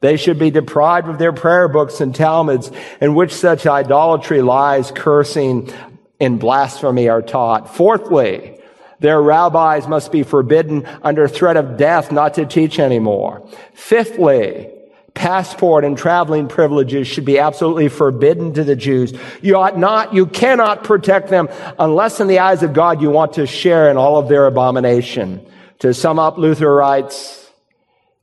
they 0.00 0.16
should 0.16 0.38
be 0.38 0.50
deprived 0.50 1.08
of 1.08 1.18
their 1.18 1.32
prayer 1.32 1.68
books 1.68 2.00
and 2.00 2.14
Talmuds 2.14 2.70
in 3.00 3.14
which 3.14 3.32
such 3.32 3.66
idolatry 3.66 4.42
lies, 4.42 4.92
cursing, 4.92 5.72
in 6.18 6.38
blasphemy 6.38 7.08
are 7.08 7.22
taught. 7.22 7.74
Fourthly, 7.74 8.58
their 9.00 9.20
rabbis 9.20 9.86
must 9.86 10.10
be 10.10 10.22
forbidden 10.22 10.86
under 11.02 11.28
threat 11.28 11.56
of 11.56 11.76
death 11.76 12.10
not 12.10 12.34
to 12.34 12.46
teach 12.46 12.78
anymore. 12.78 13.46
Fifthly, 13.74 14.70
passport 15.14 15.84
and 15.84 15.96
traveling 15.98 16.48
privileges 16.48 17.06
should 17.06 17.24
be 17.24 17.38
absolutely 17.38 17.88
forbidden 17.88 18.52
to 18.54 18.64
the 18.64 18.76
Jews. 18.76 19.12
You 19.42 19.56
ought 19.56 19.78
not, 19.78 20.14
you 20.14 20.26
cannot 20.26 20.84
protect 20.84 21.28
them 21.28 21.48
unless 21.78 22.20
in 22.20 22.28
the 22.28 22.38
eyes 22.38 22.62
of 22.62 22.72
God 22.72 23.02
you 23.02 23.10
want 23.10 23.34
to 23.34 23.46
share 23.46 23.90
in 23.90 23.96
all 23.96 24.18
of 24.18 24.28
their 24.28 24.46
abomination. 24.46 25.44
To 25.80 25.92
sum 25.92 26.18
up, 26.18 26.38
Luther 26.38 26.72
writes, 26.72 27.42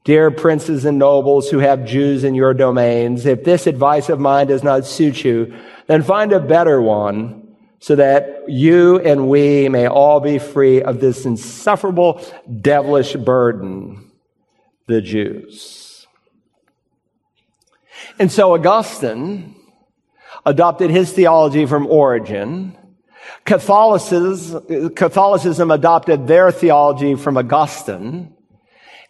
Dear 0.04 0.32
princes 0.32 0.86
and 0.86 1.00
nobles 1.00 1.50
who 1.50 1.60
have 1.60 1.86
Jews 1.86 2.24
in 2.24 2.36
your 2.36 2.54
domains, 2.54 3.26
if 3.26 3.44
this 3.44 3.68
advice 3.68 4.10
of 4.10 4.20
mine 4.20 4.48
does 4.48 4.64
not 4.64 4.86
suit 4.86 5.24
you, 5.24 5.54
then 5.88 6.04
find 6.04 6.34
a 6.34 6.40
better 6.40 6.82
one 6.82 7.43
so 7.84 7.98
that 7.98 8.46
you 8.48 8.98
and 9.00 9.28
we 9.28 9.68
may 9.68 9.88
all 9.88 10.22
be 10.22 10.40
free 10.40 10.82
of 10.82 11.02
this 11.02 11.26
insufferable 11.26 12.26
devilish 12.62 13.12
burden, 13.12 14.10
the 14.88 15.02
Jews. 15.02 16.08
And 18.18 18.32
so 18.32 18.54
Augustine 18.54 19.56
adopted 20.46 20.92
his 20.92 21.12
theology 21.12 21.66
from 21.66 21.86
Origen. 21.88 22.78
Catholicism, 23.44 24.94
Catholicism 24.96 25.70
adopted 25.70 26.26
their 26.26 26.54
theology 26.54 27.16
from 27.16 27.36
Augustine 27.36 28.34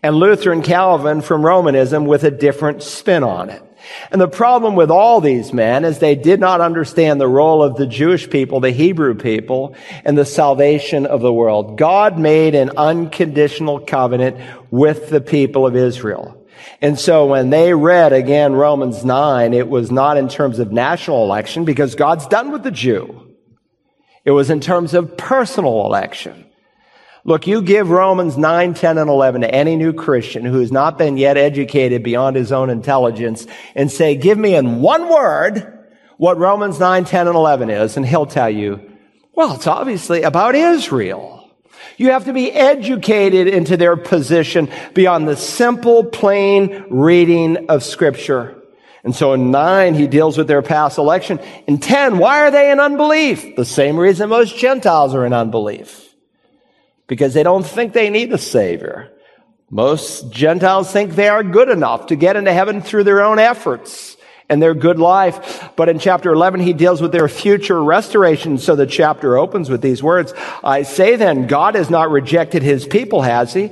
and 0.01 0.15
Luther 0.15 0.51
and 0.51 0.63
Calvin 0.63 1.21
from 1.21 1.45
Romanism 1.45 2.05
with 2.05 2.23
a 2.23 2.31
different 2.31 2.81
spin 2.81 3.21
on 3.21 3.51
it. 3.51 3.61
And 4.11 4.21
the 4.21 4.27
problem 4.27 4.75
with 4.75 4.91
all 4.91 5.21
these 5.21 5.53
men 5.53 5.85
is 5.85 5.99
they 5.99 6.15
did 6.15 6.39
not 6.39 6.61
understand 6.61 7.19
the 7.19 7.27
role 7.27 7.63
of 7.63 7.75
the 7.75 7.87
Jewish 7.87 8.29
people, 8.29 8.59
the 8.59 8.71
Hebrew 8.71 9.15
people, 9.15 9.75
and 10.05 10.17
the 10.17 10.25
salvation 10.25 11.05
of 11.05 11.21
the 11.21 11.33
world. 11.33 11.77
God 11.77 12.17
made 12.17 12.55
an 12.55 12.71
unconditional 12.77 13.79
covenant 13.79 14.37
with 14.71 15.09
the 15.09 15.21
people 15.21 15.65
of 15.67 15.75
Israel. 15.75 16.39
And 16.81 16.99
so 16.99 17.25
when 17.25 17.49
they 17.49 17.73
read 17.73 18.13
again 18.13 18.53
Romans 18.53 19.03
9, 19.03 19.53
it 19.53 19.67
was 19.67 19.91
not 19.91 20.17
in 20.17 20.29
terms 20.29 20.59
of 20.59 20.71
national 20.71 21.23
election 21.23 21.65
because 21.65 21.95
God's 21.95 22.27
done 22.27 22.51
with 22.51 22.63
the 22.63 22.71
Jew. 22.71 23.35
It 24.25 24.31
was 24.31 24.49
in 24.49 24.59
terms 24.59 24.93
of 24.93 25.17
personal 25.17 25.85
election. 25.85 26.45
Look, 27.25 27.47
you 27.47 27.61
give 27.61 27.89
Romans 27.89 28.37
9, 28.37 28.73
10, 28.73 28.97
and 28.97 29.09
11 29.09 29.41
to 29.41 29.55
any 29.55 29.77
new 29.77 29.93
Christian 29.93 30.43
who 30.43 30.59
has 30.59 30.73
not 30.73 30.97
been 30.97 31.15
yet 31.15 31.37
educated 31.37 32.03
beyond 32.03 32.35
his 32.35 32.51
own 32.51 32.69
intelligence 32.69 33.47
and 33.75 33.89
say, 33.89 34.17
give 34.17 34.37
me 34.37 34.55
in 34.55 34.81
one 34.81 35.07
word 35.07 35.85
what 36.17 36.37
Romans 36.37 36.81
9, 36.81 37.05
10, 37.05 37.27
and 37.27 37.35
11 37.35 37.69
is, 37.69 37.95
and 37.95 38.05
he'll 38.05 38.25
tell 38.25 38.49
you, 38.49 38.91
well, 39.33 39.55
it's 39.55 39.67
obviously 39.67 40.23
about 40.23 40.53
Israel. 40.53 41.49
You 41.95 42.11
have 42.11 42.25
to 42.25 42.33
be 42.33 42.51
educated 42.51 43.47
into 43.47 43.77
their 43.77 43.95
position 43.95 44.69
beyond 44.93 45.25
the 45.25 45.37
simple, 45.37 46.03
plain 46.03 46.85
reading 46.89 47.69
of 47.69 47.83
scripture. 47.83 48.61
And 49.05 49.15
so 49.15 49.31
in 49.31 49.49
nine, 49.49 49.95
he 49.95 50.07
deals 50.07 50.37
with 50.37 50.47
their 50.47 50.61
past 50.61 50.97
election. 50.97 51.39
In 51.67 51.77
ten, 51.77 52.17
why 52.17 52.41
are 52.41 52.51
they 52.51 52.69
in 52.69 52.81
unbelief? 52.81 53.55
The 53.55 53.65
same 53.65 53.97
reason 53.97 54.29
most 54.29 54.57
Gentiles 54.57 55.15
are 55.15 55.25
in 55.25 55.31
unbelief 55.31 56.12
because 57.13 57.35
they 57.35 57.43
don't 57.43 57.63
think 57.63 57.93
they 57.93 58.09
need 58.09 58.33
a 58.33 58.39
Savior. 58.39 59.11
Most 59.69 60.31
Gentiles 60.31 60.91
think 60.91 61.13
they 61.13 61.27
are 61.29 61.43
good 61.43 61.69
enough 61.69 62.07
to 62.07 62.15
get 62.15 62.35
into 62.35 62.51
heaven 62.51 62.81
through 62.81 63.03
their 63.03 63.21
own 63.21 63.37
efforts 63.37 64.17
and 64.49 64.59
their 64.59 64.73
good 64.73 64.97
life. 64.97 65.69
But 65.75 65.89
in 65.89 65.99
chapter 65.99 66.33
11, 66.33 66.61
he 66.61 66.73
deals 66.73 67.03
with 67.03 67.11
their 67.11 67.27
future 67.27 67.83
restoration. 67.83 68.57
So 68.57 68.75
the 68.75 68.87
chapter 68.87 69.37
opens 69.37 69.69
with 69.69 69.83
these 69.83 70.01
words. 70.01 70.33
I 70.63 70.81
say 70.81 71.15
then, 71.15 71.45
God 71.45 71.75
has 71.75 71.91
not 71.91 72.09
rejected 72.09 72.63
his 72.63 72.87
people, 72.87 73.21
has 73.21 73.53
he? 73.53 73.69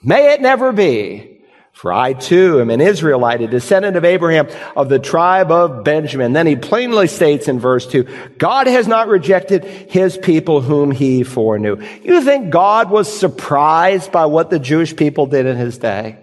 May 0.00 0.32
it 0.32 0.40
never 0.40 0.70
be. 0.70 1.35
For 1.76 1.92
I 1.92 2.14
too 2.14 2.58
am 2.58 2.70
an 2.70 2.80
Israelite, 2.80 3.42
a 3.42 3.46
descendant 3.46 3.98
of 3.98 4.04
Abraham 4.06 4.48
of 4.74 4.88
the 4.88 4.98
tribe 4.98 5.50
of 5.50 5.84
Benjamin. 5.84 6.32
Then 6.32 6.46
he 6.46 6.56
plainly 6.56 7.06
states 7.06 7.48
in 7.48 7.60
verse 7.60 7.86
2, 7.86 8.04
God 8.38 8.66
has 8.66 8.88
not 8.88 9.08
rejected 9.08 9.62
his 9.62 10.16
people 10.16 10.62
whom 10.62 10.90
he 10.90 11.22
foreknew. 11.22 11.76
You 12.02 12.22
think 12.22 12.48
God 12.48 12.90
was 12.90 13.14
surprised 13.14 14.10
by 14.10 14.24
what 14.24 14.48
the 14.48 14.58
Jewish 14.58 14.96
people 14.96 15.26
did 15.26 15.44
in 15.44 15.58
his 15.58 15.76
day? 15.76 16.16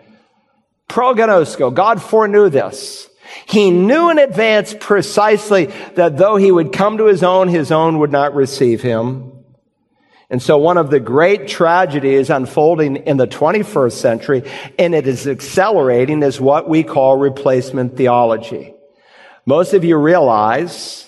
Prognosko, 0.90 1.72
God 1.72 2.02
foreknew 2.02 2.50
this. 2.50 3.08
He 3.46 3.70
knew 3.70 4.10
in 4.10 4.18
advance 4.18 4.76
precisely 4.80 5.68
that 5.94 6.18
though 6.18 6.38
he 6.38 6.52
would 6.52 6.74
come 6.74 6.98
to 6.98 7.06
his 7.06 7.22
own, 7.22 7.48
his 7.48 7.72
own 7.72 8.00
would 8.00 8.12
not 8.12 8.34
receive 8.34 8.82
him. 8.82 9.33
And 10.34 10.42
so 10.42 10.58
one 10.58 10.78
of 10.78 10.90
the 10.90 11.00
great 11.00 11.48
tragedies 11.48 12.32
unfolding 12.32 12.96
in 12.96 13.18
the 13.18 13.28
21st 13.28 13.92
century, 13.92 14.52
and 14.80 14.96
it 14.96 15.06
is 15.06 15.28
accelerating, 15.28 16.24
is 16.24 16.42
what 16.42 16.68
we 16.68 16.82
call 16.82 17.18
replacement 17.18 17.96
theology. 17.96 18.74
Most 19.46 19.76
of 19.76 19.84
you 19.84 19.96
realize 19.96 21.08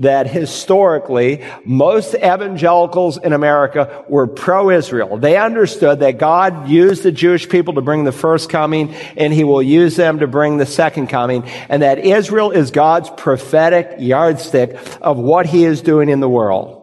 that 0.00 0.26
historically, 0.26 1.44
most 1.64 2.16
evangelicals 2.16 3.16
in 3.16 3.32
America 3.32 4.04
were 4.08 4.26
pro-Israel. 4.26 5.18
They 5.18 5.36
understood 5.36 6.00
that 6.00 6.18
God 6.18 6.68
used 6.68 7.04
the 7.04 7.12
Jewish 7.12 7.48
people 7.48 7.74
to 7.74 7.80
bring 7.80 8.02
the 8.02 8.10
first 8.10 8.50
coming, 8.50 8.92
and 9.16 9.32
He 9.32 9.44
will 9.44 9.62
use 9.62 9.94
them 9.94 10.18
to 10.18 10.26
bring 10.26 10.56
the 10.56 10.66
second 10.66 11.06
coming, 11.06 11.44
and 11.68 11.82
that 11.82 12.00
Israel 12.00 12.50
is 12.50 12.72
God's 12.72 13.08
prophetic 13.10 14.00
yardstick 14.00 14.76
of 15.00 15.16
what 15.16 15.46
He 15.46 15.64
is 15.64 15.80
doing 15.80 16.08
in 16.08 16.18
the 16.18 16.28
world. 16.28 16.77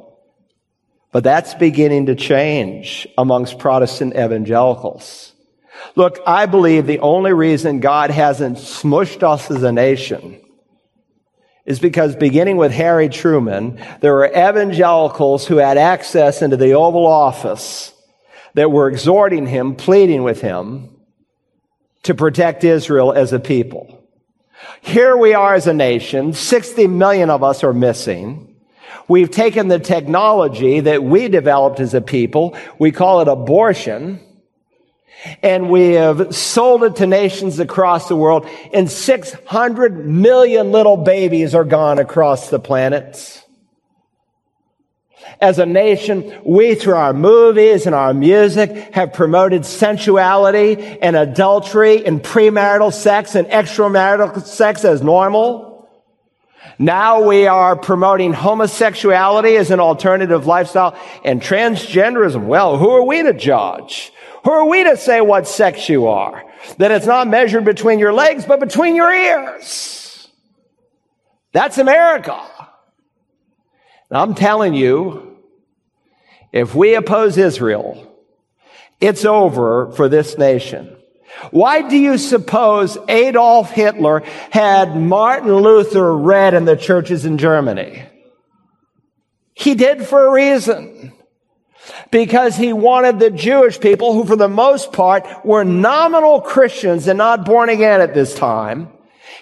But 1.16 1.24
that's 1.24 1.54
beginning 1.54 2.08
to 2.08 2.16
change 2.16 3.08
amongst 3.18 3.58
Protestant 3.58 4.16
evangelicals. 4.16 5.32
Look, 5.96 6.20
I 6.28 6.46
believe 6.46 6.88
the 6.88 7.00
only 7.00 7.32
reason 7.32 7.80
God 7.80 8.12
hasn't 8.12 8.58
smushed 8.58 9.24
us 9.24 9.50
as 9.50 9.64
a 9.64 9.72
nation 9.72 10.42
is 11.66 11.80
because 11.80 12.18
beginning 12.18 12.58
with 12.58 12.74
Harry 12.74 13.08
Truman, 13.08 13.82
there 14.02 14.12
were 14.12 14.28
evangelicals 14.28 15.48
who 15.48 15.56
had 15.56 15.78
access 15.78 16.42
into 16.42 16.58
the 16.58 16.74
Oval 16.74 17.08
Office 17.08 17.94
that 18.56 18.70
were 18.70 18.90
exhorting 18.90 19.48
him, 19.48 19.74
pleading 19.74 20.24
with 20.24 20.42
him 20.42 20.98
to 22.04 22.14
protect 22.14 22.66
Israel 22.66 23.14
as 23.14 23.32
a 23.32 23.40
people. 23.40 24.04
Here 24.82 25.16
we 25.16 25.34
are 25.34 25.54
as 25.56 25.66
a 25.66 25.74
nation, 25.74 26.34
60 26.34 26.88
million 26.88 27.30
of 27.30 27.42
us 27.42 27.64
are 27.64 27.74
missing. 27.74 28.55
We've 29.08 29.30
taken 29.30 29.68
the 29.68 29.80
technology 29.80 30.80
that 30.80 31.04
we 31.04 31.28
developed 31.28 31.80
as 31.80 31.94
a 31.94 32.02
people, 32.02 32.58
we 32.80 32.92
call 32.92 33.22
it 33.22 33.28
abortion, 33.28 34.20
and 35.42 35.70
we 35.70 35.94
have 35.94 36.36
sold 36.36 36.84
it 36.84 36.98
to 36.98 37.08
nations 37.08 37.60
across 37.60 38.08
the 38.08 38.16
world, 38.16 38.48
and 38.74 38.90
600 38.90 40.06
million 40.08 40.72
little 40.72 40.98
babies 40.98 41.56
are 41.56 41.64
gone 41.64 42.00
across 42.00 42.50
the 42.50 42.60
planet. 42.60 43.42
As 45.42 45.60
a 45.60 45.66
nation, 45.66 46.34
we, 46.46 46.76
through 46.76 46.96
our 46.96 47.14
movies 47.14 47.86
and 47.86 47.96
our 47.96 48.14
music, 48.14 48.72
have 48.94 49.14
promoted 49.14 49.66
sensuality 49.66 51.00
and 51.02 51.16
adultery 51.16 52.06
and 52.06 52.22
premarital 52.22 52.94
sex 52.94 53.36
and 53.36 53.48
extramarital 53.48 54.46
sex 54.46 54.86
as 54.86 55.02
normal. 55.02 55.75
Now 56.78 57.24
we 57.24 57.48
are 57.48 57.76
promoting 57.76 58.34
homosexuality 58.34 59.56
as 59.56 59.72
an 59.72 59.80
alternative 59.80 60.46
lifestyle 60.46 60.98
and 61.24 61.42
transgenderism. 61.42 62.46
Well, 62.46 62.78
who 62.78 62.90
are 62.90 63.04
we 63.04 63.24
to 63.24 63.34
judge? 63.34 64.12
Who 64.44 64.52
are 64.52 64.68
we 64.68 64.84
to 64.84 64.98
say 64.98 65.22
what 65.22 65.48
sex 65.48 65.90
you 65.90 66.08
are? 66.08 66.44
That 66.78 66.92
it's 66.92 67.06
not 67.06 67.28
measured 67.28 67.66
between 67.66 68.00
your 68.00 68.14
legs, 68.14 68.46
but 68.46 68.60
between 68.60 68.96
your 68.96 69.12
ears. 69.12 70.28
That's 71.52 71.78
America. 71.78 72.40
And 74.10 74.18
I'm 74.18 74.36
telling 74.36 74.74
you, 74.74 75.38
if 76.52 76.76
we 76.76 76.96
oppose 76.96 77.38
Israel, 77.38 78.16
it's 79.02 79.26
over 79.26 79.92
for 79.92 80.08
this 80.08 80.38
nation. 80.38 80.95
Why 81.52 81.82
do 81.82 81.98
you 81.98 82.18
suppose 82.18 82.98
Adolf 83.08 83.72
Hitler 83.72 84.24
had 84.52 84.96
Martin 84.96 85.56
Luther 85.56 86.16
read 86.16 86.54
in 86.54 86.66
the 86.66 86.78
churches 86.78 87.26
in 87.26 87.38
Germany? 87.38 88.04
He 89.54 89.76
did 89.76 90.06
for 90.06 90.26
a 90.26 90.32
reason. 90.32 91.14
Because 92.12 92.56
he 92.56 92.74
wanted 92.74 93.20
the 93.20 93.30
Jewish 93.30 93.80
people, 93.80 94.14
who 94.14 94.26
for 94.26 94.36
the 94.36 94.50
most 94.50 94.92
part 94.92 95.46
were 95.46 95.64
nominal 95.64 96.42
Christians 96.42 97.08
and 97.08 97.18
not 97.18 97.46
born 97.46 97.70
again 97.70 98.02
at 98.02 98.14
this 98.14 98.34
time, 98.34 98.90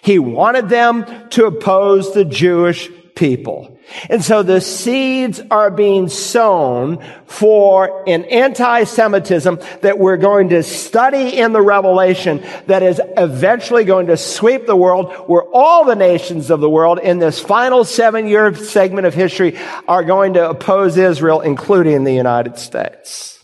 he 0.01 0.19
wanted 0.19 0.67
them 0.67 1.29
to 1.29 1.45
oppose 1.45 2.13
the 2.13 2.25
Jewish 2.25 2.89
people. 3.15 3.77
And 4.09 4.23
so 4.23 4.43
the 4.43 4.61
seeds 4.61 5.41
are 5.51 5.69
being 5.69 6.09
sown 6.09 7.03
for 7.25 8.07
an 8.07 8.25
anti-Semitism 8.25 9.59
that 9.81 9.99
we're 9.99 10.17
going 10.17 10.49
to 10.49 10.63
study 10.63 11.37
in 11.37 11.53
the 11.53 11.61
Revelation 11.61 12.43
that 12.67 12.81
is 12.81 13.01
eventually 13.17 13.83
going 13.83 14.07
to 14.07 14.17
sweep 14.17 14.65
the 14.65 14.75
world 14.75 15.13
where 15.27 15.43
all 15.53 15.85
the 15.85 15.95
nations 15.95 16.49
of 16.49 16.59
the 16.59 16.69
world 16.69 16.99
in 16.99 17.19
this 17.19 17.39
final 17.39 17.83
seven 17.83 18.27
year 18.27 18.55
segment 18.55 19.05
of 19.05 19.13
history 19.13 19.57
are 19.87 20.03
going 20.03 20.33
to 20.33 20.49
oppose 20.49 20.97
Israel, 20.97 21.41
including 21.41 22.03
the 22.03 22.13
United 22.13 22.57
States. 22.57 23.43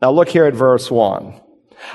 Now 0.00 0.12
look 0.12 0.28
here 0.28 0.44
at 0.44 0.54
verse 0.54 0.90
one. 0.90 1.40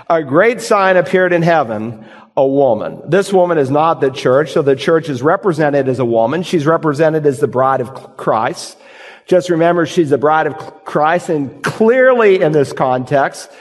A 0.09 0.23
great 0.23 0.61
sign 0.61 0.97
appeared 0.97 1.33
in 1.33 1.41
heaven, 1.41 2.05
a 2.41 2.47
woman. 2.47 3.01
This 3.07 3.31
woman 3.31 3.59
is 3.59 3.69
not 3.69 4.01
the 4.01 4.09
church, 4.09 4.53
so 4.53 4.63
the 4.63 4.75
church 4.75 5.09
is 5.09 5.21
represented 5.21 5.87
as 5.87 5.99
a 5.99 6.05
woman. 6.05 6.41
She's 6.41 6.65
represented 6.65 7.25
as 7.27 7.39
the 7.39 7.47
bride 7.47 7.81
of 7.81 8.17
Christ. 8.17 8.77
Just 9.27 9.51
remember 9.51 9.85
she's 9.85 10.09
the 10.09 10.17
bride 10.17 10.47
of 10.47 10.83
Christ, 10.83 11.29
and 11.29 11.63
clearly 11.63 12.41
in 12.41 12.51
this 12.51 12.73
context, 12.73 13.51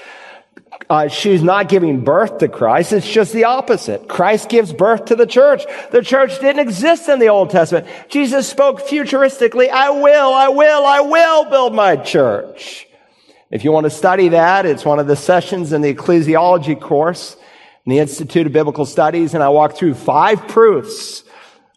uh, 0.88 1.08
she's 1.08 1.42
not 1.42 1.68
giving 1.68 2.04
birth 2.04 2.38
to 2.38 2.48
Christ. 2.48 2.92
It's 2.94 3.08
just 3.08 3.34
the 3.34 3.44
opposite. 3.44 4.08
Christ 4.08 4.48
gives 4.48 4.72
birth 4.72 5.04
to 5.06 5.14
the 5.14 5.26
church. 5.26 5.62
The 5.90 6.02
church 6.02 6.40
didn't 6.40 6.60
exist 6.60 7.08
in 7.08 7.18
the 7.18 7.28
Old 7.28 7.50
Testament. 7.50 7.86
Jesus 8.08 8.48
spoke 8.48 8.80
futuristically, 8.80 9.68
I 9.68 9.90
will, 9.90 10.32
I 10.32 10.48
will, 10.48 10.86
I 10.86 11.00
will 11.00 11.50
build 11.50 11.74
my 11.74 11.96
church. 11.96 12.86
If 13.50 13.62
you 13.62 13.72
want 13.72 13.84
to 13.84 13.90
study 13.90 14.30
that, 14.30 14.64
it's 14.64 14.86
one 14.86 14.98
of 14.98 15.06
the 15.06 15.16
sessions 15.16 15.74
in 15.74 15.82
the 15.82 15.92
ecclesiology 15.92 16.80
course 16.80 17.36
in 17.86 17.90
the 17.90 17.98
Institute 17.98 18.46
of 18.46 18.52
Biblical 18.52 18.86
Studies, 18.86 19.34
and 19.34 19.42
I 19.42 19.48
walk 19.48 19.74
through 19.74 19.94
five 19.94 20.48
proofs 20.48 21.24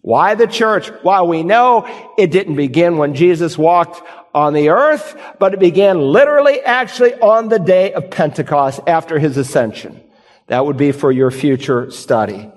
why 0.03 0.35
the 0.35 0.47
church? 0.47 0.91
Well, 1.01 1.29
we 1.29 1.43
know 1.43 1.87
it 2.17 2.29
didn't 2.29 2.57
begin 2.57 2.97
when 2.97 3.15
Jesus 3.15 3.57
walked 3.57 4.05
on 4.35 4.53
the 4.53 4.67
earth, 4.67 5.17
but 5.39 5.53
it 5.53 5.61
began 5.61 5.97
literally 5.97 6.59
actually 6.59 7.13
on 7.15 7.47
the 7.47 7.57
day 7.57 7.93
of 7.93 8.11
Pentecost 8.11 8.81
after 8.85 9.17
his 9.17 9.37
ascension. 9.37 10.03
That 10.47 10.65
would 10.65 10.75
be 10.75 10.91
for 10.91 11.09
your 11.09 11.31
future 11.31 11.89
study. 11.89 12.51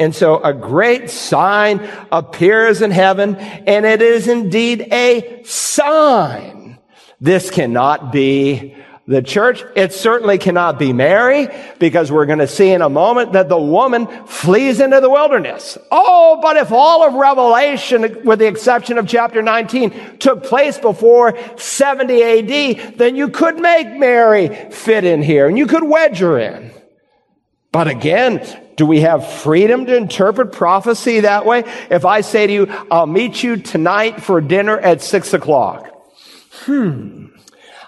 And 0.00 0.12
so 0.12 0.42
a 0.42 0.52
great 0.52 1.10
sign 1.10 1.88
appears 2.10 2.82
in 2.82 2.90
heaven, 2.90 3.36
and 3.36 3.86
it 3.86 4.02
is 4.02 4.26
indeed 4.26 4.88
a 4.92 5.44
sign. 5.44 6.76
This 7.20 7.52
cannot 7.52 8.10
be 8.10 8.74
the 9.10 9.22
church. 9.22 9.64
It 9.74 9.92
certainly 9.92 10.38
cannot 10.38 10.78
be 10.78 10.92
Mary 10.92 11.48
because 11.80 12.12
we're 12.12 12.26
going 12.26 12.38
to 12.38 12.46
see 12.46 12.70
in 12.70 12.80
a 12.80 12.88
moment 12.88 13.32
that 13.32 13.48
the 13.48 13.58
woman 13.58 14.06
flees 14.26 14.78
into 14.78 15.00
the 15.00 15.10
wilderness. 15.10 15.76
Oh, 15.90 16.38
but 16.40 16.56
if 16.56 16.70
all 16.70 17.06
of 17.06 17.14
Revelation, 17.14 18.24
with 18.24 18.38
the 18.38 18.46
exception 18.46 18.98
of 18.98 19.08
chapter 19.08 19.42
19, 19.42 20.18
took 20.18 20.44
place 20.44 20.78
before 20.78 21.36
70 21.58 22.22
AD, 22.22 22.98
then 22.98 23.16
you 23.16 23.28
could 23.28 23.58
make 23.58 23.98
Mary 23.98 24.48
fit 24.70 25.04
in 25.04 25.22
here 25.22 25.48
and 25.48 25.58
you 25.58 25.66
could 25.66 25.82
wedge 25.82 26.18
her 26.18 26.38
in. 26.38 26.70
But 27.72 27.88
again, 27.88 28.46
do 28.76 28.86
we 28.86 29.00
have 29.00 29.28
freedom 29.28 29.86
to 29.86 29.96
interpret 29.96 30.52
prophecy 30.52 31.20
that 31.20 31.44
way? 31.44 31.64
If 31.90 32.04
I 32.04 32.20
say 32.20 32.46
to 32.46 32.52
you, 32.52 32.66
I'll 32.92 33.06
meet 33.06 33.42
you 33.42 33.56
tonight 33.56 34.22
for 34.22 34.40
dinner 34.40 34.78
at 34.78 35.02
six 35.02 35.34
o'clock. 35.34 35.88
Hmm. 36.64 37.29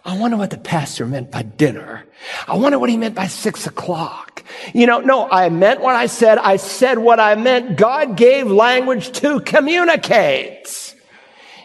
I 0.05 0.18
wonder 0.18 0.36
what 0.36 0.50
the 0.50 0.59
pastor 0.59 1.07
meant 1.07 1.30
by 1.30 1.42
dinner. 1.42 2.05
I 2.48 2.57
wonder 2.57 2.78
what 2.78 2.90
he 2.90 2.96
meant 2.96 3.14
by 3.14 3.28
six 3.28 3.66
o'clock. 3.66 4.42
You 4.74 4.86
know, 4.86 5.00
no, 5.00 5.28
I 5.30 5.48
meant 5.48 5.80
what 5.80 5.94
I 5.94 6.07
said. 6.07 6.38
I 6.38 6.57
said 6.57 6.98
what 6.98 7.20
I 7.20 7.36
meant. 7.36 7.76
God 7.76 8.16
gave 8.16 8.50
language 8.50 9.12
to 9.20 9.40
communicate. 9.40 10.94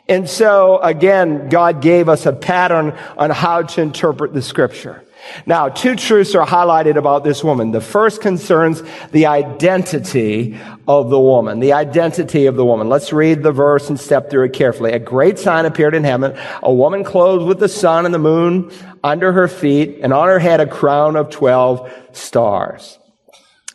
And 0.08 0.30
so 0.30 0.80
again, 0.80 1.50
God 1.50 1.82
gave 1.82 2.10
us 2.10 2.26
a 2.26 2.34
pattern 2.34 2.98
on 3.18 3.32
how 3.32 3.64
to 3.64 3.82
interpret 3.82 4.34
the 4.34 4.42
scripture. 4.42 5.04
Now, 5.46 5.70
two 5.70 5.96
truths 5.96 6.36
are 6.36 6.46
highlighted 6.46 6.96
about 6.96 7.24
this 7.24 7.44
woman. 7.44 7.72
The 7.72 7.82
first 7.82 8.22
concerns 8.22 8.84
the 9.12 9.26
identity 9.26 10.58
of 10.88 11.10
the 11.10 11.20
woman, 11.20 11.60
the 11.60 11.74
identity 11.74 12.46
of 12.46 12.56
the 12.56 12.66
woman. 12.66 12.90
Let's 12.90 13.12
read 13.12 13.44
the 13.44 13.52
verse 13.52 13.90
and 13.90 14.00
step 14.00 14.30
through 14.30 14.46
it 14.46 14.54
carefully. 14.54 14.94
A 14.94 15.00
great 15.00 15.40
sign 15.40 15.66
appeared 15.66 15.96
in 15.96 16.04
heaven, 16.04 16.38
a 16.64 16.74
woman 16.74 17.04
clothed 17.04 17.46
with 17.46 17.60
the 17.60 17.70
sun 17.70 18.06
and 18.06 18.14
the 18.14 18.20
moon 18.20 18.72
under 19.04 19.32
her 19.32 19.48
feet, 19.48 20.00
and 20.02 20.14
on 20.14 20.28
her 20.28 20.40
head 20.40 20.60
a 20.60 20.68
crown 20.68 21.16
of 21.16 21.30
12 21.30 21.92
stars. 22.14 22.98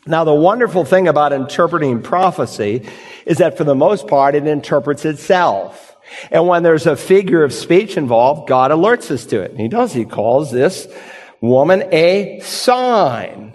Now, 0.07 0.25
the 0.25 0.35
wonderful 0.35 0.85
thing 0.85 1.07
about 1.07 1.33
interpreting 1.33 2.03
prophecy 2.03 2.89
is 3.25 3.39
that 3.39 3.57
for 3.57 3.65
the 3.65 3.75
most 3.75 4.09
part, 4.09 4.35
it 4.35 4.47
interprets 4.47 5.05
itself. 5.05 5.97
And 6.31 6.49
when 6.49 6.63
there's 6.63 6.87
a 6.87 6.97
figure 6.97 7.45
of 7.45 7.53
speech 7.53 7.97
involved, 7.97 8.49
God 8.49 8.71
alerts 8.71 9.11
us 9.11 9.25
to 9.27 9.41
it. 9.41 9.53
And 9.53 9.61
he 9.61 9.69
does. 9.69 9.93
He 9.93 10.05
calls 10.05 10.51
this 10.51 10.89
woman 11.43 11.83
a 11.93 12.41
sign. 12.41 13.55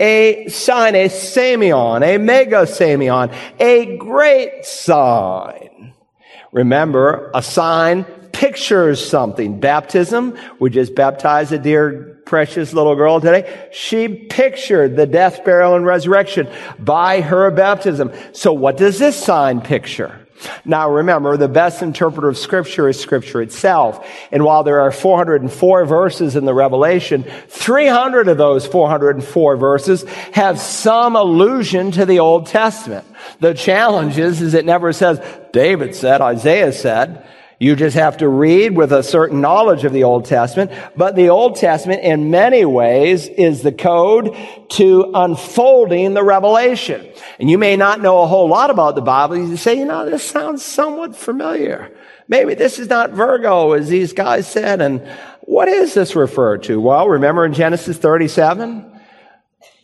A 0.00 0.48
sign, 0.48 0.94
a 0.94 1.08
semeion, 1.08 2.02
a 2.02 2.16
mega 2.16 2.62
semeion, 2.62 3.34
a 3.60 3.98
great 3.98 4.64
sign. 4.64 5.92
Remember, 6.52 7.30
a 7.34 7.42
sign 7.42 8.04
pictures 8.32 9.06
something. 9.06 9.60
Baptism, 9.60 10.38
we 10.58 10.70
just 10.70 10.94
baptized 10.94 11.52
a 11.52 11.58
dear 11.58 12.18
precious 12.24 12.72
little 12.72 12.96
girl 12.96 13.20
today. 13.20 13.68
She 13.72 14.08
pictured 14.08 14.96
the 14.96 15.06
death, 15.06 15.44
burial, 15.44 15.76
and 15.76 15.84
resurrection 15.84 16.48
by 16.78 17.20
her 17.20 17.50
baptism. 17.50 18.10
So 18.32 18.54
what 18.54 18.78
does 18.78 18.98
this 18.98 19.22
sign 19.22 19.60
picture? 19.60 20.19
Now 20.64 20.90
remember, 20.90 21.36
the 21.36 21.48
best 21.48 21.82
interpreter 21.82 22.28
of 22.28 22.38
scripture 22.38 22.88
is 22.88 22.98
scripture 22.98 23.42
itself. 23.42 24.06
And 24.32 24.44
while 24.44 24.62
there 24.62 24.80
are 24.80 24.92
404 24.92 25.84
verses 25.84 26.36
in 26.36 26.44
the 26.44 26.54
Revelation, 26.54 27.24
300 27.48 28.28
of 28.28 28.38
those 28.38 28.66
404 28.66 29.56
verses 29.56 30.04
have 30.32 30.58
some 30.58 31.16
allusion 31.16 31.90
to 31.92 32.06
the 32.06 32.20
Old 32.20 32.46
Testament. 32.46 33.06
The 33.40 33.54
challenge 33.54 34.18
is, 34.18 34.40
is 34.40 34.54
it 34.54 34.64
never 34.64 34.92
says, 34.92 35.20
David 35.52 35.94
said, 35.94 36.20
Isaiah 36.20 36.72
said. 36.72 37.26
You 37.60 37.76
just 37.76 37.94
have 37.94 38.16
to 38.16 38.28
read 38.28 38.74
with 38.74 38.90
a 38.90 39.02
certain 39.02 39.42
knowledge 39.42 39.84
of 39.84 39.92
the 39.92 40.04
Old 40.04 40.24
Testament. 40.24 40.72
But 40.96 41.14
the 41.14 41.28
Old 41.28 41.56
Testament, 41.56 42.02
in 42.02 42.30
many 42.30 42.64
ways, 42.64 43.28
is 43.28 43.60
the 43.60 43.70
code 43.70 44.34
to 44.70 45.10
unfolding 45.14 46.14
the 46.14 46.24
revelation. 46.24 47.06
And 47.38 47.50
you 47.50 47.58
may 47.58 47.76
not 47.76 48.00
know 48.00 48.22
a 48.22 48.26
whole 48.26 48.48
lot 48.48 48.70
about 48.70 48.94
the 48.94 49.02
Bible. 49.02 49.36
You 49.36 49.58
say, 49.58 49.78
you 49.78 49.84
know, 49.84 50.08
this 50.08 50.26
sounds 50.26 50.64
somewhat 50.64 51.14
familiar. 51.14 51.94
Maybe 52.28 52.54
this 52.54 52.78
is 52.78 52.88
not 52.88 53.10
Virgo, 53.10 53.72
as 53.72 53.90
these 53.90 54.14
guys 54.14 54.50
said. 54.50 54.80
And 54.80 55.06
what 55.42 55.68
is 55.68 55.92
this 55.92 56.16
referred 56.16 56.62
to? 56.62 56.80
Well, 56.80 57.10
remember 57.10 57.44
in 57.44 57.52
Genesis 57.52 57.98
37? 57.98 58.99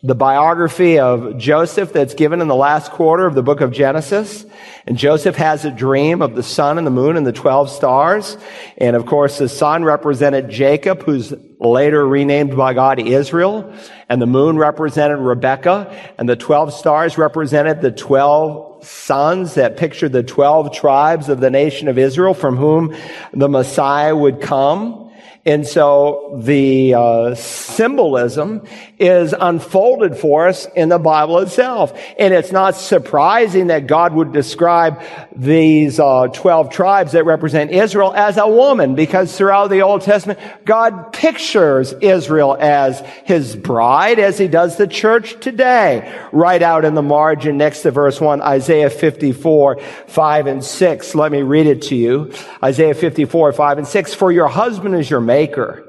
The 0.07 0.15
biography 0.15 1.01
of 1.01 1.37
Joseph 1.37 1.93
that's 1.93 2.15
given 2.15 2.41
in 2.41 2.47
the 2.47 2.55
last 2.55 2.93
quarter 2.93 3.27
of 3.27 3.35
the 3.35 3.43
book 3.43 3.61
of 3.61 3.73
Genesis. 3.73 4.47
And 4.87 4.97
Joseph 4.97 5.35
has 5.35 5.65
a 5.65 5.71
dream 5.73 6.23
of 6.23 6.37
the 6.37 6.45
sun 6.45 6.79
and 6.79 6.87
the 6.87 6.93
moon 6.93 7.17
and 7.17 7.27
the 7.27 7.33
12 7.33 7.69
stars. 7.69 8.39
And 8.79 8.95
of 8.95 9.05
course, 9.05 9.39
the 9.39 9.49
sun 9.49 9.83
represented 9.83 10.49
Jacob, 10.49 11.03
who's 11.03 11.35
later 11.59 12.07
renamed 12.07 12.57
by 12.57 12.73
God 12.73 13.01
Israel. 13.01 13.75
And 14.09 14.23
the 14.23 14.27
moon 14.27 14.59
represented 14.59 15.19
Rebekah. 15.19 16.15
And 16.19 16.29
the 16.29 16.37
12 16.37 16.73
stars 16.73 17.19
represented 17.19 17.81
the 17.81 17.91
12 17.91 18.87
sons 18.87 19.55
that 19.55 19.77
pictured 19.77 20.13
the 20.13 20.23
12 20.23 20.73
tribes 20.73 21.29
of 21.29 21.41
the 21.41 21.51
nation 21.51 21.89
of 21.89 21.99
Israel 21.99 22.33
from 22.33 22.57
whom 22.57 22.95
the 23.33 23.49
Messiah 23.49 24.15
would 24.15 24.41
come. 24.41 25.07
And 25.47 25.65
so 25.65 26.41
the 26.43 26.95
uh, 26.95 27.35
symbolism 27.37 28.67
is 28.99 29.35
unfolded 29.39 30.17
for 30.17 30.49
us 30.49 30.67
in 30.75 30.89
the 30.89 30.99
Bible 30.99 31.39
itself. 31.41 31.99
And 32.19 32.33
it's 32.33 32.53
not 32.53 32.77
surprising 32.77 33.67
that 33.67 33.87
God 33.87 34.15
would 34.15 34.33
describe 34.33 35.03
these 35.35 36.01
uh, 36.01 36.29
12 36.29 36.71
tribes 36.71 37.13
that 37.13 37.25
represent 37.25 37.71
Israel 37.71 38.15
as 38.15 38.39
a 38.39 38.49
woman, 38.49 38.95
because 38.95 39.37
throughout 39.37 39.69
the 39.69 39.83
Old 39.83 40.03
Testament, 40.03 40.39
God 40.65 41.13
pictures 41.13 41.93
Israel 42.01 42.57
as 42.59 43.01
his 43.25 43.55
bride, 43.55 44.19
as 44.19 44.39
he 44.39 44.49
does 44.49 44.77
the 44.77 44.87
church 44.87 45.39
today. 45.41 46.13
Right 46.33 46.63
out 46.63 46.85
in 46.85 46.95
the 46.95 47.03
margin 47.03 47.59
next 47.59 47.83
to 47.83 47.91
verse 47.91 48.21
1, 48.21 48.41
Isaiah 48.41 48.91
54, 48.91 49.81
5 50.07 50.47
and 50.47 50.65
6. 50.65 51.15
Let 51.15 51.33
me 51.33 51.43
read 51.43 51.67
it 51.67 51.83
to 51.83 51.97
you. 51.97 52.33
Isaiah 52.63 52.95
54, 52.95 53.53
5 53.53 53.79
and 53.79 53.87
6. 53.87 54.15
For 54.15 54.33
your 54.33 54.49
husband 54.49 54.95
is 54.95 55.11
your 55.11 55.21
maker 55.21 55.86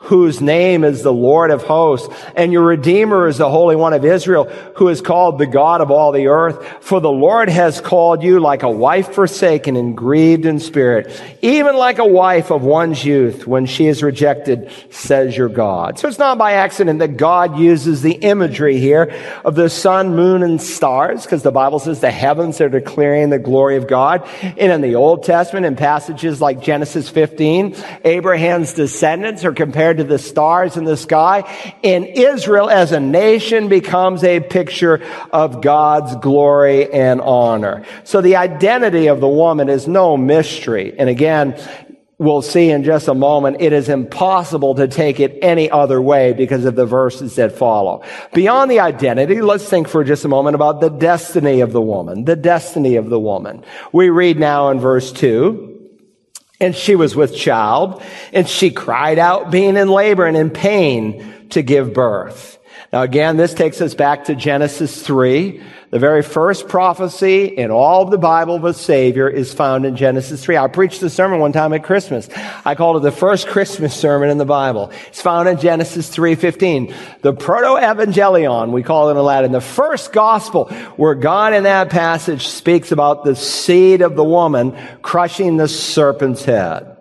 whose 0.00 0.40
name 0.40 0.84
is 0.84 1.02
the 1.02 1.12
Lord 1.12 1.50
of 1.50 1.64
hosts, 1.64 2.08
and 2.36 2.52
your 2.52 2.62
Redeemer 2.62 3.26
is 3.26 3.38
the 3.38 3.50
Holy 3.50 3.74
One 3.74 3.92
of 3.92 4.04
Israel, 4.04 4.44
who 4.76 4.88
is 4.88 5.00
called 5.00 5.38
the 5.38 5.46
God 5.46 5.80
of 5.80 5.90
all 5.90 6.12
the 6.12 6.28
earth. 6.28 6.64
For 6.80 7.00
the 7.00 7.10
Lord 7.10 7.48
has 7.48 7.80
called 7.80 8.22
you 8.22 8.38
like 8.38 8.62
a 8.62 8.70
wife 8.70 9.12
forsaken 9.12 9.74
and 9.74 9.96
grieved 9.96 10.46
in 10.46 10.60
spirit, 10.60 11.20
even 11.42 11.76
like 11.76 11.98
a 11.98 12.06
wife 12.06 12.52
of 12.52 12.62
one's 12.62 13.04
youth 13.04 13.44
when 13.46 13.66
she 13.66 13.86
is 13.86 14.02
rejected, 14.02 14.70
says 14.90 15.36
your 15.36 15.48
God. 15.48 15.98
So 15.98 16.06
it's 16.06 16.18
not 16.18 16.38
by 16.38 16.52
accident 16.52 17.00
that 17.00 17.16
God 17.16 17.58
uses 17.58 18.00
the 18.00 18.12
imagery 18.12 18.78
here 18.78 19.12
of 19.44 19.56
the 19.56 19.68
sun, 19.68 20.14
moon, 20.14 20.44
and 20.44 20.62
stars, 20.62 21.24
because 21.24 21.42
the 21.42 21.50
Bible 21.50 21.80
says 21.80 21.98
the 21.98 22.10
heavens 22.12 22.60
are 22.60 22.68
declaring 22.68 23.30
the 23.30 23.38
glory 23.40 23.76
of 23.76 23.88
God. 23.88 24.26
And 24.42 24.70
in 24.72 24.80
the 24.80 24.94
Old 24.94 25.24
Testament, 25.24 25.66
in 25.66 25.74
passages 25.74 26.40
like 26.40 26.62
Genesis 26.62 27.08
15, 27.08 27.74
Abraham's 28.04 28.74
descendants 28.74 29.44
are 29.44 29.52
compared 29.52 29.87
compared 29.88 30.08
to 30.08 30.12
the 30.12 30.18
stars 30.18 30.76
in 30.76 30.84
the 30.84 30.96
sky. 30.96 31.40
And 31.82 32.04
Israel 32.04 32.68
as 32.68 32.92
a 32.92 33.00
nation 33.00 33.68
becomes 33.68 34.22
a 34.22 34.40
picture 34.40 35.02
of 35.32 35.62
God's 35.62 36.14
glory 36.16 36.92
and 36.92 37.22
honor. 37.22 37.86
So 38.04 38.20
the 38.20 38.36
identity 38.36 39.06
of 39.06 39.20
the 39.20 39.28
woman 39.28 39.70
is 39.70 39.88
no 39.88 40.18
mystery. 40.18 40.94
And 40.98 41.08
again, 41.08 41.58
we'll 42.18 42.42
see 42.42 42.68
in 42.68 42.84
just 42.84 43.08
a 43.08 43.14
moment, 43.14 43.58
it 43.60 43.72
is 43.72 43.88
impossible 43.88 44.74
to 44.74 44.88
take 44.88 45.20
it 45.20 45.38
any 45.40 45.70
other 45.70 46.02
way 46.02 46.34
because 46.34 46.66
of 46.66 46.74
the 46.74 46.84
verses 46.84 47.36
that 47.36 47.52
follow. 47.52 48.02
Beyond 48.34 48.70
the 48.70 48.80
identity, 48.80 49.40
let's 49.40 49.66
think 49.66 49.88
for 49.88 50.04
just 50.04 50.24
a 50.24 50.28
moment 50.28 50.54
about 50.54 50.82
the 50.82 50.90
destiny 50.90 51.60
of 51.60 51.72
the 51.72 51.80
woman, 51.80 52.26
the 52.26 52.36
destiny 52.36 52.96
of 52.96 53.08
the 53.08 53.20
woman. 53.20 53.64
We 53.92 54.10
read 54.10 54.38
now 54.38 54.68
in 54.68 54.80
verse 54.80 55.12
2, 55.12 55.67
And 56.60 56.74
she 56.74 56.96
was 56.96 57.14
with 57.14 57.36
child, 57.36 58.02
and 58.32 58.48
she 58.48 58.70
cried 58.70 59.18
out, 59.18 59.50
being 59.50 59.76
in 59.76 59.88
labor 59.88 60.26
and 60.26 60.36
in 60.36 60.50
pain 60.50 61.48
to 61.50 61.62
give 61.62 61.94
birth. 61.94 62.58
Now 62.92 63.02
again, 63.02 63.36
this 63.36 63.54
takes 63.54 63.80
us 63.80 63.94
back 63.94 64.24
to 64.24 64.34
Genesis 64.34 65.02
3, 65.06 65.62
the 65.90 65.98
very 65.98 66.22
first 66.22 66.68
prophecy 66.68 67.46
in 67.46 67.70
all 67.70 68.02
of 68.02 68.10
the 68.10 68.18
Bible 68.18 68.56
of 68.56 68.64
a 68.64 68.74
Savior 68.74 69.28
is 69.28 69.54
found 69.54 69.86
in 69.86 69.96
Genesis 69.96 70.44
3. 70.44 70.56
I 70.58 70.68
preached 70.68 71.02
a 71.02 71.08
sermon 71.08 71.40
one 71.40 71.52
time 71.52 71.72
at 71.72 71.82
Christmas. 71.82 72.28
I 72.64 72.74
called 72.74 72.98
it 72.98 73.02
the 73.02 73.12
first 73.12 73.46
Christmas 73.46 73.94
sermon 73.94 74.28
in 74.28 74.36
the 74.36 74.44
Bible. 74.44 74.90
It's 75.06 75.22
found 75.22 75.48
in 75.48 75.58
Genesis 75.58 76.14
3.15. 76.14 76.94
The 77.22 77.32
proto-evangelion, 77.32 78.70
we 78.70 78.82
call 78.82 79.08
it 79.08 79.12
in 79.12 79.24
Latin, 79.24 79.52
the 79.52 79.60
first 79.62 80.12
gospel 80.12 80.66
where 80.96 81.14
God 81.14 81.54
in 81.54 81.62
that 81.62 81.88
passage 81.88 82.46
speaks 82.46 82.92
about 82.92 83.24
the 83.24 83.34
seed 83.34 84.02
of 84.02 84.14
the 84.14 84.24
woman 84.24 84.76
crushing 85.00 85.56
the 85.56 85.68
serpent's 85.68 86.44
head. 86.44 86.96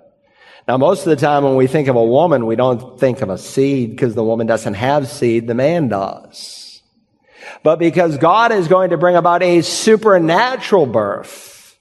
Now, 0.65 0.77
most 0.77 1.05
of 1.05 1.09
the 1.09 1.15
time 1.15 1.43
when 1.43 1.55
we 1.55 1.67
think 1.67 1.87
of 1.87 1.95
a 1.95 2.03
woman, 2.03 2.45
we 2.45 2.57
don't 2.57 2.99
think 2.99 3.21
of 3.21 3.29
a 3.29 3.37
seed 3.37 3.91
because 3.91 4.15
the 4.15 4.23
woman 4.23 4.47
doesn't 4.47 4.75
have 4.75 5.09
seed, 5.09 5.47
the 5.47 5.53
man 5.53 5.89
does 5.89 6.66
but 7.63 7.79
because 7.79 8.17
God 8.17 8.51
is 8.51 8.67
going 8.67 8.91
to 8.91 8.97
bring 8.97 9.15
about 9.15 9.43
a 9.43 9.61
supernatural 9.61 10.85
birth. 10.85 11.77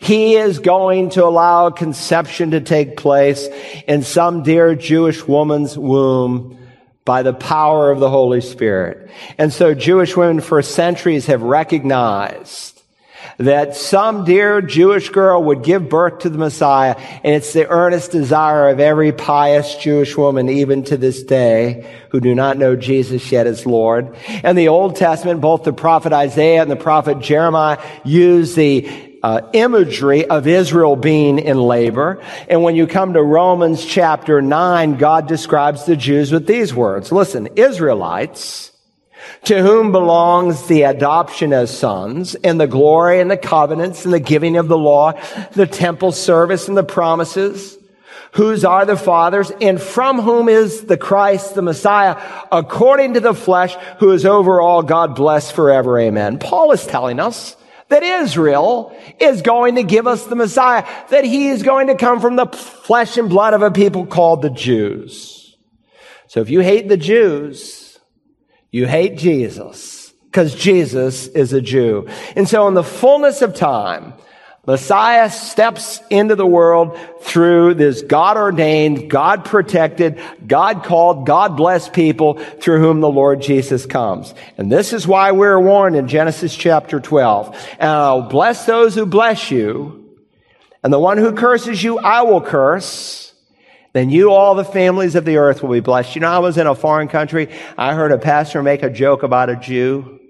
He 0.00 0.36
is 0.36 0.58
going 0.58 1.10
to 1.10 1.24
allow 1.24 1.70
conception 1.70 2.50
to 2.50 2.60
take 2.60 2.96
place 2.96 3.48
in 3.86 4.02
some 4.02 4.42
dear 4.42 4.74
Jewish 4.74 5.26
woman's 5.26 5.76
womb 5.76 6.58
by 7.04 7.22
the 7.22 7.32
power 7.32 7.90
of 7.90 7.98
the 7.98 8.10
Holy 8.10 8.40
Spirit. 8.40 9.10
And 9.38 9.52
so 9.52 9.74
Jewish 9.74 10.16
women 10.16 10.40
for 10.40 10.60
centuries 10.62 11.26
have 11.26 11.42
recognized 11.42 12.79
that 13.38 13.76
some 13.76 14.24
dear 14.24 14.60
Jewish 14.60 15.08
girl 15.08 15.42
would 15.44 15.62
give 15.62 15.88
birth 15.88 16.20
to 16.20 16.30
the 16.30 16.38
Messiah, 16.38 16.94
and 16.98 17.34
it's 17.34 17.52
the 17.52 17.68
earnest 17.68 18.10
desire 18.10 18.68
of 18.68 18.80
every 18.80 19.12
pious 19.12 19.76
Jewish 19.76 20.16
woman, 20.16 20.48
even 20.48 20.84
to 20.84 20.96
this 20.96 21.22
day, 21.22 21.98
who 22.10 22.20
do 22.20 22.34
not 22.34 22.58
know 22.58 22.76
Jesus 22.76 23.30
yet 23.32 23.46
as 23.46 23.66
Lord. 23.66 24.16
And 24.42 24.56
the 24.56 24.68
Old 24.68 24.96
Testament, 24.96 25.40
both 25.40 25.64
the 25.64 25.72
prophet 25.72 26.12
Isaiah 26.12 26.62
and 26.62 26.70
the 26.70 26.76
prophet 26.76 27.20
Jeremiah 27.20 27.78
use 28.04 28.54
the 28.54 29.10
uh, 29.22 29.42
imagery 29.52 30.26
of 30.26 30.46
Israel 30.46 30.96
being 30.96 31.38
in 31.38 31.58
labor. 31.60 32.22
And 32.48 32.62
when 32.62 32.76
you 32.76 32.86
come 32.86 33.12
to 33.12 33.22
Romans 33.22 33.84
chapter 33.84 34.40
9, 34.40 34.96
God 34.96 35.28
describes 35.28 35.84
the 35.84 35.96
Jews 35.96 36.32
with 36.32 36.46
these 36.46 36.74
words. 36.74 37.12
Listen, 37.12 37.48
Israelites, 37.56 38.69
to 39.44 39.62
whom 39.62 39.92
belongs 39.92 40.66
the 40.66 40.82
adoption 40.82 41.52
as 41.52 41.76
sons 41.76 42.34
and 42.36 42.60
the 42.60 42.66
glory 42.66 43.20
and 43.20 43.30
the 43.30 43.36
covenants 43.36 44.04
and 44.04 44.14
the 44.14 44.20
giving 44.20 44.56
of 44.56 44.68
the 44.68 44.78
law, 44.78 45.12
the 45.52 45.66
temple 45.66 46.12
service 46.12 46.68
and 46.68 46.76
the 46.76 46.84
promises, 46.84 47.78
whose 48.32 48.64
are 48.64 48.84
the 48.84 48.96
fathers 48.96 49.50
and 49.60 49.80
from 49.80 50.20
whom 50.20 50.48
is 50.48 50.84
the 50.84 50.96
Christ, 50.96 51.54
the 51.54 51.62
Messiah, 51.62 52.20
according 52.52 53.14
to 53.14 53.20
the 53.20 53.34
flesh, 53.34 53.74
who 53.98 54.12
is 54.12 54.24
over 54.24 54.60
all 54.60 54.82
God 54.82 55.14
blessed 55.14 55.52
forever. 55.52 55.98
Amen. 55.98 56.38
Paul 56.38 56.72
is 56.72 56.86
telling 56.86 57.18
us 57.18 57.56
that 57.88 58.02
Israel 58.04 58.96
is 59.18 59.42
going 59.42 59.74
to 59.74 59.82
give 59.82 60.06
us 60.06 60.24
the 60.26 60.36
Messiah, 60.36 60.86
that 61.10 61.24
he 61.24 61.48
is 61.48 61.62
going 61.62 61.88
to 61.88 61.96
come 61.96 62.20
from 62.20 62.36
the 62.36 62.46
flesh 62.46 63.16
and 63.16 63.28
blood 63.28 63.52
of 63.52 63.62
a 63.62 63.70
people 63.70 64.06
called 64.06 64.42
the 64.42 64.50
Jews. 64.50 65.56
So 66.28 66.40
if 66.40 66.50
you 66.50 66.60
hate 66.60 66.88
the 66.88 66.96
Jews, 66.96 67.89
you 68.70 68.86
hate 68.86 69.16
Jesus 69.16 70.12
because 70.26 70.54
Jesus 70.54 71.26
is 71.26 71.52
a 71.52 71.60
Jew. 71.60 72.08
And 72.36 72.48
so 72.48 72.68
in 72.68 72.74
the 72.74 72.84
fullness 72.84 73.42
of 73.42 73.54
time, 73.54 74.14
Messiah 74.66 75.30
steps 75.30 76.00
into 76.10 76.36
the 76.36 76.46
world 76.46 76.96
through 77.22 77.74
this 77.74 78.02
God 78.02 78.36
ordained, 78.36 79.10
God 79.10 79.44
protected, 79.44 80.20
God 80.46 80.84
called, 80.84 81.26
God 81.26 81.56
blessed 81.56 81.92
people 81.92 82.34
through 82.34 82.78
whom 82.78 83.00
the 83.00 83.08
Lord 83.08 83.40
Jesus 83.40 83.86
comes. 83.86 84.34
And 84.58 84.70
this 84.70 84.92
is 84.92 85.08
why 85.08 85.32
we're 85.32 85.58
warned 85.58 85.96
in 85.96 86.08
Genesis 86.08 86.54
chapter 86.54 87.00
12. 87.00 87.56
And 87.80 87.90
I'll 87.90 88.28
bless 88.28 88.66
those 88.66 88.94
who 88.94 89.06
bless 89.06 89.50
you, 89.50 89.96
and 90.84 90.92
the 90.92 91.00
one 91.00 91.18
who 91.18 91.32
curses 91.32 91.82
you, 91.82 91.98
I 91.98 92.22
will 92.22 92.40
curse 92.40 93.29
then 93.92 94.10
you, 94.10 94.30
all 94.30 94.54
the 94.54 94.64
families 94.64 95.14
of 95.16 95.24
the 95.24 95.36
earth 95.36 95.62
will 95.62 95.72
be 95.72 95.80
blessed. 95.80 96.14
You 96.14 96.20
know, 96.20 96.30
I 96.30 96.38
was 96.38 96.58
in 96.58 96.66
a 96.66 96.74
foreign 96.74 97.08
country. 97.08 97.48
I 97.76 97.94
heard 97.94 98.12
a 98.12 98.18
pastor 98.18 98.62
make 98.62 98.82
a 98.82 98.90
joke 98.90 99.22
about 99.22 99.50
a 99.50 99.56
Jew. 99.56 100.20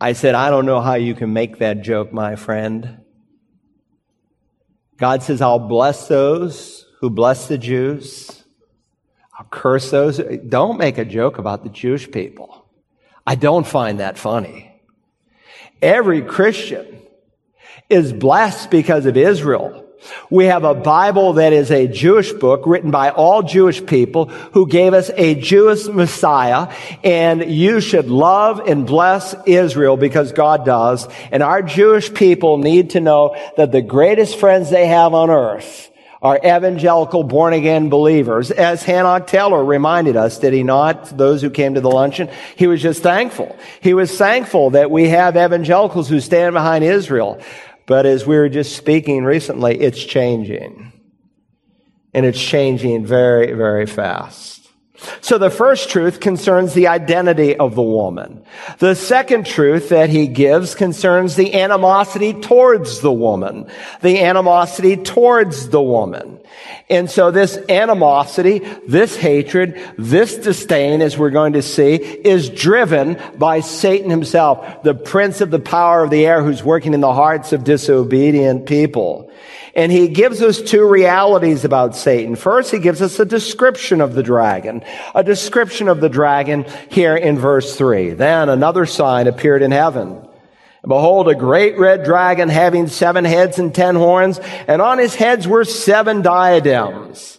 I 0.00 0.12
said, 0.12 0.34
I 0.34 0.50
don't 0.50 0.66
know 0.66 0.80
how 0.80 0.94
you 0.94 1.14
can 1.14 1.32
make 1.32 1.58
that 1.58 1.82
joke, 1.82 2.12
my 2.12 2.36
friend. 2.36 3.00
God 4.98 5.22
says, 5.22 5.40
I'll 5.40 5.58
bless 5.58 6.06
those 6.06 6.86
who 7.00 7.10
bless 7.10 7.48
the 7.48 7.58
Jews. 7.58 8.44
I'll 9.38 9.46
curse 9.46 9.90
those. 9.90 10.20
Don't 10.48 10.78
make 10.78 10.98
a 10.98 11.04
joke 11.04 11.38
about 11.38 11.62
the 11.62 11.68
Jewish 11.68 12.10
people. 12.10 12.66
I 13.26 13.34
don't 13.34 13.66
find 13.66 14.00
that 14.00 14.18
funny. 14.18 14.80
Every 15.82 16.22
Christian 16.22 17.02
is 17.90 18.12
blessed 18.12 18.70
because 18.70 19.04
of 19.06 19.16
Israel. 19.16 19.85
We 20.30 20.46
have 20.46 20.64
a 20.64 20.74
Bible 20.74 21.34
that 21.34 21.52
is 21.52 21.70
a 21.70 21.86
Jewish 21.86 22.32
book 22.32 22.66
written 22.66 22.90
by 22.90 23.10
all 23.10 23.42
Jewish 23.42 23.84
people 23.84 24.26
who 24.26 24.66
gave 24.66 24.94
us 24.94 25.10
a 25.16 25.34
Jewish 25.34 25.86
Messiah. 25.86 26.72
And 27.02 27.50
you 27.50 27.80
should 27.80 28.08
love 28.08 28.60
and 28.68 28.86
bless 28.86 29.34
Israel 29.46 29.96
because 29.96 30.32
God 30.32 30.64
does. 30.64 31.08
And 31.30 31.42
our 31.42 31.62
Jewish 31.62 32.12
people 32.12 32.58
need 32.58 32.90
to 32.90 33.00
know 33.00 33.36
that 33.56 33.72
the 33.72 33.82
greatest 33.82 34.38
friends 34.38 34.70
they 34.70 34.86
have 34.86 35.14
on 35.14 35.30
earth 35.30 35.90
are 36.22 36.38
evangelical 36.38 37.22
born 37.22 37.52
again 37.52 37.88
believers. 37.88 38.50
As 38.50 38.82
Hanok 38.82 39.26
Taylor 39.26 39.64
reminded 39.64 40.16
us, 40.16 40.38
did 40.38 40.52
he 40.52 40.62
not? 40.62 41.16
Those 41.16 41.42
who 41.42 41.50
came 41.50 41.74
to 41.74 41.80
the 41.80 41.90
luncheon, 41.90 42.28
he 42.56 42.66
was 42.66 42.82
just 42.82 43.02
thankful. 43.02 43.56
He 43.80 43.94
was 43.94 44.16
thankful 44.16 44.70
that 44.70 44.90
we 44.90 45.08
have 45.10 45.36
evangelicals 45.36 46.08
who 46.08 46.20
stand 46.20 46.54
behind 46.54 46.84
Israel. 46.84 47.40
But 47.86 48.04
as 48.04 48.26
we 48.26 48.36
were 48.36 48.48
just 48.48 48.76
speaking 48.76 49.24
recently, 49.24 49.80
it's 49.80 50.02
changing. 50.02 50.92
And 52.12 52.26
it's 52.26 52.40
changing 52.40 53.06
very, 53.06 53.52
very 53.52 53.86
fast. 53.86 54.65
So 55.20 55.38
the 55.38 55.50
first 55.50 55.90
truth 55.90 56.20
concerns 56.20 56.74
the 56.74 56.88
identity 56.88 57.56
of 57.56 57.74
the 57.74 57.82
woman. 57.82 58.44
The 58.78 58.94
second 58.94 59.46
truth 59.46 59.90
that 59.90 60.10
he 60.10 60.26
gives 60.26 60.74
concerns 60.74 61.36
the 61.36 61.54
animosity 61.54 62.32
towards 62.32 63.00
the 63.00 63.12
woman. 63.12 63.70
The 64.02 64.20
animosity 64.20 64.96
towards 64.96 65.68
the 65.68 65.82
woman. 65.82 66.40
And 66.88 67.10
so 67.10 67.30
this 67.30 67.56
animosity, 67.68 68.60
this 68.86 69.16
hatred, 69.16 69.80
this 69.98 70.36
disdain, 70.36 71.02
as 71.02 71.18
we're 71.18 71.30
going 71.30 71.54
to 71.54 71.62
see, 71.62 71.94
is 71.94 72.48
driven 72.48 73.20
by 73.36 73.60
Satan 73.60 74.10
himself, 74.10 74.82
the 74.82 74.94
prince 74.94 75.40
of 75.40 75.50
the 75.50 75.58
power 75.58 76.04
of 76.04 76.10
the 76.10 76.26
air 76.26 76.42
who's 76.42 76.62
working 76.62 76.94
in 76.94 77.00
the 77.00 77.12
hearts 77.12 77.52
of 77.52 77.64
disobedient 77.64 78.66
people. 78.66 79.30
And 79.76 79.92
he 79.92 80.08
gives 80.08 80.40
us 80.40 80.62
two 80.62 80.88
realities 80.88 81.66
about 81.66 81.94
Satan. 81.94 82.34
First, 82.34 82.72
he 82.72 82.78
gives 82.78 83.02
us 83.02 83.20
a 83.20 83.26
description 83.26 84.00
of 84.00 84.14
the 84.14 84.22
dragon, 84.22 84.82
a 85.14 85.22
description 85.22 85.88
of 85.88 86.00
the 86.00 86.08
dragon 86.08 86.64
here 86.88 87.14
in 87.14 87.38
verse 87.38 87.76
three. 87.76 88.10
Then 88.10 88.48
another 88.48 88.86
sign 88.86 89.26
appeared 89.26 89.60
in 89.60 89.72
heaven. 89.72 90.26
Behold, 90.80 91.28
a 91.28 91.34
great 91.34 91.76
red 91.78 92.04
dragon 92.04 92.48
having 92.48 92.86
seven 92.86 93.26
heads 93.26 93.58
and 93.58 93.74
ten 93.74 93.96
horns, 93.96 94.38
and 94.66 94.80
on 94.80 94.96
his 94.98 95.14
heads 95.14 95.46
were 95.46 95.64
seven 95.64 96.22
diadems. 96.22 97.38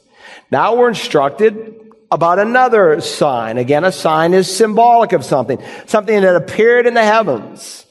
Now 0.51 0.75
we're 0.75 0.89
instructed 0.89 1.91
about 2.11 2.37
another 2.37 3.01
sign. 3.01 3.57
Again, 3.57 3.83
a 3.83 3.91
sign 3.91 4.35
is 4.35 4.55
symbolic 4.55 5.11
of 5.11 5.25
something, 5.25 5.59
something 5.87 6.21
that 6.21 6.35
appeared 6.35 6.85
in 6.85 6.93
the 6.93 7.03
heavens. 7.03 7.86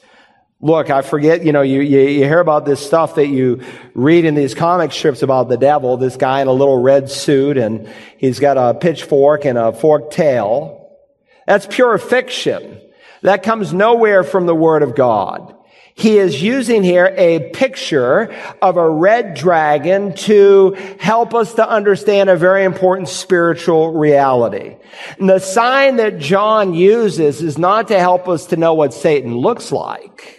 Look, 0.59 0.89
I 0.89 1.03
forget, 1.03 1.45
you 1.45 1.51
know, 1.51 1.61
you, 1.61 1.81
you, 1.81 1.99
you, 1.99 2.23
hear 2.23 2.39
about 2.39 2.65
this 2.65 2.83
stuff 2.83 3.15
that 3.15 3.27
you 3.27 3.61
read 3.93 4.25
in 4.25 4.33
these 4.33 4.55
comic 4.55 4.91
strips 4.91 5.21
about 5.21 5.49
the 5.49 5.57
devil, 5.57 5.97
this 5.97 6.17
guy 6.17 6.41
in 6.41 6.47
a 6.47 6.51
little 6.51 6.81
red 6.81 7.11
suit 7.11 7.57
and 7.57 7.87
he's 8.17 8.39
got 8.39 8.57
a 8.57 8.73
pitchfork 8.73 9.45
and 9.45 9.57
a 9.57 9.71
forked 9.71 10.13
tail. 10.13 10.97
That's 11.45 11.67
pure 11.67 11.99
fiction. 11.99 12.81
That 13.21 13.43
comes 13.43 13.71
nowhere 13.71 14.23
from 14.23 14.47
the 14.47 14.55
Word 14.55 14.81
of 14.81 14.95
God. 14.95 15.53
He 15.97 16.19
is 16.19 16.43
using 16.43 16.83
here 16.83 17.11
a 17.17 17.49
picture 17.51 18.31
of 18.61 18.77
a 18.77 18.87
red 18.87 19.33
dragon 19.33 20.13
to 20.13 20.73
help 20.99 21.33
us 21.33 21.55
to 21.55 21.67
understand 21.67 22.29
a 22.29 22.35
very 22.35 22.65
important 22.65 23.09
spiritual 23.09 23.93
reality. 23.93 24.75
And 25.17 25.27
the 25.27 25.39
sign 25.39 25.95
that 25.95 26.19
John 26.19 26.75
uses 26.75 27.41
is 27.41 27.57
not 27.57 27.87
to 27.87 27.99
help 27.99 28.27
us 28.27 28.47
to 28.47 28.57
know 28.57 28.75
what 28.75 28.93
Satan 28.93 29.35
looks 29.35 29.71
like, 29.71 30.36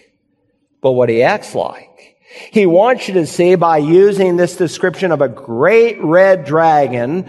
but 0.81 0.93
what 0.93 1.09
he 1.09 1.23
acts 1.23 1.55
like. 1.55 2.17
He 2.51 2.67
wants 2.67 3.09
you 3.09 3.15
to 3.15 3.27
see 3.27 3.55
by 3.55 3.79
using 3.79 4.37
this 4.37 4.57
description 4.57 5.13
of 5.13 5.21
a 5.21 5.29
great 5.29 6.03
red 6.03 6.45
dragon 6.45 7.29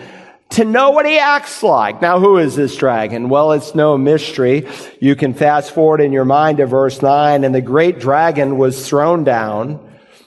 to 0.49 0.65
know 0.65 0.91
what 0.91 1.05
he 1.05 1.19
acts 1.19 1.61
like. 1.61 2.01
Now, 2.01 2.19
who 2.19 2.37
is 2.37 2.55
this 2.55 2.75
dragon? 2.75 3.29
Well, 3.29 3.51
it's 3.53 3.75
no 3.75 3.97
mystery. 3.97 4.67
You 4.99 5.15
can 5.15 5.33
fast 5.33 5.71
forward 5.71 6.01
in 6.01 6.11
your 6.11 6.25
mind 6.25 6.57
to 6.57 6.65
verse 6.65 7.01
9, 7.01 7.43
and 7.43 7.53
the 7.53 7.61
great 7.61 7.99
dragon 7.99 8.57
was 8.57 8.87
thrown 8.87 9.23
down, 9.23 9.79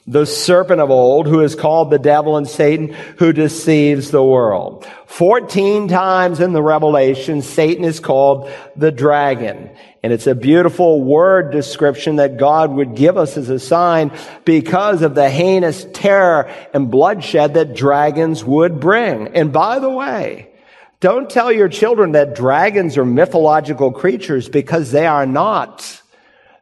the 0.06 0.24
serpent 0.24 0.80
of 0.80 0.90
old, 0.90 1.26
who 1.26 1.40
is 1.40 1.54
called 1.54 1.90
the 1.90 1.98
devil 1.98 2.36
and 2.36 2.48
Satan, 2.48 2.92
who 3.18 3.32
deceives 3.32 4.10
the 4.10 4.22
world. 4.22 4.86
Fourteen 5.06 5.88
times 5.88 6.40
in 6.40 6.52
the 6.52 6.62
Revelation, 6.62 7.42
Satan 7.42 7.84
is 7.84 8.00
called 8.00 8.50
the 8.76 8.90
dragon. 8.90 9.70
And 10.02 10.12
it's 10.12 10.26
a 10.26 10.34
beautiful 10.34 11.00
word 11.00 11.52
description 11.52 12.16
that 12.16 12.36
God 12.36 12.72
would 12.72 12.96
give 12.96 13.16
us 13.16 13.36
as 13.36 13.48
a 13.48 13.60
sign 13.60 14.10
because 14.44 15.02
of 15.02 15.14
the 15.14 15.30
heinous 15.30 15.86
terror 15.92 16.52
and 16.74 16.90
bloodshed 16.90 17.54
that 17.54 17.74
dragons 17.74 18.44
would 18.44 18.80
bring. 18.80 19.28
And 19.28 19.52
by 19.52 19.78
the 19.78 19.90
way, 19.90 20.50
don't 20.98 21.30
tell 21.30 21.52
your 21.52 21.68
children 21.68 22.12
that 22.12 22.34
dragons 22.34 22.98
are 22.98 23.04
mythological 23.04 23.92
creatures 23.92 24.48
because 24.48 24.90
they 24.90 25.06
are 25.06 25.26
not. 25.26 26.00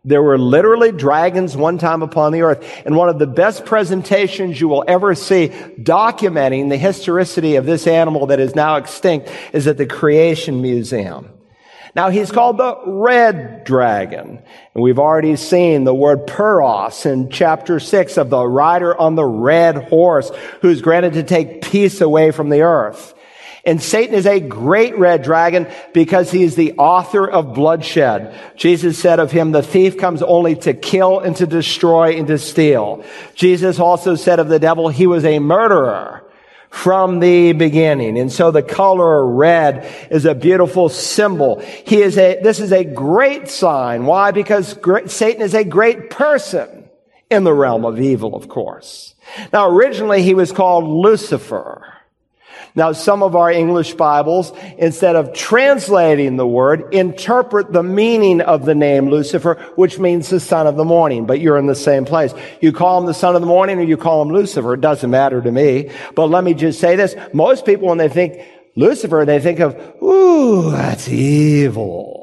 There 0.05 0.23
were 0.23 0.39
literally 0.39 0.93
dragons 0.93 1.57
one 1.57 1.79
time 1.79 2.03
upon 2.03 2.33
the 2.33 2.43
earth. 2.43 2.83
And 2.85 2.95
one 2.95 3.09
of 3.09 3.19
the 3.19 3.27
best 3.27 3.65
presentations 3.65 4.61
you 4.61 4.69
will 4.69 4.85
ever 4.87 5.15
see 5.15 5.49
documenting 5.49 6.69
the 6.69 6.77
historicity 6.77 7.57
of 7.57 7.65
this 7.65 7.87
animal 7.87 8.27
that 8.27 8.41
is 8.41 8.55
now 8.55 8.77
extinct 8.77 9.31
is 9.55 9.67
at 9.67 9.79
the 9.79 9.87
Creation 9.87 10.61
Museum. 10.61 11.31
Now 11.95 12.11
he's 12.11 12.31
called 12.31 12.59
the 12.59 12.77
red 12.87 13.65
dragon. 13.65 14.43
And 14.75 14.83
we've 14.83 14.99
already 14.99 15.37
seen 15.37 15.85
the 15.85 15.95
word 15.95 16.27
peros 16.27 17.05
in 17.07 17.31
chapter 17.31 17.81
six 17.81 18.17
of 18.17 18.31
the 18.31 18.47
rider 18.47 18.97
on 18.97 19.17
the 19.17 19.25
red 19.25 19.77
horse 19.89 20.31
who's 20.63 20.83
granted 20.83 21.15
to 21.15 21.23
take 21.23 21.63
peace 21.63 22.01
away 22.01 22.31
from 22.31 22.49
the 22.49 22.63
earth. 22.63 23.15
And 23.65 23.83
Satan 23.83 24.15
is 24.15 24.27
a 24.27 24.41
great 24.41 24.97
red 24.97 25.23
dragon 25.23 25.67
because 25.93 26.31
he 26.31 26.43
is 26.43 26.55
the 26.55 26.73
author 26.79 27.29
of 27.29 27.53
bloodshed. 27.53 28.35
Jesus 28.57 28.99
said 28.99 29.21
of 29.21 29.33
him, 29.33 29.53
the 29.53 29.63
thief 29.63 29.99
comes 29.99 30.23
only 30.23 30.57
to 30.57 30.73
kill 30.73 31.19
and 31.19 31.37
to 31.37 31.47
destroy 31.47 32.17
and 32.17 32.27
to 32.29 32.39
steal. 32.39 33.05
Jesus 33.35 33.79
also 33.79 34.15
said 34.15 34.39
of 34.39 34.49
the 34.49 34.59
devil, 34.59 34.89
he 34.89 35.07
was 35.07 35.27
a 35.27 35.41
murderer 35.41 36.25
from 36.71 37.19
the 37.19 37.53
beginning. 37.53 38.17
And 38.17 38.33
so 38.33 38.51
the 38.51 38.63
color 38.63 39.27
red 39.27 39.93
is 40.11 40.25
a 40.25 40.35
beautiful 40.35 40.89
symbol. 40.89 41.59
He 41.61 42.01
is 42.01 42.17
a, 42.17 42.41
this 42.41 42.61
is 42.61 42.73
a 42.73 42.85
great 42.85 43.49
sign. 43.49 44.07
Why? 44.07 44.31
Because 44.31 44.75
great, 44.75 45.11
Satan 45.11 45.43
is 45.43 45.55
a 45.55 45.65
great 45.65 46.11
person 46.11 46.89
in 47.29 47.45
the 47.45 47.53
realm 47.53 47.85
of 47.85 48.01
evil, 48.01 48.35
of 48.37 48.49
course. 48.49 49.15
Now, 49.53 49.69
originally 49.69 50.23
he 50.23 50.35
was 50.35 50.53
called 50.53 50.85
Lucifer. 50.85 51.90
Now, 52.75 52.93
some 52.93 53.23
of 53.23 53.37
our 53.37 53.51
English 53.51 53.95
Bibles, 53.95 54.53
instead 54.79 55.17
of 55.17 55.33
translating 55.33 56.37
the 56.37 56.47
word, 56.47 56.95
interpret 56.95 57.73
the 57.73 57.83
meaning 57.83 58.41
of 58.41 58.65
the 58.65 58.75
name 58.75 59.09
Lucifer, 59.09 59.55
which 59.77 59.99
means 59.99 60.29
the 60.29 60.41
son 60.41 60.67
of 60.67 60.77
the 60.77 60.85
morning, 60.85 61.27
but 61.27 61.41
you're 61.41 61.59
in 61.59 61.67
the 61.67 61.75
same 61.75 62.05
place. 62.05 62.33
You 62.61 62.73
call 62.73 63.01
him 63.01 63.07
the 63.07 63.15
son 63.15 63.35
of 63.35 63.41
the 63.41 63.47
morning 63.47 63.79
or 63.79 63.83
you 63.83 63.97
call 63.97 64.23
him 64.23 64.31
Lucifer. 64.31 64.75
It 64.75 64.81
doesn't 64.81 65.11
matter 65.11 65.41
to 65.41 65.51
me. 65.51 65.91
But 66.15 66.27
let 66.27 66.45
me 66.45 66.55
just 66.55 66.81
say 66.81 66.97
this. 66.97 67.15
Most 67.33 67.65
people, 67.65 67.89
when 67.89 67.99
they 67.99 68.09
think 68.09 68.41
Lucifer, 68.77 69.25
they 69.27 69.41
think 69.41 69.61
of, 69.61 69.75
ooh, 70.03 70.71
that's 70.71 71.09
evil. 71.09 72.20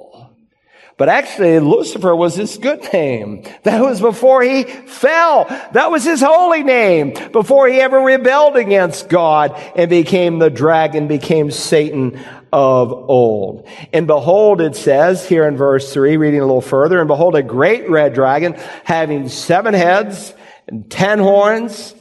But 0.97 1.09
actually, 1.09 1.59
Lucifer 1.59 2.15
was 2.15 2.33
his 2.33 2.57
good 2.57 2.81
name. 2.91 3.43
That 3.61 3.81
was 3.81 4.01
before 4.01 4.41
he 4.41 4.63
fell. 4.63 5.45
That 5.73 5.91
was 5.91 6.03
his 6.03 6.21
holy 6.21 6.63
name. 6.63 7.13
Before 7.31 7.67
he 7.67 7.79
ever 7.79 7.99
rebelled 7.99 8.57
against 8.57 9.07
God 9.07 9.53
and 9.75 9.91
became 9.91 10.39
the 10.39 10.49
dragon, 10.49 11.07
became 11.07 11.51
Satan 11.51 12.19
of 12.51 12.91
old. 12.91 13.67
And 13.93 14.07
behold, 14.07 14.59
it 14.59 14.75
says 14.75 15.27
here 15.27 15.47
in 15.47 15.55
verse 15.55 15.93
three, 15.93 16.17
reading 16.17 16.39
a 16.39 16.45
little 16.45 16.61
further, 16.61 16.99
and 16.99 17.07
behold, 17.07 17.35
a 17.35 17.43
great 17.43 17.87
red 17.87 18.15
dragon 18.15 18.53
having 18.83 19.29
seven 19.29 19.75
heads 19.75 20.33
and 20.65 20.89
ten 20.89 21.19
horns, 21.19 21.93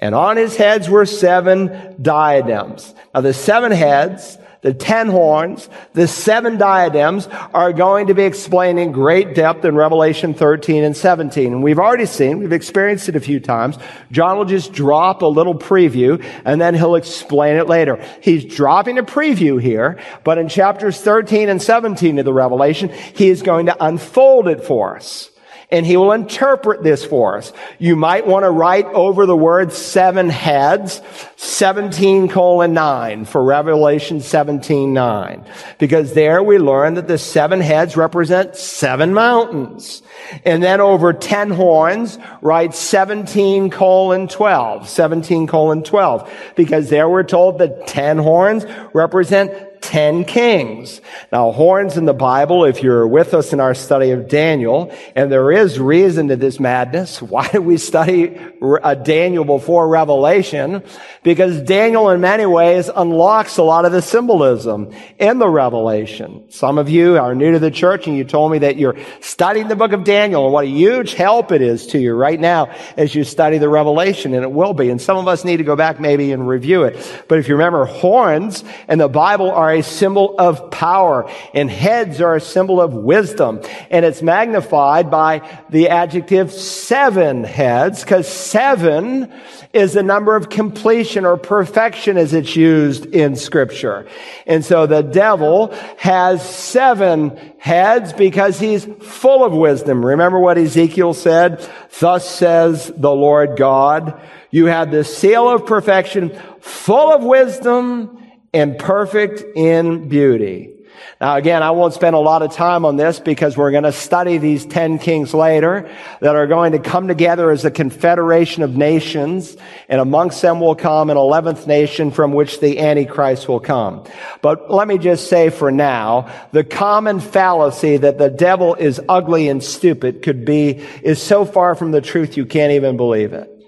and 0.00 0.12
on 0.12 0.36
his 0.36 0.56
heads 0.56 0.90
were 0.90 1.06
seven 1.06 1.94
diadems. 2.02 2.94
Now 3.14 3.20
the 3.20 3.32
seven 3.32 3.70
heads 3.70 4.38
the 4.62 4.74
ten 4.74 5.08
horns, 5.08 5.68
the 5.94 6.06
seven 6.06 6.58
diadems 6.58 7.28
are 7.54 7.72
going 7.72 8.08
to 8.08 8.14
be 8.14 8.24
explained 8.24 8.78
in 8.78 8.92
great 8.92 9.34
depth 9.34 9.64
in 9.64 9.74
Revelation 9.74 10.34
13 10.34 10.84
and 10.84 10.96
17. 10.96 11.52
And 11.52 11.62
we've 11.62 11.78
already 11.78 12.06
seen, 12.06 12.38
we've 12.38 12.52
experienced 12.52 13.08
it 13.08 13.16
a 13.16 13.20
few 13.20 13.40
times. 13.40 13.78
John 14.10 14.36
will 14.36 14.44
just 14.44 14.72
drop 14.72 15.22
a 15.22 15.26
little 15.26 15.54
preview 15.54 16.22
and 16.44 16.60
then 16.60 16.74
he'll 16.74 16.96
explain 16.96 17.56
it 17.56 17.68
later. 17.68 18.04
He's 18.22 18.44
dropping 18.44 18.98
a 18.98 19.02
preview 19.02 19.60
here, 19.60 19.98
but 20.24 20.36
in 20.36 20.48
chapters 20.48 21.00
13 21.00 21.48
and 21.48 21.62
17 21.62 22.18
of 22.18 22.24
the 22.24 22.32
Revelation, 22.32 22.90
he 22.90 23.30
is 23.30 23.42
going 23.42 23.66
to 23.66 23.84
unfold 23.84 24.48
it 24.48 24.64
for 24.64 24.96
us 24.96 25.29
and 25.72 25.86
he 25.86 25.96
will 25.96 26.12
interpret 26.12 26.82
this 26.82 27.04
for 27.04 27.38
us. 27.38 27.52
You 27.78 27.94
might 27.96 28.26
want 28.26 28.44
to 28.44 28.50
write 28.50 28.86
over 28.86 29.26
the 29.26 29.36
word 29.36 29.72
seven 29.72 30.28
heads, 30.28 31.00
17 31.36 32.28
colon 32.28 32.74
9 32.74 33.24
for 33.24 33.42
Revelation 33.42 34.20
17 34.20 34.92
9. 34.92 35.44
Because 35.78 36.12
there 36.14 36.42
we 36.42 36.58
learn 36.58 36.94
that 36.94 37.08
the 37.08 37.18
seven 37.18 37.60
heads 37.60 37.96
represent 37.96 38.56
seven 38.56 39.14
mountains. 39.14 40.02
And 40.44 40.62
then 40.62 40.80
over 40.80 41.12
10 41.12 41.50
horns, 41.50 42.18
write 42.42 42.74
17 42.74 43.70
colon 43.70 44.28
12, 44.28 44.88
17 44.88 45.46
colon 45.46 45.82
12. 45.82 46.52
Because 46.56 46.90
there 46.90 47.08
we're 47.08 47.22
told 47.22 47.58
that 47.58 47.86
10 47.86 48.18
horns 48.18 48.66
represent 48.92 49.69
ten 49.80 50.24
kings. 50.24 51.00
Now, 51.32 51.52
horns 51.52 51.96
in 51.96 52.04
the 52.04 52.14
Bible, 52.14 52.64
if 52.64 52.82
you're 52.82 53.06
with 53.06 53.34
us 53.34 53.52
in 53.52 53.60
our 53.60 53.74
study 53.74 54.10
of 54.10 54.28
Daniel, 54.28 54.94
and 55.14 55.30
there 55.30 55.50
is 55.50 55.78
reason 55.78 56.28
to 56.28 56.36
this 56.36 56.60
madness, 56.60 57.22
why 57.22 57.48
do 57.48 57.62
we 57.62 57.78
study 57.78 58.38
uh, 58.62 58.94
Daniel 58.94 59.44
before 59.44 59.88
Revelation? 59.88 60.82
Because 61.22 61.60
Daniel, 61.62 62.10
in 62.10 62.20
many 62.20 62.46
ways, 62.46 62.90
unlocks 62.94 63.56
a 63.56 63.62
lot 63.62 63.84
of 63.84 63.92
the 63.92 64.02
symbolism 64.02 64.94
in 65.18 65.38
the 65.38 65.48
Revelation. 65.48 66.50
Some 66.50 66.78
of 66.78 66.88
you 66.88 67.18
are 67.18 67.34
new 67.34 67.52
to 67.52 67.58
the 67.58 67.70
church, 67.70 68.06
and 68.06 68.16
you 68.16 68.24
told 68.24 68.52
me 68.52 68.58
that 68.58 68.76
you're 68.76 68.96
studying 69.20 69.68
the 69.68 69.76
book 69.76 69.92
of 69.92 70.04
Daniel, 70.04 70.44
and 70.44 70.52
what 70.52 70.64
a 70.64 70.68
huge 70.68 71.14
help 71.14 71.52
it 71.52 71.62
is 71.62 71.86
to 71.88 71.98
you 71.98 72.14
right 72.14 72.38
now 72.38 72.70
as 72.96 73.14
you 73.14 73.24
study 73.24 73.58
the 73.58 73.68
Revelation, 73.68 74.34
and 74.34 74.42
it 74.42 74.52
will 74.52 74.74
be. 74.74 74.90
And 74.90 75.00
some 75.00 75.16
of 75.16 75.28
us 75.28 75.44
need 75.44 75.58
to 75.58 75.64
go 75.64 75.76
back 75.76 76.00
maybe 76.00 76.32
and 76.32 76.46
review 76.46 76.84
it. 76.84 77.24
But 77.28 77.38
if 77.38 77.48
you 77.48 77.54
remember, 77.54 77.84
horns 77.86 78.64
in 78.88 78.98
the 78.98 79.08
Bible 79.08 79.50
are 79.50 79.69
are 79.70 79.74
a 79.74 79.82
symbol 79.82 80.34
of 80.38 80.70
power 80.70 81.30
and 81.54 81.70
heads 81.70 82.20
are 82.20 82.34
a 82.34 82.40
symbol 82.40 82.80
of 82.80 82.92
wisdom. 82.92 83.60
And 83.90 84.04
it's 84.04 84.22
magnified 84.22 85.10
by 85.10 85.48
the 85.70 85.88
adjective 85.88 86.52
seven 86.52 87.44
heads 87.44 88.02
because 88.02 88.28
seven 88.28 89.32
is 89.72 89.92
the 89.92 90.02
number 90.02 90.34
of 90.34 90.48
completion 90.48 91.24
or 91.24 91.36
perfection 91.36 92.16
as 92.16 92.34
it's 92.34 92.56
used 92.56 93.06
in 93.06 93.36
scripture. 93.36 94.08
And 94.46 94.64
so 94.64 94.86
the 94.86 95.02
devil 95.02 95.72
has 95.96 96.46
seven 96.48 97.36
heads 97.58 98.12
because 98.12 98.58
he's 98.58 98.84
full 98.84 99.44
of 99.44 99.52
wisdom. 99.52 100.04
Remember 100.04 100.40
what 100.40 100.58
Ezekiel 100.58 101.14
said? 101.14 101.68
Thus 102.00 102.28
says 102.28 102.92
the 102.96 103.12
Lord 103.12 103.56
God. 103.56 104.20
You 104.50 104.66
have 104.66 104.90
the 104.90 105.04
seal 105.04 105.48
of 105.48 105.66
perfection, 105.66 106.36
full 106.60 107.12
of 107.12 107.22
wisdom 107.22 108.19
and 108.52 108.78
perfect 108.78 109.42
in 109.56 110.08
beauty. 110.08 110.74
Now 111.20 111.36
again, 111.36 111.62
I 111.62 111.70
won't 111.72 111.94
spend 111.94 112.16
a 112.16 112.20
lot 112.20 112.42
of 112.42 112.52
time 112.52 112.84
on 112.84 112.96
this 112.96 113.20
because 113.20 113.56
we're 113.56 113.70
going 113.70 113.84
to 113.84 113.92
study 113.92 114.38
these 114.38 114.64
10 114.64 114.98
kings 114.98 115.34
later 115.34 115.90
that 116.20 116.34
are 116.34 116.46
going 116.46 116.72
to 116.72 116.78
come 116.78 117.08
together 117.08 117.50
as 117.50 117.64
a 117.64 117.70
confederation 117.70 118.62
of 118.62 118.76
nations 118.76 119.56
and 119.88 120.00
amongst 120.00 120.40
them 120.40 120.60
will 120.60 120.74
come 120.74 121.10
an 121.10 121.16
11th 121.16 121.66
nation 121.66 122.10
from 122.10 122.32
which 122.32 122.60
the 122.60 122.78
Antichrist 122.78 123.48
will 123.48 123.60
come. 123.60 124.04
But 124.40 124.70
let 124.70 124.88
me 124.88 124.98
just 124.98 125.28
say 125.28 125.50
for 125.50 125.70
now, 125.70 126.32
the 126.52 126.64
common 126.64 127.20
fallacy 127.20 127.98
that 127.98 128.18
the 128.18 128.30
devil 128.30 128.74
is 128.74 129.00
ugly 129.08 129.48
and 129.48 129.62
stupid 129.62 130.22
could 130.22 130.44
be, 130.44 130.82
is 131.02 131.22
so 131.22 131.44
far 131.44 131.74
from 131.74 131.90
the 131.90 132.00
truth 132.00 132.36
you 132.36 132.46
can't 132.46 132.72
even 132.72 132.96
believe 132.96 133.32
it. 133.32 133.59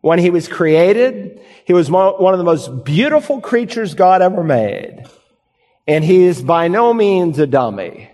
When 0.00 0.18
he 0.18 0.30
was 0.30 0.48
created, 0.48 1.40
he 1.64 1.72
was 1.72 1.90
one 1.90 2.32
of 2.32 2.38
the 2.38 2.44
most 2.44 2.84
beautiful 2.84 3.40
creatures 3.40 3.94
God 3.94 4.22
ever 4.22 4.42
made. 4.42 5.04
And 5.86 6.02
he 6.02 6.24
is 6.24 6.40
by 6.42 6.68
no 6.68 6.94
means 6.94 7.38
a 7.38 7.46
dummy. 7.46 8.10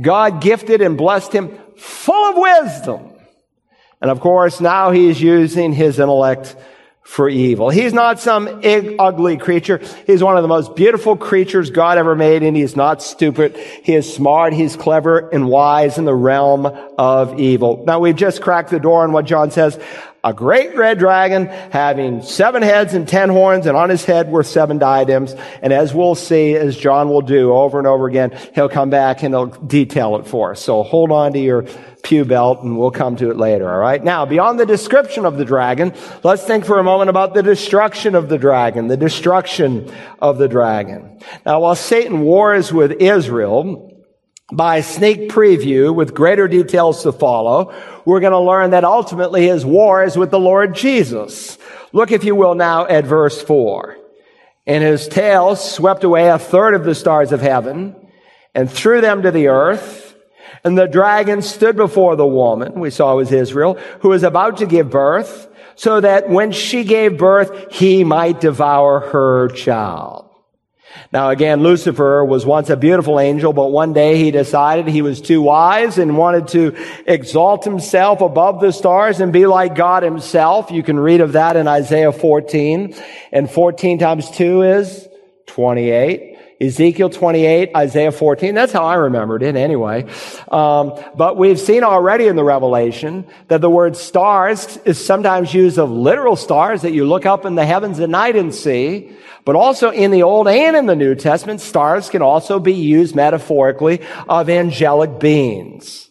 God 0.00 0.40
gifted 0.40 0.82
and 0.82 0.98
blessed 0.98 1.32
him 1.32 1.56
full 1.76 2.30
of 2.30 2.36
wisdom. 2.36 3.12
And 4.00 4.10
of 4.10 4.20
course, 4.20 4.60
now 4.60 4.90
he 4.90 5.08
is 5.08 5.20
using 5.20 5.72
his 5.72 5.98
intellect 5.98 6.56
for 7.02 7.28
evil. 7.28 7.70
He's 7.70 7.92
not 7.92 8.18
some 8.18 8.62
ugly 8.98 9.36
creature. 9.36 9.80
He's 10.06 10.24
one 10.24 10.36
of 10.36 10.42
the 10.42 10.48
most 10.48 10.74
beautiful 10.74 11.16
creatures 11.16 11.70
God 11.70 11.98
ever 11.98 12.16
made, 12.16 12.42
and 12.42 12.56
he's 12.56 12.74
not 12.74 13.00
stupid. 13.00 13.56
He 13.56 13.94
is 13.94 14.12
smart, 14.12 14.52
he's 14.52 14.74
clever 14.74 15.28
and 15.28 15.48
wise 15.48 15.98
in 15.98 16.04
the 16.04 16.14
realm 16.14 16.66
of 16.66 17.38
evil. 17.38 17.84
Now 17.86 18.00
we've 18.00 18.16
just 18.16 18.42
cracked 18.42 18.70
the 18.70 18.80
door 18.80 19.04
on 19.04 19.12
what 19.12 19.24
John 19.24 19.52
says 19.52 19.78
A 20.26 20.34
great 20.34 20.74
red 20.74 20.98
dragon 20.98 21.46
having 21.46 22.20
seven 22.20 22.60
heads 22.60 22.94
and 22.94 23.06
ten 23.06 23.28
horns, 23.28 23.64
and 23.66 23.76
on 23.76 23.90
his 23.90 24.04
head 24.04 24.28
were 24.28 24.42
seven 24.42 24.76
diadems. 24.76 25.36
And 25.62 25.72
as 25.72 25.94
we'll 25.94 26.16
see, 26.16 26.56
as 26.56 26.76
John 26.76 27.10
will 27.10 27.20
do 27.20 27.52
over 27.52 27.78
and 27.78 27.86
over 27.86 28.08
again, 28.08 28.36
he'll 28.52 28.68
come 28.68 28.90
back 28.90 29.22
and 29.22 29.32
he'll 29.32 29.46
detail 29.46 30.16
it 30.16 30.26
for 30.26 30.50
us. 30.50 30.60
So 30.60 30.82
hold 30.82 31.12
on 31.12 31.32
to 31.34 31.38
your 31.38 31.64
pew 32.02 32.24
belt 32.24 32.64
and 32.64 32.76
we'll 32.76 32.90
come 32.90 33.14
to 33.16 33.30
it 33.30 33.36
later, 33.36 33.72
all 33.72 33.78
right? 33.78 34.02
Now, 34.02 34.26
beyond 34.26 34.58
the 34.58 34.66
description 34.66 35.26
of 35.26 35.36
the 35.36 35.44
dragon, 35.44 35.94
let's 36.24 36.42
think 36.42 36.64
for 36.64 36.80
a 36.80 36.84
moment 36.84 37.08
about 37.08 37.32
the 37.32 37.44
destruction 37.44 38.16
of 38.16 38.28
the 38.28 38.36
dragon, 38.38 38.88
the 38.88 38.96
destruction 38.96 39.92
of 40.20 40.38
the 40.38 40.48
dragon. 40.48 41.20
Now, 41.44 41.60
while 41.60 41.76
Satan 41.76 42.22
wars 42.22 42.72
with 42.72 43.00
Israel, 43.00 43.85
by 44.52 44.80
sneak 44.80 45.28
preview 45.28 45.94
with 45.94 46.14
greater 46.14 46.46
details 46.46 47.02
to 47.02 47.12
follow, 47.12 47.74
we're 48.04 48.20
going 48.20 48.32
to 48.32 48.38
learn 48.38 48.70
that 48.70 48.84
ultimately 48.84 49.46
his 49.46 49.64
war 49.64 50.04
is 50.04 50.16
with 50.16 50.30
the 50.30 50.38
Lord 50.38 50.74
Jesus. 50.74 51.58
Look, 51.92 52.12
if 52.12 52.24
you 52.24 52.34
will, 52.34 52.54
now 52.54 52.86
at 52.86 53.04
verse 53.04 53.42
4. 53.42 53.96
And 54.66 54.84
his 54.84 55.08
tail 55.08 55.56
swept 55.56 56.04
away 56.04 56.28
a 56.28 56.38
third 56.38 56.74
of 56.74 56.84
the 56.84 56.94
stars 56.94 57.32
of 57.32 57.40
heaven 57.40 57.96
and 58.54 58.70
threw 58.70 59.00
them 59.00 59.22
to 59.22 59.30
the 59.30 59.48
earth. 59.48 60.16
And 60.64 60.78
the 60.78 60.86
dragon 60.86 61.42
stood 61.42 61.76
before 61.76 62.16
the 62.16 62.26
woman, 62.26 62.80
we 62.80 62.90
saw 62.90 63.16
was 63.16 63.32
Israel, 63.32 63.74
who 64.00 64.08
was 64.08 64.22
about 64.22 64.58
to 64.58 64.66
give 64.66 64.90
birth, 64.90 65.48
so 65.74 66.00
that 66.00 66.28
when 66.28 66.52
she 66.52 66.84
gave 66.84 67.18
birth, 67.18 67.72
he 67.72 68.02
might 68.02 68.40
devour 68.40 69.00
her 69.00 69.48
child. 69.48 70.25
Now 71.12 71.30
again, 71.30 71.62
Lucifer 71.62 72.24
was 72.24 72.44
once 72.44 72.70
a 72.70 72.76
beautiful 72.76 73.18
angel, 73.20 73.52
but 73.52 73.68
one 73.68 73.92
day 73.92 74.16
he 74.16 74.30
decided 74.30 74.88
he 74.88 75.02
was 75.02 75.20
too 75.20 75.42
wise 75.42 75.98
and 75.98 76.16
wanted 76.16 76.48
to 76.48 76.76
exalt 77.06 77.64
himself 77.64 78.20
above 78.20 78.60
the 78.60 78.72
stars 78.72 79.20
and 79.20 79.32
be 79.32 79.46
like 79.46 79.74
God 79.74 80.02
himself. 80.02 80.70
You 80.70 80.82
can 80.82 80.98
read 80.98 81.20
of 81.20 81.32
that 81.32 81.56
in 81.56 81.68
Isaiah 81.68 82.12
14. 82.12 82.94
And 83.32 83.50
14 83.50 83.98
times 83.98 84.30
2 84.30 84.62
is 84.62 85.08
28. 85.46 86.35
Ezekiel 86.58 87.10
28, 87.10 87.70
Isaiah 87.76 88.12
14. 88.12 88.54
That's 88.54 88.72
how 88.72 88.84
I 88.84 88.94
remembered 88.94 89.42
it 89.42 89.56
anyway. 89.56 90.06
Um, 90.48 90.98
but 91.14 91.36
we've 91.36 91.60
seen 91.60 91.84
already 91.84 92.28
in 92.28 92.36
the 92.36 92.44
Revelation 92.44 93.26
that 93.48 93.60
the 93.60 93.68
word 93.68 93.94
stars 93.96 94.78
is 94.78 95.04
sometimes 95.04 95.52
used 95.52 95.78
of 95.78 95.90
literal 95.90 96.34
stars 96.34 96.82
that 96.82 96.92
you 96.92 97.04
look 97.04 97.26
up 97.26 97.44
in 97.44 97.56
the 97.56 97.66
heavens 97.66 98.00
at 98.00 98.08
night 98.08 98.36
and 98.36 98.54
see. 98.54 99.14
But 99.44 99.54
also 99.54 99.90
in 99.90 100.10
the 100.10 100.22
Old 100.22 100.48
and 100.48 100.76
in 100.76 100.86
the 100.86 100.96
New 100.96 101.14
Testament, 101.14 101.60
stars 101.60 102.08
can 102.08 102.22
also 102.22 102.58
be 102.58 102.72
used 102.72 103.14
metaphorically 103.14 104.00
of 104.28 104.48
angelic 104.48 105.20
beings. 105.20 106.05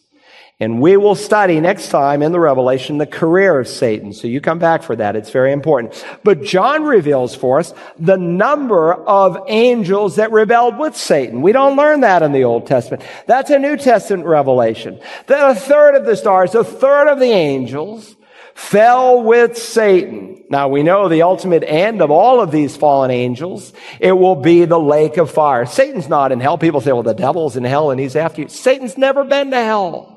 And 0.58 0.80
we 0.80 0.96
will 0.96 1.14
study 1.14 1.60
next 1.60 1.90
time 1.90 2.22
in 2.22 2.32
the 2.32 2.40
Revelation 2.40 2.96
the 2.96 3.06
career 3.06 3.60
of 3.60 3.68
Satan. 3.68 4.14
So 4.14 4.26
you 4.26 4.40
come 4.40 4.58
back 4.58 4.82
for 4.82 4.96
that. 4.96 5.14
It's 5.14 5.28
very 5.28 5.52
important. 5.52 6.02
But 6.24 6.42
John 6.42 6.84
reveals 6.84 7.34
for 7.34 7.58
us 7.58 7.74
the 7.98 8.16
number 8.16 8.94
of 8.94 9.36
angels 9.48 10.16
that 10.16 10.32
rebelled 10.32 10.78
with 10.78 10.96
Satan. 10.96 11.42
We 11.42 11.52
don't 11.52 11.76
learn 11.76 12.00
that 12.00 12.22
in 12.22 12.32
the 12.32 12.44
Old 12.44 12.66
Testament. 12.66 13.04
That's 13.26 13.50
a 13.50 13.58
New 13.58 13.76
Testament 13.76 14.26
revelation. 14.26 14.98
That 15.26 15.50
a 15.50 15.54
third 15.54 15.94
of 15.94 16.06
the 16.06 16.16
stars, 16.16 16.54
a 16.54 16.64
third 16.64 17.08
of 17.08 17.18
the 17.18 17.26
angels 17.26 18.16
fell 18.54 19.22
with 19.22 19.58
Satan. 19.58 20.42
Now 20.48 20.68
we 20.68 20.82
know 20.82 21.10
the 21.10 21.20
ultimate 21.20 21.64
end 21.64 22.00
of 22.00 22.10
all 22.10 22.40
of 22.40 22.50
these 22.50 22.74
fallen 22.74 23.10
angels. 23.10 23.74
It 24.00 24.12
will 24.12 24.36
be 24.36 24.64
the 24.64 24.80
lake 24.80 25.18
of 25.18 25.30
fire. 25.30 25.66
Satan's 25.66 26.08
not 26.08 26.32
in 26.32 26.40
hell. 26.40 26.56
People 26.56 26.80
say, 26.80 26.92
well, 26.92 27.02
the 27.02 27.12
devil's 27.12 27.58
in 27.58 27.64
hell 27.64 27.90
and 27.90 28.00
he's 28.00 28.16
after 28.16 28.40
you. 28.40 28.48
Satan's 28.48 28.96
never 28.96 29.22
been 29.22 29.50
to 29.50 29.56
hell. 29.58 30.15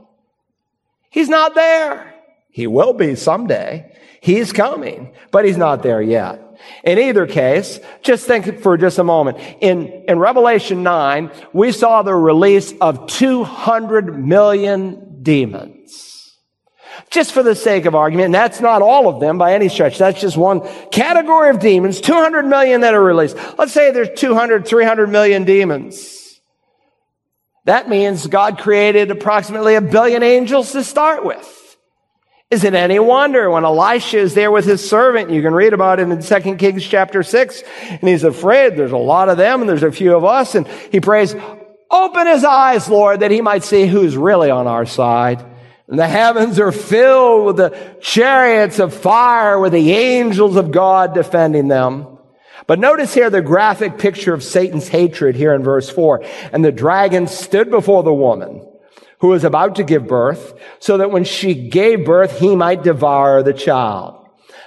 He's 1.10 1.30
not 1.30 1.56
there. 1.56 2.14
He 2.52 2.68
will 2.68 2.94
be 2.94 3.16
someday. 3.16 3.96
He's 4.22 4.52
coming, 4.52 5.14
but 5.32 5.46
he's 5.46 5.58
not 5.58 5.82
there 5.82 6.02
yet. 6.02 6.42
In 6.84 7.00
either 7.00 7.26
case, 7.26 7.80
just 8.02 8.28
think 8.28 8.62
for 8.62 8.78
just 8.78 9.00
a 9.00 9.04
moment. 9.04 9.38
In, 9.62 9.88
in 10.08 10.20
Revelation 10.20 10.84
9, 10.84 11.32
we 11.54 11.72
saw 11.72 12.02
the 12.02 12.14
release 12.14 12.74
of 12.82 13.08
200 13.08 14.20
million 14.20 15.22
demons. 15.24 16.36
Just 17.10 17.32
for 17.32 17.44
the 17.44 17.56
sake 17.56 17.86
of 17.86 17.96
argument, 17.96 18.26
and 18.26 18.36
that's 18.36 18.60
not 18.60 18.82
all 18.82 19.08
of 19.08 19.22
them 19.22 19.38
by 19.38 19.54
any 19.54 19.70
stretch. 19.70 19.98
That's 19.98 20.20
just 20.20 20.36
one 20.38 20.68
category 20.90 21.50
of 21.50 21.60
demons, 21.60 22.02
200 22.02 22.46
million 22.46 22.82
that 22.82 22.94
are 22.94 23.04
released. 23.04 23.38
Let's 23.58 23.72
say 23.72 23.92
there's 23.92 24.20
200, 24.20 24.68
300 24.68 25.08
million 25.08 25.46
demons. 25.46 26.19
That 27.70 27.88
means 27.88 28.26
God 28.26 28.58
created 28.58 29.12
approximately 29.12 29.76
a 29.76 29.82
billion 29.82 30.24
angels 30.24 30.72
to 30.72 30.84
start 30.84 31.24
with. 31.24 31.78
Is 32.50 32.64
it 32.64 32.74
any 32.74 32.98
wonder 32.98 33.48
when 33.48 33.64
Elisha 33.64 34.18
is 34.18 34.34
there 34.34 34.50
with 34.50 34.66
his 34.66 34.90
servant? 34.90 35.30
You 35.30 35.44
can 35.44 35.54
read 35.54 35.74
about 35.74 36.00
it 36.00 36.10
in 36.10 36.20
2 36.20 36.56
Kings 36.56 36.84
chapter 36.84 37.22
6. 37.22 37.64
And 37.92 38.10
he's 38.10 38.24
afraid 38.24 38.76
there's 38.76 38.92
a 38.92 38.98
lot 38.98 39.30
of 39.30 39.38
them 39.38 39.62
and 39.62 39.70
there's 39.70 39.84
a 39.84 39.92
few 39.92 40.16
of 40.18 40.26
us. 40.26 40.56
And 40.56 40.68
he 40.92 41.00
prays, 41.00 41.36
open 41.92 42.26
his 42.26 42.44
eyes, 42.44 42.90
Lord, 42.90 43.20
that 43.20 43.30
he 43.30 43.40
might 43.40 43.64
see 43.64 43.86
who's 43.86 44.18
really 44.18 44.50
on 44.50 44.66
our 44.66 44.88
side. 44.88 45.46
And 45.88 46.00
the 46.00 46.08
heavens 46.08 46.60
are 46.60 46.72
filled 46.72 47.46
with 47.46 47.58
the 47.58 47.98
chariots 48.02 48.80
of 48.80 48.96
fire 48.96 49.60
with 49.60 49.74
the 49.74 49.92
angels 49.92 50.56
of 50.56 50.72
God 50.72 51.14
defending 51.14 51.68
them. 51.68 52.19
But 52.70 52.78
notice 52.78 53.16
here 53.16 53.32
the 53.32 53.42
graphic 53.42 53.98
picture 53.98 54.32
of 54.32 54.44
Satan's 54.44 54.90
hatred 54.90 55.36
here 55.36 55.56
in 55.56 55.64
verse 55.64 55.90
4. 55.90 56.24
And 56.54 56.64
the 56.64 56.72
dragon 56.72 57.26
stood 57.26 57.72
before 57.72 58.04
the 58.04 58.14
woman 58.14 58.64
who 59.22 59.30
was 59.30 59.44
about 59.44 59.78
to 59.78 59.84
give 59.84 60.06
birth 60.06 60.54
so 60.78 61.00
that 61.00 61.10
when 61.10 61.24
she 61.24 61.56
gave 61.56 62.06
birth, 62.06 62.38
he 62.38 62.56
might 62.56 62.84
devour 62.84 63.42
the 63.42 63.54
child. 63.54 64.24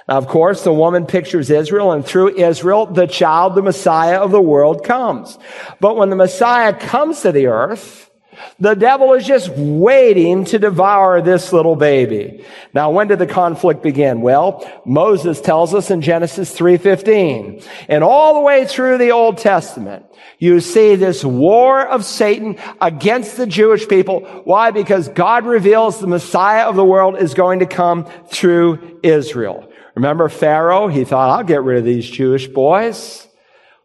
Now, 0.09 0.17
of 0.17 0.27
course, 0.27 0.65
the 0.65 0.73
woman 0.73 1.05
pictures 1.05 1.49
Israel 1.49 1.93
and 1.93 2.05
through 2.05 2.35
Israel, 2.35 2.87
the 2.87 3.07
child, 3.07 3.55
the 3.55 3.61
Messiah 3.61 4.19
of 4.19 4.31
the 4.31 4.41
world 4.41 4.83
comes. 4.83 5.39
But 5.79 5.95
when 5.95 6.09
the 6.09 6.17
Messiah 6.17 6.73
comes 6.73 7.21
to 7.21 7.31
the 7.31 7.47
earth, 7.47 8.11
the 8.59 8.73
devil 8.73 9.13
is 9.13 9.25
just 9.25 9.49
waiting 9.49 10.45
to 10.45 10.59
devour 10.59 11.21
this 11.21 11.53
little 11.53 11.75
baby. 11.75 12.45
Now, 12.73 12.91
when 12.91 13.07
did 13.07 13.19
the 13.19 13.27
conflict 13.27 13.83
begin? 13.83 14.21
Well, 14.21 14.69
Moses 14.85 15.41
tells 15.41 15.73
us 15.73 15.91
in 15.91 16.01
Genesis 16.01 16.53
3:15. 16.53 17.61
And 17.87 18.03
all 18.03 18.33
the 18.33 18.41
way 18.41 18.65
through 18.65 18.97
the 18.97 19.11
Old 19.11 19.37
Testament, 19.37 20.05
you 20.39 20.59
see 20.59 20.95
this 20.95 21.23
war 21.23 21.85
of 21.85 22.05
Satan 22.05 22.57
against 22.81 23.37
the 23.37 23.47
Jewish 23.47 23.87
people. 23.87 24.21
Why? 24.43 24.71
Because 24.71 25.09
God 25.09 25.45
reveals 25.45 25.99
the 25.99 26.07
Messiah 26.07 26.65
of 26.65 26.75
the 26.75 26.85
world 26.85 27.17
is 27.17 27.33
going 27.33 27.59
to 27.59 27.65
come 27.65 28.05
through 28.27 28.99
Israel. 29.03 29.69
Remember 29.95 30.29
Pharaoh? 30.29 30.87
He 30.87 31.05
thought, 31.05 31.29
I'll 31.37 31.45
get 31.45 31.63
rid 31.63 31.77
of 31.77 31.85
these 31.85 32.09
Jewish 32.09 32.47
boys. 32.47 33.27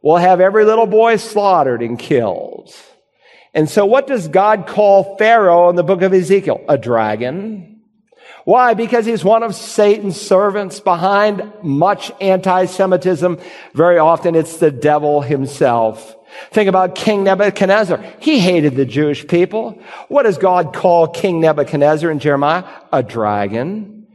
We'll 0.01 0.16
have 0.16 0.40
every 0.40 0.64
little 0.64 0.86
boy 0.86 1.16
slaughtered 1.16 1.82
and 1.82 1.99
killed. 1.99 2.72
And 3.55 3.68
so 3.68 3.86
what 3.86 4.07
does 4.07 4.28
God 4.28 4.66
call 4.66 5.16
Pharaoh 5.16 5.70
in 5.70 5.76
the 5.76 5.82
book 5.82 6.03
of 6.03 6.12
Ezekiel? 6.12 6.64
A 6.68 6.76
dragon. 6.78 7.80
Why? 8.44 8.74
Because 8.74 9.05
he's 9.05 9.24
one 9.24 9.42
of 9.42 9.55
Satan's 9.55 10.20
servants 10.20 10.80
behind 10.80 11.53
much 11.62 12.12
anti-Semitism. 12.20 13.38
Very 13.74 13.99
often 13.99 14.34
it's 14.34 14.57
the 14.57 14.70
devil 14.70 15.20
himself. 15.20 16.16
Think 16.51 16.68
about 16.68 16.94
King 16.94 17.24
Nebuchadnezzar. 17.24 18.03
He 18.20 18.38
hated 18.38 18.76
the 18.76 18.86
Jewish 18.86 19.26
people. 19.26 19.80
What 20.09 20.22
does 20.22 20.38
God 20.38 20.74
call 20.74 21.09
King 21.09 21.40
Nebuchadnezzar 21.40 22.11
in 22.11 22.20
Jeremiah? 22.20 22.64
A 22.92 23.03
dragon. 23.03 24.07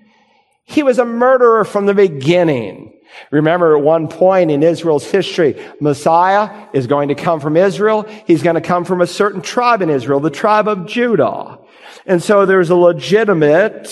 He 0.64 0.84
was 0.84 1.00
a 1.00 1.06
murderer 1.06 1.66
from 1.66 1.86
the 1.86 1.94
beginning. 1.94 2.93
Remember, 3.32 3.78
at 3.78 3.84
one 3.84 4.08
point 4.08 4.52
in 4.52 4.64
Israel's 4.64 5.10
history, 5.10 5.62
Messiah 5.80 6.68
is 6.74 6.88
going 6.88 7.10
to 7.10 7.16
come 7.16 7.40
from 7.40 7.58
Israel. 7.58 8.04
He's 8.26 8.44
going 8.44 8.56
to 8.56 8.62
come 8.62 8.86
from 8.86 9.02
a 9.02 9.08
certain 9.08 9.42
tribe 9.42 9.82
in 9.82 9.90
Israel, 9.90 10.20
the 10.20 10.30
tribe 10.30 10.68
of 10.68 10.86
Judah. 10.86 11.60
And 12.06 12.22
so 12.22 12.46
there's 12.46 12.70
a 12.70 12.76
legitimate 12.76 13.88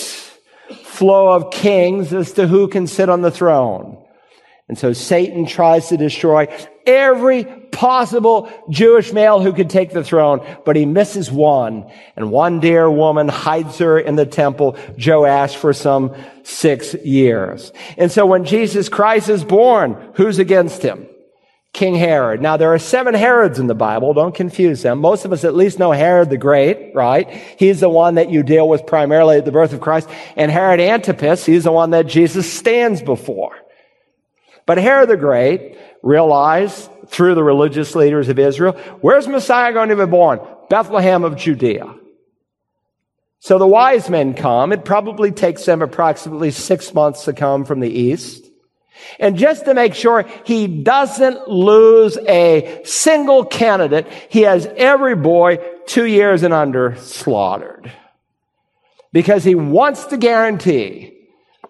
flow 0.83 1.29
of 1.29 1.51
kings 1.51 2.13
as 2.13 2.33
to 2.33 2.47
who 2.47 2.67
can 2.67 2.87
sit 2.87 3.09
on 3.09 3.21
the 3.21 3.31
throne. 3.31 3.97
And 4.67 4.77
so 4.77 4.93
Satan 4.93 5.45
tries 5.45 5.89
to 5.89 5.97
destroy 5.97 6.47
every 6.85 7.43
possible 7.43 8.49
Jewish 8.69 9.11
male 9.11 9.41
who 9.41 9.53
could 9.53 9.69
take 9.69 9.91
the 9.91 10.03
throne, 10.03 10.45
but 10.65 10.75
he 10.75 10.85
misses 10.85 11.31
one. 11.31 11.91
And 12.15 12.31
one 12.31 12.59
dear 12.59 12.89
woman 12.89 13.27
hides 13.27 13.79
her 13.79 13.99
in 13.99 14.15
the 14.15 14.25
temple, 14.25 14.77
Joe 14.97 15.21
Joash, 15.21 15.55
for 15.55 15.73
some 15.73 16.15
six 16.43 16.93
years. 16.95 17.71
And 17.97 18.11
so 18.11 18.25
when 18.25 18.45
Jesus 18.45 18.89
Christ 18.89 19.29
is 19.29 19.43
born, 19.43 20.11
who's 20.15 20.39
against 20.39 20.81
him? 20.81 21.07
King 21.73 21.95
Herod. 21.95 22.41
Now 22.41 22.57
there 22.57 22.73
are 22.73 22.79
seven 22.79 23.13
Herods 23.13 23.57
in 23.57 23.67
the 23.67 23.73
Bible. 23.75 24.13
Don't 24.13 24.35
confuse 24.35 24.81
them. 24.81 24.99
Most 24.99 25.23
of 25.23 25.31
us 25.31 25.45
at 25.45 25.55
least 25.55 25.79
know 25.79 25.91
Herod 25.91 26.29
the 26.29 26.37
Great, 26.37 26.93
right? 26.93 27.29
He's 27.57 27.79
the 27.79 27.89
one 27.89 28.15
that 28.15 28.29
you 28.29 28.43
deal 28.43 28.67
with 28.67 28.85
primarily 28.85 29.37
at 29.37 29.45
the 29.45 29.53
birth 29.53 29.71
of 29.71 29.79
Christ. 29.79 30.09
And 30.35 30.51
Herod 30.51 30.81
Antipas, 30.81 31.45
he's 31.45 31.63
the 31.63 31.71
one 31.71 31.91
that 31.91 32.07
Jesus 32.07 32.51
stands 32.51 33.01
before. 33.01 33.55
But 34.65 34.79
Herod 34.79 35.09
the 35.09 35.17
Great 35.17 35.77
realized 36.03 36.89
through 37.07 37.35
the 37.35 37.43
religious 37.43 37.95
leaders 37.95 38.27
of 38.27 38.37
Israel, 38.37 38.73
where's 38.99 39.27
Messiah 39.27 39.71
going 39.73 39.89
to 39.89 39.95
be 39.95 40.05
born? 40.05 40.39
Bethlehem 40.69 41.23
of 41.23 41.37
Judea. 41.37 41.95
So 43.41 43.57
the 43.57 43.65
wise 43.65 44.07
men 44.07 44.35
come. 44.35 44.71
It 44.71 44.85
probably 44.85 45.31
takes 45.31 45.65
them 45.65 45.81
approximately 45.81 46.51
six 46.51 46.93
months 46.93 47.25
to 47.25 47.33
come 47.33 47.65
from 47.65 47.79
the 47.79 47.89
east. 47.89 48.45
And 49.19 49.35
just 49.35 49.65
to 49.65 49.73
make 49.73 49.95
sure 49.95 50.29
he 50.43 50.67
doesn't 50.67 51.47
lose 51.47 52.19
a 52.27 52.81
single 52.85 53.43
candidate, 53.43 54.07
he 54.29 54.41
has 54.41 54.67
every 54.77 55.15
boy 55.15 55.57
two 55.87 56.05
years 56.05 56.43
and 56.43 56.53
under 56.53 56.95
slaughtered. 56.97 57.91
Because 59.11 59.43
he 59.43 59.55
wants 59.55 60.05
to 60.05 60.17
guarantee 60.17 61.17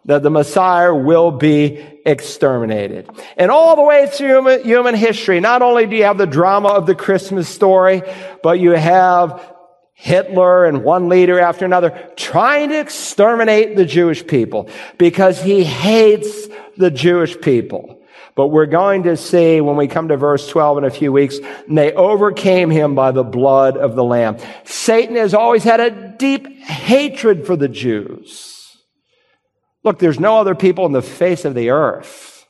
that 0.03 0.23
the 0.23 0.29
Messiah 0.29 0.93
will 0.93 1.31
be 1.31 1.77
exterminated. 2.05 3.09
And 3.37 3.49
all 3.49 3.77
the 3.77 3.83
way 3.83 4.07
through 4.07 4.61
human, 4.63 4.95
history, 4.95 5.39
not 5.39 5.61
only 5.61 5.85
do 5.85 5.95
you 5.95 6.03
have 6.03 6.17
the 6.17 6.27
drama 6.27 6.67
of 6.67 6.85
the 6.85 6.95
Christmas 6.95 7.47
story, 7.47 8.01
but 8.43 8.59
you 8.59 8.71
have 8.71 9.55
Hitler 9.93 10.65
and 10.65 10.83
one 10.83 11.09
leader 11.09 11.39
after 11.39 11.65
another 11.65 12.11
trying 12.15 12.69
to 12.69 12.79
exterminate 12.79 13.75
the 13.75 13.85
Jewish 13.85 14.25
people 14.25 14.69
because 14.97 15.41
he 15.41 15.63
hates 15.63 16.47
the 16.77 16.91
Jewish 16.91 17.39
people. 17.39 18.01
But 18.35 18.47
we're 18.47 18.65
going 18.65 19.03
to 19.03 19.17
see 19.17 19.59
when 19.61 19.75
we 19.75 19.87
come 19.87 20.07
to 20.07 20.17
verse 20.17 20.47
12 20.47 20.79
in 20.79 20.83
a 20.85 20.89
few 20.89 21.11
weeks, 21.11 21.39
they 21.67 21.93
overcame 21.93 22.69
him 22.69 22.95
by 22.95 23.11
the 23.11 23.23
blood 23.23 23.77
of 23.77 23.95
the 23.95 24.03
Lamb. 24.03 24.37
Satan 24.63 25.17
has 25.17 25.33
always 25.33 25.63
had 25.63 25.79
a 25.79 26.15
deep 26.17 26.47
hatred 26.61 27.45
for 27.45 27.55
the 27.55 27.67
Jews. 27.67 28.77
Look, 29.83 29.99
there's 29.99 30.19
no 30.19 30.37
other 30.37 30.55
people 30.55 30.85
in 30.85 30.91
the 30.91 31.01
face 31.01 31.43
of 31.43 31.55
the 31.55 31.71
earth 31.71 32.45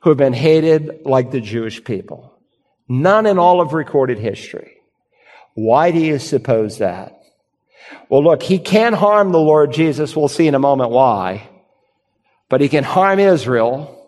who 0.00 0.10
have 0.10 0.18
been 0.18 0.32
hated 0.32 1.04
like 1.04 1.30
the 1.30 1.40
Jewish 1.40 1.82
people. 1.82 2.38
None 2.88 3.26
in 3.26 3.38
all 3.38 3.60
of 3.60 3.72
recorded 3.72 4.18
history. 4.18 4.75
Why 5.56 5.90
do 5.90 5.98
you 5.98 6.18
suppose 6.18 6.78
that? 6.78 7.18
Well, 8.10 8.22
look, 8.22 8.42
he 8.42 8.58
can 8.58 8.92
harm 8.92 9.32
the 9.32 9.38
Lord 9.38 9.72
Jesus. 9.72 10.14
We'll 10.14 10.28
see 10.28 10.46
in 10.46 10.54
a 10.54 10.58
moment 10.58 10.90
why. 10.90 11.48
But 12.50 12.60
he 12.60 12.68
can 12.68 12.84
harm 12.84 13.18
Israel 13.18 14.06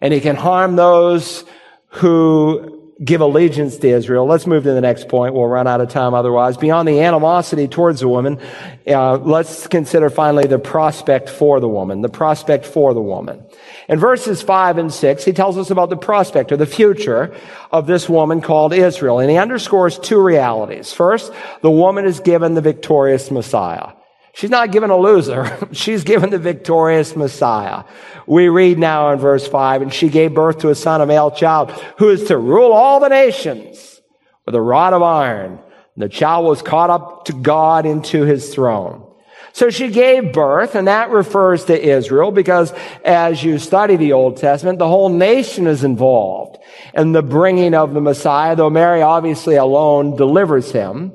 and 0.00 0.12
he 0.12 0.20
can 0.20 0.34
harm 0.34 0.74
those 0.74 1.44
who 1.86 2.81
give 3.02 3.20
allegiance 3.20 3.78
to 3.78 3.88
Israel. 3.88 4.26
Let's 4.26 4.46
move 4.46 4.64
to 4.64 4.72
the 4.72 4.80
next 4.80 5.08
point. 5.08 5.34
We'll 5.34 5.46
run 5.46 5.66
out 5.66 5.80
of 5.80 5.88
time 5.88 6.14
otherwise. 6.14 6.56
Beyond 6.56 6.86
the 6.86 7.00
animosity 7.00 7.66
towards 7.66 8.00
the 8.00 8.08
woman, 8.08 8.38
uh, 8.86 9.16
let's 9.16 9.66
consider 9.66 10.10
finally 10.10 10.46
the 10.46 10.58
prospect 10.58 11.28
for 11.28 11.58
the 11.58 11.68
woman. 11.68 12.02
The 12.02 12.08
prospect 12.08 12.64
for 12.66 12.94
the 12.94 13.00
woman. 13.00 13.44
In 13.88 13.98
verses 13.98 14.42
5 14.42 14.78
and 14.78 14.92
6, 14.92 15.24
he 15.24 15.32
tells 15.32 15.58
us 15.58 15.70
about 15.70 15.90
the 15.90 15.96
prospect 15.96 16.52
or 16.52 16.56
the 16.56 16.66
future 16.66 17.34
of 17.70 17.86
this 17.86 18.08
woman 18.08 18.40
called 18.40 18.72
Israel. 18.72 19.18
And 19.18 19.30
he 19.30 19.36
underscores 19.36 19.98
two 19.98 20.20
realities. 20.20 20.92
First, 20.92 21.32
the 21.62 21.70
woman 21.70 22.04
is 22.04 22.20
given 22.20 22.54
the 22.54 22.60
victorious 22.60 23.30
Messiah. 23.30 23.92
She's 24.34 24.50
not 24.50 24.72
given 24.72 24.90
a 24.90 24.96
loser. 24.96 25.68
She's 25.72 26.04
given 26.04 26.30
the 26.30 26.38
victorious 26.38 27.14
Messiah. 27.14 27.84
We 28.26 28.48
read 28.48 28.78
now 28.78 29.12
in 29.12 29.18
verse 29.18 29.46
5, 29.46 29.82
and 29.82 29.92
she 29.92 30.08
gave 30.08 30.34
birth 30.34 30.58
to 30.58 30.70
a 30.70 30.74
son, 30.74 31.00
a 31.00 31.06
male 31.06 31.30
child, 31.30 31.70
who 31.98 32.08
is 32.08 32.24
to 32.24 32.38
rule 32.38 32.72
all 32.72 33.00
the 33.00 33.08
nations 33.08 34.00
with 34.46 34.54
a 34.54 34.60
rod 34.60 34.92
of 34.92 35.02
iron. 35.02 35.58
And 35.94 36.02
The 36.02 36.08
child 36.08 36.46
was 36.46 36.62
caught 36.62 36.90
up 36.90 37.26
to 37.26 37.32
God 37.34 37.84
into 37.84 38.22
his 38.22 38.54
throne. 38.54 39.06
So 39.54 39.68
she 39.68 39.88
gave 39.88 40.32
birth, 40.32 40.74
and 40.74 40.88
that 40.88 41.10
refers 41.10 41.66
to 41.66 41.78
Israel 41.78 42.30
because 42.30 42.72
as 43.04 43.44
you 43.44 43.58
study 43.58 43.96
the 43.96 44.14
Old 44.14 44.38
Testament, 44.38 44.78
the 44.78 44.88
whole 44.88 45.10
nation 45.10 45.66
is 45.66 45.84
involved 45.84 46.56
in 46.94 47.12
the 47.12 47.22
bringing 47.22 47.74
of 47.74 47.92
the 47.92 48.00
Messiah, 48.00 48.56
though 48.56 48.70
Mary 48.70 49.02
obviously 49.02 49.56
alone 49.56 50.16
delivers 50.16 50.72
him. 50.72 51.12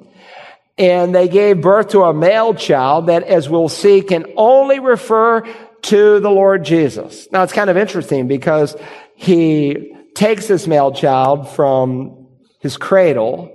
And 0.78 1.13
they 1.13 1.28
gave 1.28 1.61
birth 1.61 1.89
to 1.89 2.03
a 2.03 2.13
male 2.13 2.53
child 2.53 3.07
that, 3.07 3.23
as 3.23 3.49
we'll 3.49 3.69
see, 3.69 4.01
can 4.01 4.25
only 4.36 4.80
refer 4.80 5.41
to 5.84 6.19
the 6.19 6.30
Lord 6.30 6.63
Jesus. 6.63 7.28
Now, 7.32 7.43
it's 7.43 7.53
kind 7.53 7.69
of 7.69 7.78
interesting 7.78 8.28
because 8.28 8.75
he 9.15 9.95
takes 10.13 10.47
this 10.47 10.67
male 10.67 10.91
child 10.91 11.49
from 11.49 12.28
his 12.59 12.78
cradle 12.78 13.51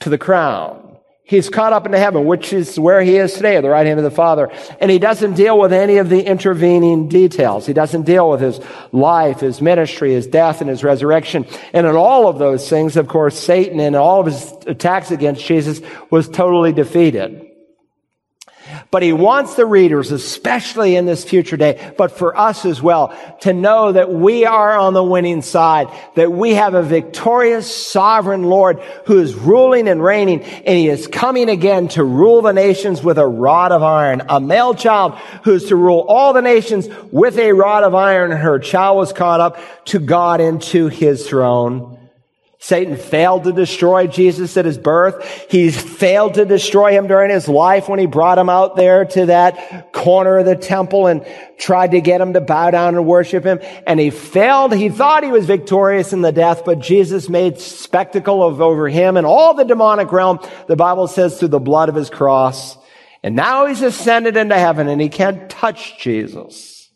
to 0.00 0.08
the 0.08 0.18
crown. 0.18 0.89
He's 1.30 1.48
caught 1.48 1.72
up 1.72 1.86
into 1.86 1.96
heaven, 1.96 2.24
which 2.24 2.52
is 2.52 2.76
where 2.76 3.00
he 3.02 3.16
is 3.16 3.34
today, 3.34 3.54
at 3.54 3.60
the 3.60 3.70
right 3.70 3.86
hand 3.86 4.00
of 4.00 4.04
the 4.04 4.10
Father. 4.10 4.50
And 4.80 4.90
he 4.90 4.98
doesn't 4.98 5.34
deal 5.34 5.56
with 5.56 5.72
any 5.72 5.98
of 5.98 6.08
the 6.08 6.20
intervening 6.26 7.06
details. 7.06 7.66
He 7.66 7.72
doesn't 7.72 8.02
deal 8.02 8.28
with 8.28 8.40
his 8.40 8.58
life, 8.90 9.38
his 9.38 9.62
ministry, 9.62 10.12
his 10.12 10.26
death, 10.26 10.60
and 10.60 10.68
his 10.68 10.82
resurrection. 10.82 11.46
And 11.72 11.86
in 11.86 11.94
all 11.94 12.26
of 12.26 12.40
those 12.40 12.68
things, 12.68 12.96
of 12.96 13.06
course, 13.06 13.38
Satan 13.38 13.78
and 13.78 13.94
all 13.94 14.18
of 14.18 14.26
his 14.26 14.52
attacks 14.66 15.12
against 15.12 15.46
Jesus 15.46 15.80
was 16.10 16.28
totally 16.28 16.72
defeated. 16.72 17.49
But 18.90 19.04
he 19.04 19.12
wants 19.12 19.54
the 19.54 19.66
readers, 19.66 20.10
especially 20.10 20.96
in 20.96 21.06
this 21.06 21.22
future 21.22 21.56
day, 21.56 21.92
but 21.96 22.10
for 22.10 22.36
us 22.36 22.64
as 22.64 22.82
well, 22.82 23.16
to 23.42 23.52
know 23.52 23.92
that 23.92 24.12
we 24.12 24.44
are 24.46 24.76
on 24.76 24.94
the 24.94 25.04
winning 25.04 25.42
side, 25.42 25.86
that 26.16 26.32
we 26.32 26.54
have 26.54 26.74
a 26.74 26.82
victorious 26.82 27.72
sovereign 27.72 28.42
Lord 28.42 28.80
who 29.06 29.20
is 29.20 29.36
ruling 29.36 29.86
and 29.86 30.02
reigning, 30.02 30.42
and 30.42 30.76
he 30.76 30.88
is 30.88 31.06
coming 31.06 31.48
again 31.48 31.86
to 31.88 32.02
rule 32.02 32.42
the 32.42 32.52
nations 32.52 33.00
with 33.00 33.18
a 33.18 33.26
rod 33.26 33.70
of 33.70 33.84
iron. 33.84 34.22
A 34.28 34.40
male 34.40 34.74
child 34.74 35.14
who's 35.44 35.66
to 35.66 35.76
rule 35.76 36.04
all 36.08 36.32
the 36.32 36.42
nations 36.42 36.88
with 37.12 37.38
a 37.38 37.52
rod 37.52 37.84
of 37.84 37.94
iron, 37.94 38.32
and 38.32 38.40
her 38.40 38.58
child 38.58 38.98
was 38.98 39.12
caught 39.12 39.38
up 39.38 39.84
to 39.84 40.00
God 40.00 40.40
into 40.40 40.88
his 40.88 41.28
throne. 41.28 41.99
Satan 42.62 42.98
failed 42.98 43.44
to 43.44 43.52
destroy 43.52 44.06
Jesus 44.06 44.54
at 44.58 44.66
his 44.66 44.76
birth. 44.76 45.46
He 45.50 45.70
failed 45.70 46.34
to 46.34 46.44
destroy 46.44 46.92
him 46.92 47.06
during 47.06 47.30
his 47.30 47.48
life 47.48 47.88
when 47.88 47.98
he 47.98 48.04
brought 48.04 48.36
him 48.36 48.50
out 48.50 48.76
there 48.76 49.06
to 49.06 49.26
that 49.26 49.92
corner 49.92 50.38
of 50.38 50.44
the 50.44 50.56
temple 50.56 51.06
and 51.06 51.24
tried 51.56 51.92
to 51.92 52.02
get 52.02 52.20
him 52.20 52.34
to 52.34 52.40
bow 52.42 52.70
down 52.70 52.96
and 52.96 53.06
worship 53.06 53.44
him. 53.44 53.60
And 53.86 53.98
he 53.98 54.10
failed. 54.10 54.74
He 54.74 54.90
thought 54.90 55.24
he 55.24 55.32
was 55.32 55.46
victorious 55.46 56.12
in 56.12 56.20
the 56.20 56.32
death, 56.32 56.66
but 56.66 56.80
Jesus 56.80 57.30
made 57.30 57.58
spectacle 57.58 58.46
of 58.46 58.60
over 58.60 58.90
him 58.90 59.16
and 59.16 59.26
all 59.26 59.54
the 59.54 59.64
demonic 59.64 60.12
realm, 60.12 60.38
the 60.68 60.76
Bible 60.76 61.08
says, 61.08 61.38
through 61.38 61.48
the 61.48 61.58
blood 61.58 61.88
of 61.88 61.94
his 61.94 62.10
cross. 62.10 62.76
And 63.22 63.34
now 63.34 63.66
he's 63.66 63.80
ascended 63.80 64.36
into 64.36 64.54
heaven 64.54 64.86
and 64.86 65.00
he 65.00 65.08
can't 65.08 65.48
touch 65.48 65.98
Jesus. 65.98 66.90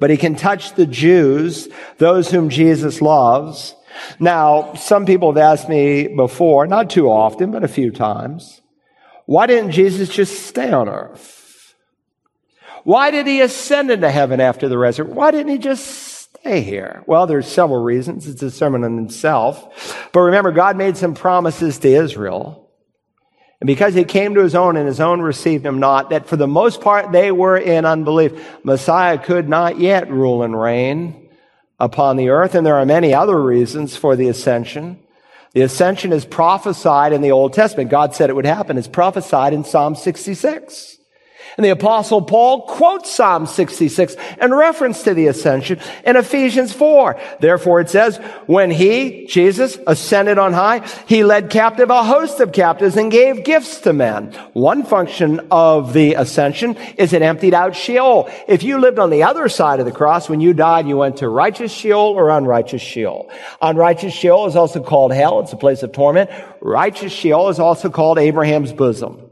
But 0.00 0.10
he 0.10 0.16
can 0.16 0.34
touch 0.34 0.74
the 0.74 0.86
Jews, 0.86 1.68
those 1.98 2.32
whom 2.32 2.48
Jesus 2.48 3.00
loves. 3.00 3.76
Now, 4.18 4.74
some 4.74 5.06
people 5.06 5.32
have 5.32 5.38
asked 5.38 5.68
me 5.68 6.08
before, 6.08 6.66
not 6.66 6.90
too 6.90 7.10
often, 7.10 7.50
but 7.50 7.64
a 7.64 7.68
few 7.68 7.90
times, 7.90 8.60
why 9.26 9.46
didn't 9.46 9.72
Jesus 9.72 10.08
just 10.08 10.46
stay 10.46 10.72
on 10.72 10.88
earth? 10.88 11.74
Why 12.84 13.10
did 13.10 13.26
he 13.26 13.40
ascend 13.40 13.90
into 13.90 14.10
heaven 14.10 14.40
after 14.40 14.68
the 14.68 14.78
resurrection? 14.78 15.16
Why 15.16 15.30
didn't 15.30 15.52
he 15.52 15.58
just 15.58 15.84
stay 15.84 16.62
here? 16.62 17.02
Well, 17.06 17.26
there's 17.26 17.46
several 17.46 17.82
reasons. 17.82 18.26
It's 18.26 18.42
a 18.42 18.50
sermon 18.50 18.84
in 18.84 19.04
itself. 19.04 20.08
But 20.12 20.20
remember, 20.20 20.52
God 20.52 20.76
made 20.76 20.96
some 20.96 21.14
promises 21.14 21.78
to 21.80 21.88
Israel. 21.88 22.70
And 23.60 23.66
because 23.66 23.94
he 23.94 24.04
came 24.04 24.34
to 24.34 24.42
his 24.42 24.54
own 24.54 24.76
and 24.76 24.86
his 24.86 25.00
own 25.00 25.20
received 25.20 25.66
him 25.66 25.80
not, 25.80 26.10
that 26.10 26.26
for 26.26 26.36
the 26.36 26.46
most 26.46 26.80
part 26.80 27.12
they 27.12 27.32
were 27.32 27.56
in 27.58 27.84
unbelief. 27.84 28.32
Messiah 28.62 29.18
could 29.18 29.48
not 29.48 29.78
yet 29.78 30.10
rule 30.10 30.42
and 30.42 30.58
reign 30.58 31.27
upon 31.78 32.16
the 32.16 32.28
earth. 32.28 32.54
And 32.54 32.66
there 32.66 32.76
are 32.76 32.86
many 32.86 33.14
other 33.14 33.40
reasons 33.40 33.96
for 33.96 34.16
the 34.16 34.28
ascension. 34.28 34.98
The 35.52 35.62
ascension 35.62 36.12
is 36.12 36.24
prophesied 36.24 37.12
in 37.12 37.22
the 37.22 37.32
Old 37.32 37.54
Testament. 37.54 37.90
God 37.90 38.14
said 38.14 38.30
it 38.30 38.36
would 38.36 38.44
happen. 38.44 38.76
It's 38.76 38.88
prophesied 38.88 39.52
in 39.52 39.64
Psalm 39.64 39.94
66. 39.94 40.97
And 41.56 41.64
the 41.64 41.70
apostle 41.70 42.22
Paul 42.22 42.62
quotes 42.62 43.12
Psalm 43.12 43.46
66 43.46 44.16
in 44.40 44.54
reference 44.54 45.02
to 45.04 45.14
the 45.14 45.26
ascension 45.26 45.80
in 46.04 46.16
Ephesians 46.16 46.72
4. 46.72 47.20
Therefore 47.40 47.80
it 47.80 47.90
says, 47.90 48.18
when 48.46 48.70
he, 48.70 49.26
Jesus, 49.26 49.78
ascended 49.86 50.38
on 50.38 50.52
high, 50.52 50.86
he 51.06 51.24
led 51.24 51.50
captive 51.50 51.90
a 51.90 52.04
host 52.04 52.40
of 52.40 52.52
captives 52.52 52.96
and 52.96 53.10
gave 53.10 53.44
gifts 53.44 53.80
to 53.82 53.92
men. 53.92 54.32
One 54.52 54.84
function 54.84 55.48
of 55.50 55.92
the 55.92 56.14
ascension 56.14 56.76
is 56.96 57.12
it 57.12 57.22
emptied 57.22 57.54
out 57.54 57.74
Sheol. 57.74 58.30
If 58.46 58.62
you 58.62 58.78
lived 58.78 58.98
on 58.98 59.10
the 59.10 59.24
other 59.24 59.48
side 59.48 59.80
of 59.80 59.86
the 59.86 59.92
cross, 59.92 60.28
when 60.28 60.40
you 60.40 60.54
died, 60.54 60.86
you 60.86 60.96
went 60.96 61.18
to 61.18 61.28
righteous 61.28 61.72
Sheol 61.72 62.14
or 62.16 62.30
unrighteous 62.30 62.82
Sheol. 62.82 63.30
Unrighteous 63.60 64.12
Sheol 64.12 64.46
is 64.46 64.56
also 64.56 64.82
called 64.82 65.12
hell. 65.12 65.40
It's 65.40 65.52
a 65.52 65.56
place 65.56 65.82
of 65.82 65.92
torment. 65.92 66.30
Righteous 66.60 67.12
Sheol 67.12 67.48
is 67.48 67.58
also 67.58 67.90
called 67.90 68.18
Abraham's 68.18 68.72
bosom. 68.72 69.27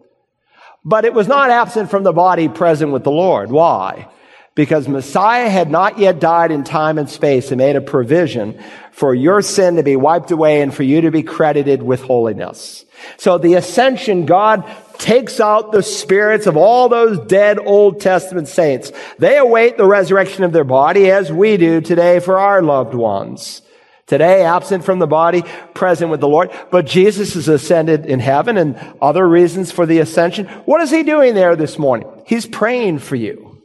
But 0.88 1.04
it 1.04 1.12
was 1.12 1.26
not 1.26 1.50
absent 1.50 1.90
from 1.90 2.04
the 2.04 2.12
body 2.12 2.48
present 2.48 2.92
with 2.92 3.02
the 3.02 3.10
Lord. 3.10 3.50
Why? 3.50 4.08
Because 4.54 4.86
Messiah 4.86 5.48
had 5.48 5.68
not 5.68 5.98
yet 5.98 6.20
died 6.20 6.52
in 6.52 6.62
time 6.62 6.96
and 6.96 7.10
space 7.10 7.50
and 7.50 7.58
made 7.58 7.74
a 7.74 7.80
provision 7.80 8.62
for 8.92 9.12
your 9.12 9.42
sin 9.42 9.76
to 9.76 9.82
be 9.82 9.96
wiped 9.96 10.30
away 10.30 10.62
and 10.62 10.72
for 10.72 10.84
you 10.84 11.00
to 11.00 11.10
be 11.10 11.24
credited 11.24 11.82
with 11.82 12.02
holiness. 12.02 12.84
So 13.16 13.36
the 13.36 13.54
ascension, 13.54 14.26
God 14.26 14.64
takes 14.96 15.40
out 15.40 15.72
the 15.72 15.82
spirits 15.82 16.46
of 16.46 16.56
all 16.56 16.88
those 16.88 17.18
dead 17.26 17.58
Old 17.58 18.00
Testament 18.00 18.46
saints. 18.46 18.92
They 19.18 19.38
await 19.38 19.76
the 19.76 19.86
resurrection 19.86 20.44
of 20.44 20.52
their 20.52 20.64
body 20.64 21.10
as 21.10 21.32
we 21.32 21.56
do 21.56 21.80
today 21.80 22.20
for 22.20 22.38
our 22.38 22.62
loved 22.62 22.94
ones. 22.94 23.60
Today, 24.06 24.44
absent 24.44 24.84
from 24.84 25.00
the 25.00 25.06
body, 25.08 25.42
present 25.74 26.12
with 26.12 26.20
the 26.20 26.28
Lord. 26.28 26.52
But 26.70 26.86
Jesus 26.86 27.34
is 27.34 27.48
ascended 27.48 28.06
in 28.06 28.20
heaven 28.20 28.56
and 28.56 28.78
other 29.02 29.28
reasons 29.28 29.72
for 29.72 29.84
the 29.84 29.98
ascension. 29.98 30.46
What 30.64 30.80
is 30.80 30.90
he 30.90 31.02
doing 31.02 31.34
there 31.34 31.56
this 31.56 31.76
morning? 31.76 32.08
He's 32.24 32.46
praying 32.46 33.00
for 33.00 33.16
you. 33.16 33.62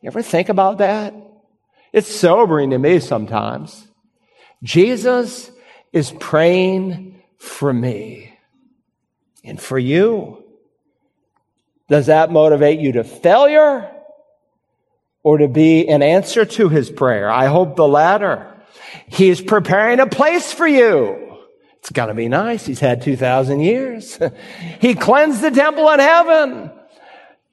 You 0.00 0.06
ever 0.06 0.22
think 0.22 0.48
about 0.48 0.78
that? 0.78 1.14
It's 1.92 2.14
sobering 2.14 2.70
to 2.70 2.78
me 2.78 3.00
sometimes. 3.00 3.88
Jesus 4.62 5.50
is 5.92 6.12
praying 6.20 7.20
for 7.38 7.72
me 7.72 8.38
and 9.42 9.60
for 9.60 9.78
you. 9.78 10.44
Does 11.88 12.06
that 12.06 12.30
motivate 12.30 12.80
you 12.80 12.92
to 12.92 13.04
failure 13.04 13.90
or 15.22 15.38
to 15.38 15.48
be 15.48 15.88
an 15.88 16.02
answer 16.02 16.44
to 16.44 16.68
his 16.68 16.90
prayer? 16.90 17.28
I 17.28 17.46
hope 17.46 17.76
the 17.76 17.88
latter. 17.88 18.53
He's 19.06 19.40
preparing 19.40 20.00
a 20.00 20.06
place 20.06 20.52
for 20.52 20.66
you. 20.66 21.38
It's 21.78 21.90
going 21.90 22.08
to 22.08 22.14
be 22.14 22.28
nice. 22.28 22.64
He's 22.64 22.80
had 22.80 23.02
2,000 23.02 23.60
years. 23.60 24.18
he 24.80 24.94
cleansed 24.94 25.42
the 25.42 25.50
temple 25.50 25.90
in 25.90 26.00
heaven. 26.00 26.70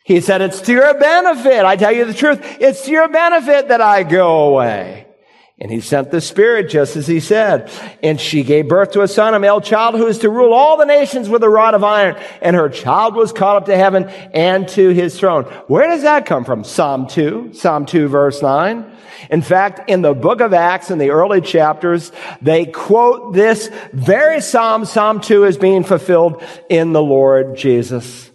He 0.03 0.21
said, 0.21 0.41
it's 0.41 0.61
to 0.61 0.71
your 0.71 0.93
benefit. 0.97 1.65
I 1.65 1.75
tell 1.75 1.91
you 1.91 2.05
the 2.05 2.13
truth. 2.13 2.39
It's 2.59 2.85
to 2.85 2.91
your 2.91 3.09
benefit 3.09 3.67
that 3.67 3.81
I 3.81 4.03
go 4.03 4.49
away. 4.49 5.07
And 5.61 5.69
he 5.69 5.79
sent 5.79 6.09
the 6.09 6.21
Spirit 6.21 6.71
just 6.71 6.95
as 6.95 7.05
he 7.05 7.19
said. 7.19 7.69
And 8.01 8.19
she 8.19 8.41
gave 8.41 8.67
birth 8.67 8.91
to 8.93 9.03
a 9.03 9.07
son, 9.07 9.35
a 9.35 9.39
male 9.39 9.61
child 9.61 9.93
who 9.93 10.07
is 10.07 10.17
to 10.19 10.29
rule 10.29 10.53
all 10.53 10.75
the 10.75 10.85
nations 10.85 11.29
with 11.29 11.43
a 11.43 11.49
rod 11.49 11.75
of 11.75 11.83
iron. 11.83 12.19
And 12.41 12.55
her 12.55 12.67
child 12.67 13.13
was 13.13 13.31
caught 13.31 13.57
up 13.57 13.65
to 13.67 13.77
heaven 13.77 14.09
and 14.33 14.67
to 14.69 14.89
his 14.89 15.19
throne. 15.19 15.43
Where 15.67 15.85
does 15.85 16.01
that 16.01 16.25
come 16.25 16.45
from? 16.45 16.63
Psalm 16.63 17.05
2, 17.05 17.53
Psalm 17.53 17.85
2 17.85 18.07
verse 18.07 18.41
9. 18.41 18.91
In 19.29 19.43
fact, 19.43 19.87
in 19.87 20.01
the 20.01 20.15
book 20.15 20.41
of 20.41 20.51
Acts, 20.51 20.89
in 20.89 20.97
the 20.97 21.11
early 21.11 21.41
chapters, 21.41 22.11
they 22.41 22.65
quote 22.65 23.35
this 23.35 23.69
very 23.93 24.41
Psalm, 24.41 24.85
Psalm 24.85 25.21
2 25.21 25.43
is 25.43 25.57
being 25.57 25.83
fulfilled 25.83 26.41
in 26.69 26.91
the 26.91 27.03
Lord 27.03 27.55
Jesus. 27.55 28.30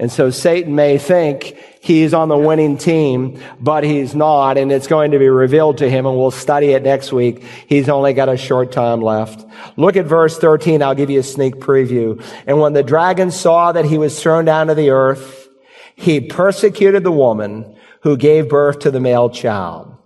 And 0.00 0.12
so 0.12 0.30
Satan 0.30 0.76
may 0.76 0.96
think 0.96 1.56
he's 1.80 2.14
on 2.14 2.28
the 2.28 2.36
winning 2.36 2.78
team, 2.78 3.40
but 3.58 3.82
he's 3.82 4.14
not, 4.14 4.56
and 4.56 4.70
it's 4.70 4.86
going 4.86 5.10
to 5.10 5.18
be 5.18 5.28
revealed 5.28 5.78
to 5.78 5.90
him, 5.90 6.06
and 6.06 6.16
we'll 6.16 6.30
study 6.30 6.68
it 6.68 6.84
next 6.84 7.12
week. 7.12 7.42
He's 7.66 7.88
only 7.88 8.12
got 8.12 8.28
a 8.28 8.36
short 8.36 8.70
time 8.70 9.02
left. 9.02 9.44
Look 9.76 9.96
at 9.96 10.06
verse 10.06 10.38
13. 10.38 10.82
I'll 10.82 10.94
give 10.94 11.10
you 11.10 11.18
a 11.18 11.24
sneak 11.24 11.56
preview. 11.56 12.22
And 12.46 12.60
when 12.60 12.74
the 12.74 12.84
dragon 12.84 13.32
saw 13.32 13.72
that 13.72 13.86
he 13.86 13.98
was 13.98 14.22
thrown 14.22 14.44
down 14.44 14.68
to 14.68 14.74
the 14.74 14.90
earth, 14.90 15.48
he 15.96 16.20
persecuted 16.20 17.02
the 17.02 17.10
woman 17.10 17.76
who 18.02 18.16
gave 18.16 18.48
birth 18.48 18.78
to 18.80 18.92
the 18.92 19.00
male 19.00 19.30
child. 19.30 19.96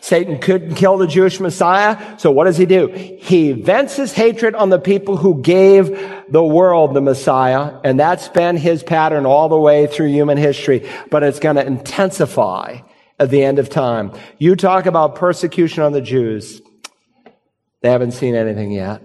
Satan 0.00 0.38
couldn't 0.38 0.76
kill 0.76 0.96
the 0.96 1.06
Jewish 1.06 1.40
Messiah, 1.40 2.18
so 2.18 2.30
what 2.30 2.44
does 2.44 2.56
he 2.56 2.64
do? 2.64 2.88
He 2.88 3.52
vents 3.52 3.96
his 3.96 4.12
hatred 4.12 4.54
on 4.54 4.70
the 4.70 4.78
people 4.78 5.16
who 5.16 5.42
gave 5.42 5.90
the 6.34 6.42
world 6.42 6.94
the 6.94 7.00
Messiah, 7.00 7.78
and 7.84 7.98
that's 7.98 8.26
been 8.26 8.56
his 8.56 8.82
pattern 8.82 9.24
all 9.24 9.48
the 9.48 9.56
way 9.56 9.86
through 9.86 10.08
human 10.08 10.36
history, 10.36 10.90
but 11.08 11.22
it's 11.22 11.38
going 11.38 11.54
to 11.54 11.64
intensify 11.64 12.76
at 13.20 13.30
the 13.30 13.44
end 13.44 13.60
of 13.60 13.70
time. 13.70 14.10
You 14.38 14.56
talk 14.56 14.86
about 14.86 15.14
persecution 15.14 15.84
on 15.84 15.92
the 15.92 16.00
Jews. 16.00 16.60
They 17.82 17.88
haven't 17.88 18.14
seen 18.14 18.34
anything 18.34 18.72
yet. 18.72 19.00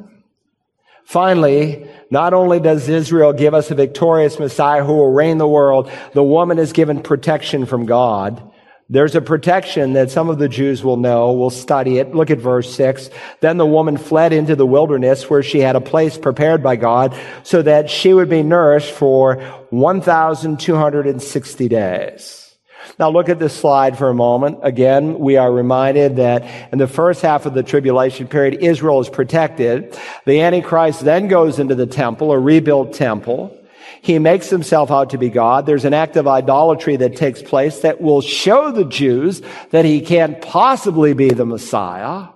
Finally, 1.05 1.87
not 2.09 2.33
only 2.33 2.59
does 2.59 2.89
Israel 2.89 3.31
give 3.31 3.53
us 3.53 3.69
a 3.69 3.75
victorious 3.75 4.39
Messiah 4.39 4.83
who 4.83 4.93
will 4.93 5.13
reign 5.13 5.37
the 5.37 5.47
world, 5.47 5.91
the 6.13 6.23
woman 6.23 6.57
is 6.57 6.73
given 6.73 6.99
protection 6.99 7.67
from 7.67 7.85
God. 7.85 8.48
There's 8.91 9.13
a 9.13 9.21
protection 9.21 9.93
that 9.93 10.09
some 10.09 10.29
of 10.29 10.39
the 10.39 10.49
Jews 10.49 10.83
will 10.83 10.97
know. 10.97 11.31
We'll 11.33 11.51
study 11.51 11.99
it. 11.99 12.15
Look 12.15 12.31
at 12.31 12.39
verse 12.39 12.73
six. 12.73 13.11
Then 13.39 13.57
the 13.57 13.65
woman 13.65 13.97
fled 13.97 14.33
into 14.33 14.55
the 14.55 14.65
wilderness 14.65 15.29
where 15.29 15.43
she 15.43 15.59
had 15.59 15.75
a 15.75 15.81
place 15.81 16.17
prepared 16.17 16.63
by 16.63 16.75
God 16.75 17.15
so 17.43 17.61
that 17.61 17.91
she 17.91 18.15
would 18.15 18.29
be 18.29 18.41
nourished 18.41 18.91
for 18.91 19.35
1,260 19.69 21.67
days. 21.67 22.55
Now 22.97 23.11
look 23.11 23.29
at 23.29 23.37
this 23.37 23.53
slide 23.53 23.95
for 23.95 24.09
a 24.09 24.15
moment. 24.15 24.57
Again, 24.63 25.19
we 25.19 25.37
are 25.37 25.51
reminded 25.51 26.15
that 26.15 26.71
in 26.71 26.79
the 26.79 26.87
first 26.87 27.21
half 27.21 27.45
of 27.45 27.53
the 27.53 27.61
tribulation 27.61 28.27
period, 28.27 28.63
Israel 28.63 28.99
is 29.01 29.09
protected. 29.09 29.95
The 30.25 30.41
Antichrist 30.41 31.01
then 31.01 31.27
goes 31.27 31.59
into 31.59 31.75
the 31.75 31.85
temple, 31.85 32.31
a 32.31 32.39
rebuilt 32.39 32.93
temple. 32.93 33.55
He 34.01 34.19
makes 34.19 34.49
himself 34.49 34.91
out 34.91 35.11
to 35.11 35.17
be 35.17 35.29
God. 35.29 35.65
There's 35.65 35.85
an 35.85 35.93
act 35.93 36.15
of 36.15 36.27
idolatry 36.27 36.95
that 36.97 37.17
takes 37.17 37.41
place 37.41 37.81
that 37.81 38.01
will 38.01 38.21
show 38.21 38.71
the 38.71 38.85
Jews 38.85 39.41
that 39.71 39.85
he 39.85 40.01
can't 40.01 40.41
possibly 40.41 41.13
be 41.13 41.29
the 41.29 41.45
Messiah. 41.45 42.29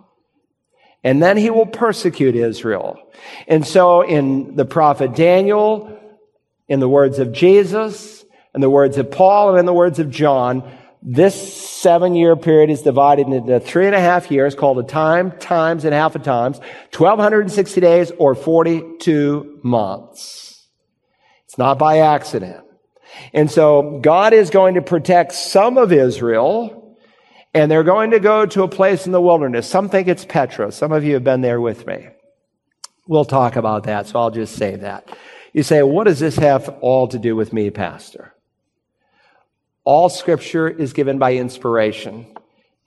And 1.03 1.21
then 1.21 1.37
he 1.37 1.49
will 1.49 1.65
persecute 1.65 2.35
Israel. 2.35 2.97
And 3.47 3.65
so 3.65 4.01
in 4.01 4.55
the 4.55 4.65
prophet 4.65 5.15
Daniel, 5.15 5.99
in 6.67 6.79
the 6.79 6.89
words 6.89 7.19
of 7.19 7.33
Jesus, 7.33 8.23
in 8.55 8.61
the 8.61 8.69
words 8.69 8.97
of 8.97 9.11
Paul, 9.11 9.51
and 9.51 9.59
in 9.59 9.65
the 9.65 9.73
words 9.73 9.99
of 9.99 10.09
John, 10.09 10.69
this 11.01 11.53
seven 11.57 12.15
year 12.15 12.35
period 12.37 12.69
is 12.69 12.81
divided 12.81 13.27
into 13.27 13.59
three 13.59 13.85
and 13.85 13.95
a 13.95 13.99
half 13.99 14.31
years 14.31 14.55
called 14.55 14.79
a 14.79 14.83
time, 14.83 15.37
times, 15.37 15.83
and 15.83 15.93
half 15.93 16.15
a 16.15 16.19
times, 16.19 16.59
1260 16.95 17.81
days 17.81 18.11
or 18.17 18.35
42 18.35 19.59
months. 19.63 20.52
It's 21.53 21.59
not 21.59 21.77
by 21.77 21.99
accident. 21.99 22.65
And 23.31 23.51
so 23.51 23.99
God 24.01 24.33
is 24.33 24.49
going 24.49 24.73
to 24.73 24.81
protect 24.81 25.33
some 25.33 25.77
of 25.77 25.91
Israel 25.91 26.97
and 27.53 27.69
they're 27.69 27.83
going 27.83 28.09
to 28.09 28.19
go 28.19 28.47
to 28.47 28.63
a 28.63 28.67
place 28.67 29.05
in 29.05 29.11
the 29.11 29.21
wilderness. 29.21 29.69
Some 29.69 29.87
think 29.87 30.07
it's 30.07 30.25
Petra. 30.25 30.71
Some 30.71 30.91
of 30.91 31.03
you 31.03 31.13
have 31.13 31.23
been 31.23 31.41
there 31.41 31.61
with 31.61 31.85
me. 31.85 32.07
We'll 33.07 33.23
talk 33.23 33.55
about 33.55 33.83
that, 33.83 34.07
so 34.07 34.17
I'll 34.17 34.31
just 34.31 34.55
say 34.55 34.77
that. 34.77 35.15
You 35.53 35.61
say, 35.61 35.83
what 35.83 36.05
does 36.05 36.19
this 36.19 36.37
have 36.37 36.69
all 36.81 37.07
to 37.09 37.19
do 37.19 37.35
with 37.35 37.53
me, 37.53 37.69
Pastor? 37.69 38.33
All 39.83 40.09
scripture 40.09 40.67
is 40.67 40.91
given 40.91 41.19
by 41.19 41.35
inspiration 41.35 42.35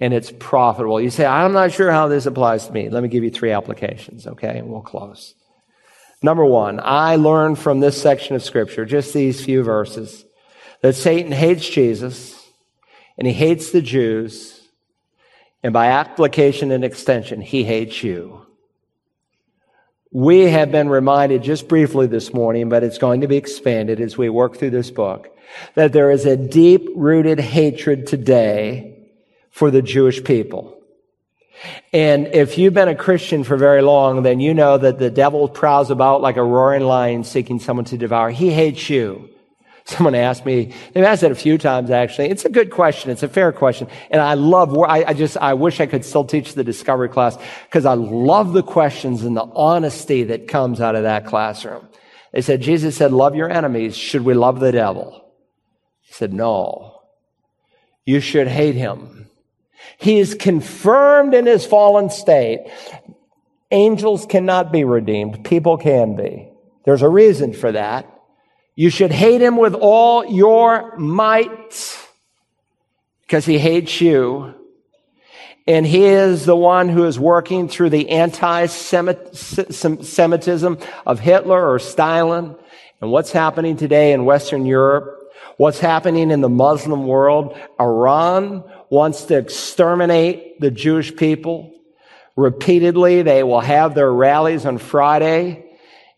and 0.01 0.12
it's 0.12 0.33
profitable. 0.41 1.01
You 1.01 1.11
say, 1.11 1.25
I'm 1.25 1.53
not 1.53 1.71
sure 1.71 1.93
how 1.93 2.09
this 2.09 2.27
applies 2.27 2.67
to 2.67 2.73
me. 2.73 2.89
Let 2.89 3.05
me 3.05 3.09
give 3.09 3.23
you 3.23 3.31
three 3.31 3.53
applications, 3.53 4.27
okay? 4.27 4.59
And 4.59 4.71
we'll 4.71 4.83
close. 4.83 5.37
Number 6.23 6.45
one, 6.45 6.81
I 6.83 7.17
learned 7.17 7.59
from 7.59 7.81
this 7.81 8.01
section 8.01 8.37
of 8.37 8.43
scripture, 8.43 8.85
just 8.85 9.12
these 9.12 9.45
few 9.45 9.62
verses, 9.62 10.25
that 10.81 10.95
Satan 10.95 11.33
hates 11.33 11.69
Jesus 11.69 12.43
and 13.19 13.27
he 13.27 13.33
hates 13.33 13.71
the 13.71 13.83
Jews. 13.83 14.61
And 15.62 15.73
by 15.73 15.89
application 15.89 16.71
and 16.71 16.85
extension, 16.85 17.41
he 17.41 17.64
hates 17.64 18.03
you. 18.03 18.47
We 20.12 20.43
have 20.43 20.71
been 20.71 20.89
reminded 20.89 21.43
just 21.43 21.69
briefly 21.69 22.07
this 22.07 22.33
morning, 22.33 22.69
but 22.69 22.83
it's 22.83 22.99
going 22.99 23.21
to 23.23 23.29
be 23.29 23.37
expanded 23.37 24.01
as 24.01 24.17
we 24.17 24.29
work 24.29 24.57
through 24.57 24.71
this 24.71 24.91
book, 24.91 25.37
that 25.75 25.93
there 25.93 26.11
is 26.11 26.25
a 26.25 26.37
deep 26.37 26.89
rooted 26.95 27.41
hatred 27.41 28.07
today 28.07 29.11
for 29.51 29.71
the 29.71 29.83
Jewish 29.83 30.23
people. 30.25 30.76
And 31.92 32.28
if 32.28 32.59
you've 32.59 32.74
been 32.74 32.88
a 32.88 32.94
Christian 32.94 33.44
for 33.44 33.57
very 33.57 33.82
long, 33.82 34.22
then 34.22 34.40
you 34.40 34.54
know 34.54 34.76
that 34.78 34.98
the 34.98 35.11
devil 35.11 35.48
prowls 35.48 35.90
about 35.90 36.20
like 36.20 36.36
a 36.36 36.42
roaring 36.42 36.82
lion 36.82 37.24
seeking 37.24 37.61
someone 37.61 37.86
to 37.86 37.98
devour. 37.98 38.30
He 38.30 38.50
hates 38.50 38.90
you. 38.90 39.30
Someone 39.86 40.16
asked 40.16 40.44
me, 40.44 40.72
they've 40.92 41.04
asked 41.04 41.22
it 41.22 41.30
a 41.30 41.36
few 41.36 41.59
times 41.59 41.90
actually. 41.90 42.28
It's 42.28 42.44
a 42.44 42.48
good 42.48 42.72
question. 42.72 43.11
It's 43.11 43.22
a 43.22 43.28
fair 43.28 43.52
question. 43.52 43.86
And 44.11 44.20
I 44.20 44.34
love, 44.34 44.76
I, 44.76 45.04
I 45.04 45.12
just, 45.12 45.36
I 45.36 45.54
wish 45.54 45.80
I 45.80 45.86
could 45.86 46.04
still 46.04 46.24
teach 46.24 46.54
the 46.54 46.64
discovery 46.64 47.09
class 47.09 47.38
because 47.68 47.86
I 47.86 47.94
love 47.94 48.52
the 48.52 48.64
questions 48.64 49.22
and 49.22 49.36
the 49.36 49.44
honesty 49.44 50.24
that 50.24 50.48
comes 50.48 50.80
out 50.80 50.96
of 50.96 51.04
that 51.04 51.24
classroom. 51.24 51.86
They 52.32 52.42
said, 52.42 52.62
Jesus 52.62 52.96
said, 52.96 53.12
love 53.12 53.36
your 53.36 53.48
enemies. 53.48 53.96
Should 53.96 54.24
we 54.24 54.34
love 54.34 54.59
the 54.59 54.72
devil? 54.72 55.24
He 56.00 56.12
said, 56.12 56.34
no. 56.34 57.00
You 58.04 58.18
should 58.18 58.48
hate 58.48 58.74
him. 58.74 59.30
He 59.99 60.18
is 60.18 60.35
confirmed 60.35 61.35
in 61.35 61.47
his 61.47 61.66
fallen 61.66 62.11
state. 62.11 62.66
Angels 63.70 64.27
cannot 64.27 64.72
be 64.72 64.85
redeemed. 64.85 65.45
People 65.45 65.77
can 65.77 66.16
be. 66.16 66.49
There's 66.85 67.03
a 67.03 67.09
reason 67.09 67.53
for 67.53 67.72
that. 67.72 68.12
You 68.74 68.91
should 68.91 69.11
hate 69.11 69.41
him 69.41 69.57
with 69.57 69.74
all 69.74 70.24
your 70.27 70.97
might 70.99 71.99
because 73.22 73.45
he 73.45 73.59
hates 73.59 74.01
you. 74.01 74.55
And 75.66 75.85
he 75.85 76.05
is 76.05 76.47
the 76.47 76.55
one 76.55 76.88
who 76.88 77.07
is 77.07 77.18
working 77.18 77.68
through 77.68 77.91
the 77.91 78.11
anti-Semitism 78.11 80.79
of 81.07 81.18
Hitler 81.18 81.72
or 81.72 81.80
Stalin. 81.80 82.55
And 83.00 83.11
what's 83.11 83.33
happening 83.33 83.76
today 83.76 84.13
in 84.13 84.25
Western 84.25 84.64
Europe, 84.64 85.18
what's 85.57 85.80
happening 85.80 86.30
in 86.30 86.41
the 86.41 86.49
Muslim 86.49 87.09
world, 87.09 87.59
Iran 87.80 88.63
wants 88.91 89.25
to 89.26 89.37
exterminate 89.37 90.61
the 90.61 90.71
Jewish 90.71 91.14
people. 91.14 91.72
Repeatedly, 92.37 93.22
they 93.22 93.42
will 93.42 93.61
have 93.61 93.95
their 93.95 94.13
rallies 94.13 94.67
on 94.67 94.79
Friday. 94.79 95.64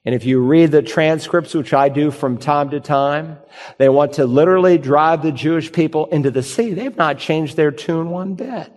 And 0.04 0.14
if 0.14 0.24
you 0.24 0.40
read 0.40 0.70
the 0.70 0.82
transcripts, 0.82 1.54
which 1.54 1.74
I 1.74 1.88
do 1.88 2.10
from 2.10 2.38
time 2.38 2.70
to 2.70 2.80
time, 2.80 3.38
they 3.76 3.88
want 3.88 4.14
to 4.14 4.26
literally 4.26 4.78
drive 4.78 5.22
the 5.22 5.32
Jewish 5.32 5.70
people 5.70 6.06
into 6.06 6.30
the 6.30 6.42
sea. 6.42 6.72
They've 6.72 6.96
not 6.96 7.18
changed 7.18 7.56
their 7.56 7.70
tune 7.70 8.10
one 8.10 8.34
bit. 8.34 8.72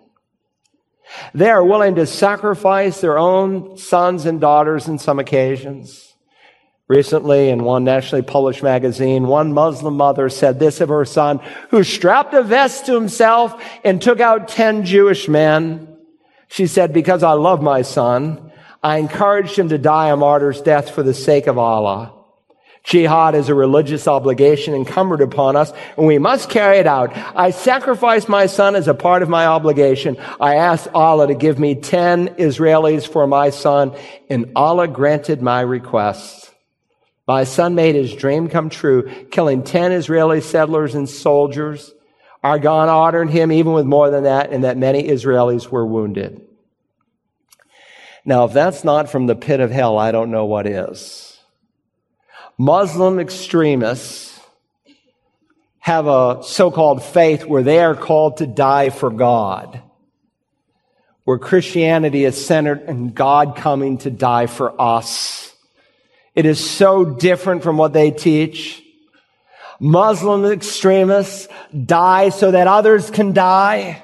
They 1.33 1.49
are 1.49 1.63
willing 1.63 1.95
to 1.95 2.05
sacrifice 2.05 3.01
their 3.01 3.17
own 3.17 3.77
sons 3.77 4.25
and 4.25 4.39
daughters 4.39 4.87
in 4.87 4.97
some 4.97 5.19
occasions. 5.19 6.10
Recently, 6.91 7.47
in 7.47 7.63
one 7.63 7.85
nationally 7.85 8.21
published 8.21 8.61
magazine, 8.61 9.25
one 9.27 9.53
Muslim 9.53 9.95
mother 9.95 10.27
said 10.27 10.59
this 10.59 10.81
of 10.81 10.89
her 10.89 11.05
son, 11.05 11.39
who 11.69 11.85
strapped 11.85 12.33
a 12.33 12.43
vest 12.43 12.87
to 12.87 12.93
himself 12.93 13.63
and 13.85 14.01
took 14.01 14.19
out 14.19 14.49
10 14.49 14.83
Jewish 14.83 15.29
men. 15.29 15.95
She 16.49 16.67
said, 16.67 16.91
because 16.91 17.23
I 17.23 17.31
love 17.31 17.61
my 17.61 17.81
son, 17.83 18.51
I 18.83 18.97
encouraged 18.97 19.57
him 19.57 19.69
to 19.69 19.77
die 19.77 20.09
a 20.09 20.17
martyr's 20.17 20.59
death 20.59 20.89
for 20.89 21.01
the 21.01 21.13
sake 21.13 21.47
of 21.47 21.57
Allah. 21.57 22.13
Jihad 22.83 23.35
is 23.35 23.47
a 23.47 23.55
religious 23.55 24.05
obligation 24.05 24.73
incumbent 24.73 25.21
upon 25.21 25.55
us, 25.55 25.71
and 25.95 26.07
we 26.07 26.17
must 26.17 26.49
carry 26.49 26.79
it 26.79 26.87
out. 26.87 27.15
I 27.15 27.51
sacrificed 27.51 28.27
my 28.27 28.47
son 28.47 28.75
as 28.75 28.89
a 28.89 28.93
part 28.93 29.23
of 29.23 29.29
my 29.29 29.45
obligation. 29.45 30.17
I 30.41 30.55
asked 30.55 30.89
Allah 30.93 31.27
to 31.27 31.35
give 31.35 31.57
me 31.57 31.75
10 31.75 32.35
Israelis 32.35 33.07
for 33.07 33.27
my 33.27 33.49
son, 33.49 33.95
and 34.29 34.51
Allah 34.57 34.89
granted 34.89 35.41
my 35.41 35.61
request. 35.61 36.50
My 37.27 37.43
son 37.43 37.75
made 37.75 37.95
his 37.95 38.13
dream 38.13 38.49
come 38.49 38.69
true, 38.69 39.09
killing 39.31 39.63
10 39.63 39.91
Israeli 39.91 40.41
settlers 40.41 40.95
and 40.95 41.09
soldiers. 41.09 41.93
Our 42.43 42.59
God 42.59 42.89
honored 42.89 43.29
him 43.29 43.51
even 43.51 43.73
with 43.73 43.85
more 43.85 44.09
than 44.09 44.23
that, 44.23 44.51
and 44.51 44.63
that 44.63 44.77
many 44.77 45.03
Israelis 45.03 45.69
were 45.69 45.85
wounded. 45.85 46.41
Now, 48.25 48.45
if 48.45 48.53
that's 48.53 48.83
not 48.83 49.09
from 49.09 49.27
the 49.27 49.35
pit 49.35 49.59
of 49.59 49.71
hell, 49.71 49.97
I 49.97 50.11
don't 50.11 50.31
know 50.31 50.45
what 50.45 50.67
is. 50.67 51.39
Muslim 52.57 53.19
extremists 53.19 54.39
have 55.79 56.05
a 56.05 56.43
so-called 56.43 57.03
faith 57.03 57.45
where 57.45 57.63
they 57.63 57.79
are 57.79 57.95
called 57.95 58.37
to 58.37 58.45
die 58.45 58.91
for 58.91 59.09
God, 59.09 59.81
where 61.23 61.39
Christianity 61.39 62.23
is 62.25 62.45
centered 62.45 62.81
in 62.83 63.09
God 63.09 63.55
coming 63.55 63.97
to 63.99 64.11
die 64.11 64.45
for 64.45 64.79
us. 64.79 65.50
It 66.33 66.45
is 66.45 66.59
so 66.59 67.05
different 67.05 67.63
from 67.63 67.77
what 67.77 67.93
they 67.93 68.11
teach. 68.11 68.81
Muslim 69.79 70.45
extremists 70.45 71.47
die 71.85 72.29
so 72.29 72.51
that 72.51 72.67
others 72.67 73.09
can 73.09 73.33
die. 73.33 74.03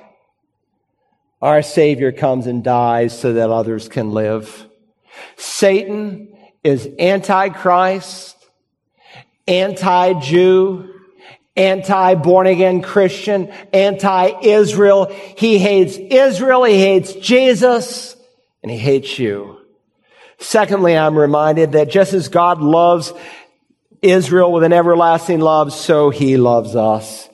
Our 1.41 1.61
Savior 1.61 2.11
comes 2.11 2.47
and 2.47 2.63
dies 2.63 3.17
so 3.17 3.33
that 3.33 3.49
others 3.51 3.87
can 3.87 4.11
live. 4.11 4.67
Satan 5.35 6.35
is 6.63 6.89
anti-Christ, 6.97 8.35
anti-Jew, 9.47 10.93
anti-born 11.55 12.47
again 12.47 12.81
Christian, 12.81 13.49
anti-Israel. 13.71 15.05
He 15.37 15.59
hates 15.59 15.95
Israel, 15.97 16.63
he 16.63 16.79
hates 16.79 17.13
Jesus, 17.13 18.15
and 18.63 18.71
he 18.71 18.77
hates 18.77 19.17
you. 19.19 19.59
Secondly, 20.39 20.95
I'm 20.95 21.17
reminded 21.17 21.71
that 21.71 21.89
just 21.89 22.13
as 22.13 22.29
God 22.29 22.61
loves 22.61 23.13
Israel 24.01 24.51
with 24.51 24.63
an 24.63 24.73
everlasting 24.73 25.39
love, 25.39 25.73
so 25.73 26.09
he 26.09 26.37
loves 26.37 26.75
us. 26.75 27.27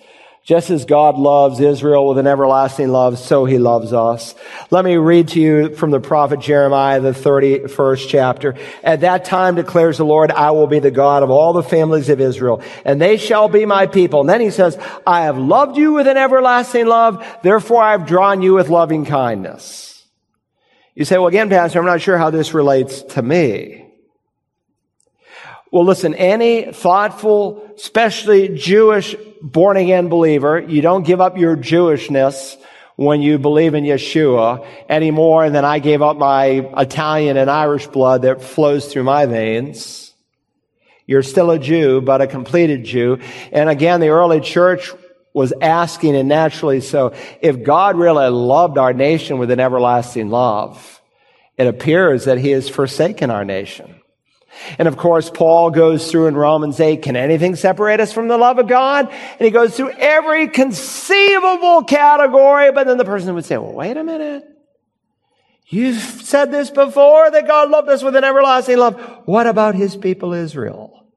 Just 0.46 0.70
as 0.70 0.84
God 0.84 1.18
loves 1.18 1.62
Israel 1.62 2.10
with 2.10 2.18
an 2.18 2.28
everlasting 2.28 2.90
love, 2.90 3.18
so 3.18 3.46
he 3.46 3.58
loves 3.60 3.94
us. 3.94 4.36
Let 4.72 4.84
me 4.84 4.98
read 4.98 5.30
to 5.30 5.40
you 5.40 5.74
from 5.74 5.92
the 5.92 6.02
prophet 6.02 6.42
Jeremiah, 6.42 7.00
the 7.00 7.12
31st 7.12 8.10
chapter. 8.10 8.56
At 8.84 9.02
that 9.02 9.24
time 9.24 9.56
declares 9.56 9.98
the 9.98 10.06
Lord, 10.06 10.32
I 10.32 10.52
will 10.52 10.68
be 10.68 10.80
the 10.80 10.92
God 10.92 11.24
of 11.24 11.30
all 11.30 11.54
the 11.54 11.64
families 11.64 12.10
of 12.10 12.20
Israel, 12.20 12.62
and 12.84 13.02
they 13.02 13.16
shall 13.16 13.48
be 13.48 13.66
my 13.66 13.88
people. 13.88 14.20
And 14.20 14.30
then 14.30 14.42
he 14.42 14.50
says, 14.50 14.78
I 15.08 15.22
have 15.22 15.38
loved 15.38 15.78
you 15.78 15.94
with 15.94 16.08
an 16.08 16.18
everlasting 16.18 16.88
love, 16.88 17.26
therefore 17.42 17.82
I 17.82 17.92
have 17.92 18.06
drawn 18.06 18.42
you 18.42 18.54
with 18.54 18.68
loving 18.68 19.06
kindness. 19.06 19.93
You 20.96 21.06
say, 21.06 21.18
well, 21.18 21.28
again, 21.28 21.50
Pastor, 21.50 21.80
I'm 21.80 21.86
not 21.86 22.02
sure 22.02 22.18
how 22.18 22.30
this 22.30 22.54
relates 22.54 23.02
to 23.02 23.22
me. 23.22 23.86
Well, 25.72 25.86
listen, 25.86 26.14
any 26.14 26.72
thoughtful, 26.72 27.68
especially 27.76 28.50
Jewish 28.50 29.16
born 29.42 29.76
again 29.76 30.08
believer, 30.08 30.60
you 30.60 30.84
don't 30.84 31.04
give 31.04 31.20
up 31.20 31.36
your 31.36 31.58
Jewishness 31.58 32.58
when 32.96 33.24
you 33.24 33.40
believe 33.40 33.74
in 33.74 33.84
Yeshua 33.84 34.68
any 34.88 35.10
more 35.10 35.50
than 35.50 35.66
I 35.66 35.80
gave 35.80 36.04
up 36.04 36.16
my 36.16 36.46
Italian 36.78 37.38
and 37.38 37.50
Irish 37.50 37.88
blood 37.88 38.22
that 38.22 38.44
flows 38.44 38.86
through 38.92 39.04
my 39.04 39.26
veins. 39.26 40.14
You're 41.08 41.24
still 41.24 41.50
a 41.50 41.58
Jew, 41.58 42.02
but 42.02 42.22
a 42.22 42.28
completed 42.28 42.84
Jew. 42.84 43.20
And 43.52 43.68
again, 43.68 44.00
the 44.00 44.10
early 44.10 44.42
church 44.42 44.92
was 45.34 45.54
asking, 45.62 46.16
and 46.16 46.30
naturally 46.30 46.80
so, 46.80 47.14
if 47.42 47.64
God 47.64 47.98
really 47.98 48.30
loved 48.30 48.78
our 48.78 48.94
nation 48.94 49.40
with 49.40 49.52
an 49.52 49.60
everlasting 49.60 50.30
love, 50.30 51.02
it 51.58 51.68
appears 51.68 52.26
that 52.26 52.38
he 52.38 52.52
has 52.52 52.70
forsaken 52.70 53.32
our 53.32 53.44
nation. 53.44 54.00
And 54.78 54.88
of 54.88 54.98
course, 54.98 55.30
Paul 55.30 55.72
goes 55.72 56.10
through 56.10 56.28
in 56.28 56.36
Romans 56.36 56.80
8, 56.80 57.02
can 57.02 57.16
anything 57.16 57.56
separate 57.56 58.00
us 58.00 58.14
from 58.14 58.28
the 58.28 58.38
love 58.38 58.60
of 58.60 58.68
God? 58.68 59.10
And 59.10 59.42
he 59.42 59.50
goes 59.50 59.76
through 59.76 59.92
every 59.92 60.48
conceivable 60.48 61.84
category, 61.84 62.72
but 62.72 62.86
then 62.86 62.98
the 62.98 63.06
person 63.06 63.34
would 63.34 63.46
say, 63.46 63.58
well, 63.58 63.74
wait 63.74 63.98
a 63.98 64.04
minute. 64.04 64.44
You've 65.68 66.02
said 66.02 66.52
this 66.52 66.70
before 66.70 67.32
that 67.32 67.48
God 67.48 67.72
loved 67.72 67.90
us 67.90 68.04
with 68.04 68.16
an 68.16 68.24
everlasting 68.24 68.78
love. 68.78 69.02
What 69.26 69.48
about 69.48 69.74
his 69.74 69.96
people 69.96 70.34
Israel? 70.34 71.08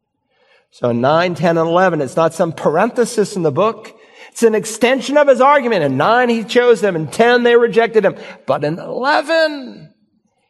So 0.70 0.92
9, 0.92 1.34
10, 1.34 1.58
and 1.58 1.68
11, 1.68 2.00
it's 2.00 2.16
not 2.16 2.34
some 2.34 2.52
parenthesis 2.52 3.36
in 3.36 3.42
the 3.42 3.52
book. 3.52 3.95
It's 4.36 4.42
an 4.42 4.54
extension 4.54 5.16
of 5.16 5.28
his 5.28 5.40
argument. 5.40 5.82
In 5.82 5.96
nine, 5.96 6.28
he 6.28 6.44
chose 6.44 6.82
them. 6.82 6.94
In 6.94 7.06
ten, 7.06 7.42
they 7.42 7.56
rejected 7.56 8.04
him. 8.04 8.16
But 8.44 8.64
in 8.64 8.78
eleven, 8.78 9.94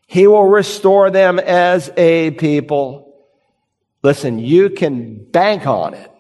he 0.09 0.27
will 0.27 0.49
restore 0.49 1.09
them 1.09 1.39
as 1.39 1.89
a 1.97 2.33
people. 2.33 3.15
Listen, 4.03 4.41
you 4.41 4.71
can 4.71 5.25
bank 5.31 5.69
on 5.69 5.95
it 5.95 6.11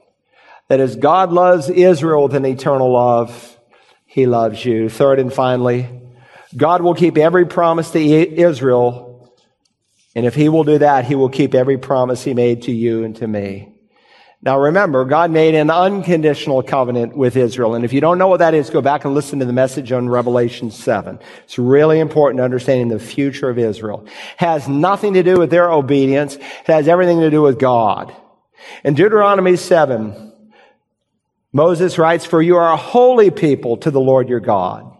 that 0.68 0.78
as 0.78 0.94
God 0.94 1.32
loves 1.32 1.68
Israel 1.68 2.22
with 2.22 2.36
an 2.36 2.46
eternal 2.46 2.92
love, 2.92 3.58
he 4.04 4.26
loves 4.26 4.64
you. 4.64 4.88
Third 4.88 5.18
and 5.18 5.32
finally, 5.32 5.90
God 6.56 6.82
will 6.82 6.94
keep 6.94 7.18
every 7.18 7.46
promise 7.46 7.90
to 7.90 7.98
Israel. 7.98 9.28
And 10.14 10.24
if 10.24 10.36
he 10.36 10.48
will 10.48 10.62
do 10.62 10.78
that, 10.78 11.04
he 11.04 11.16
will 11.16 11.30
keep 11.30 11.52
every 11.52 11.78
promise 11.78 12.22
he 12.22 12.32
made 12.32 12.62
to 12.62 12.72
you 12.72 13.02
and 13.02 13.16
to 13.16 13.26
me. 13.26 13.75
Now 14.42 14.60
remember, 14.60 15.04
God 15.04 15.30
made 15.30 15.54
an 15.54 15.70
unconditional 15.70 16.62
covenant 16.62 17.16
with 17.16 17.36
Israel. 17.36 17.74
And 17.74 17.84
if 17.84 17.92
you 17.92 18.00
don't 18.00 18.18
know 18.18 18.28
what 18.28 18.38
that 18.38 18.54
is, 18.54 18.70
go 18.70 18.80
back 18.80 19.04
and 19.04 19.14
listen 19.14 19.38
to 19.38 19.44
the 19.44 19.52
message 19.52 19.92
on 19.92 20.08
Revelation 20.08 20.70
7. 20.70 21.18
It's 21.44 21.58
really 21.58 22.00
important 22.00 22.40
understanding 22.40 22.88
the 22.88 22.98
future 22.98 23.48
of 23.48 23.58
Israel. 23.58 24.04
It 24.06 24.12
has 24.36 24.68
nothing 24.68 25.14
to 25.14 25.22
do 25.22 25.38
with 25.38 25.50
their 25.50 25.70
obedience. 25.70 26.36
It 26.36 26.66
has 26.66 26.86
everything 26.86 27.20
to 27.20 27.30
do 27.30 27.42
with 27.42 27.58
God. 27.58 28.14
In 28.84 28.94
Deuteronomy 28.94 29.56
7, 29.56 30.32
Moses 31.52 31.98
writes, 31.98 32.26
For 32.26 32.42
you 32.42 32.56
are 32.56 32.72
a 32.72 32.76
holy 32.76 33.30
people 33.30 33.78
to 33.78 33.90
the 33.90 34.00
Lord 34.00 34.28
your 34.28 34.40
God. 34.40 34.92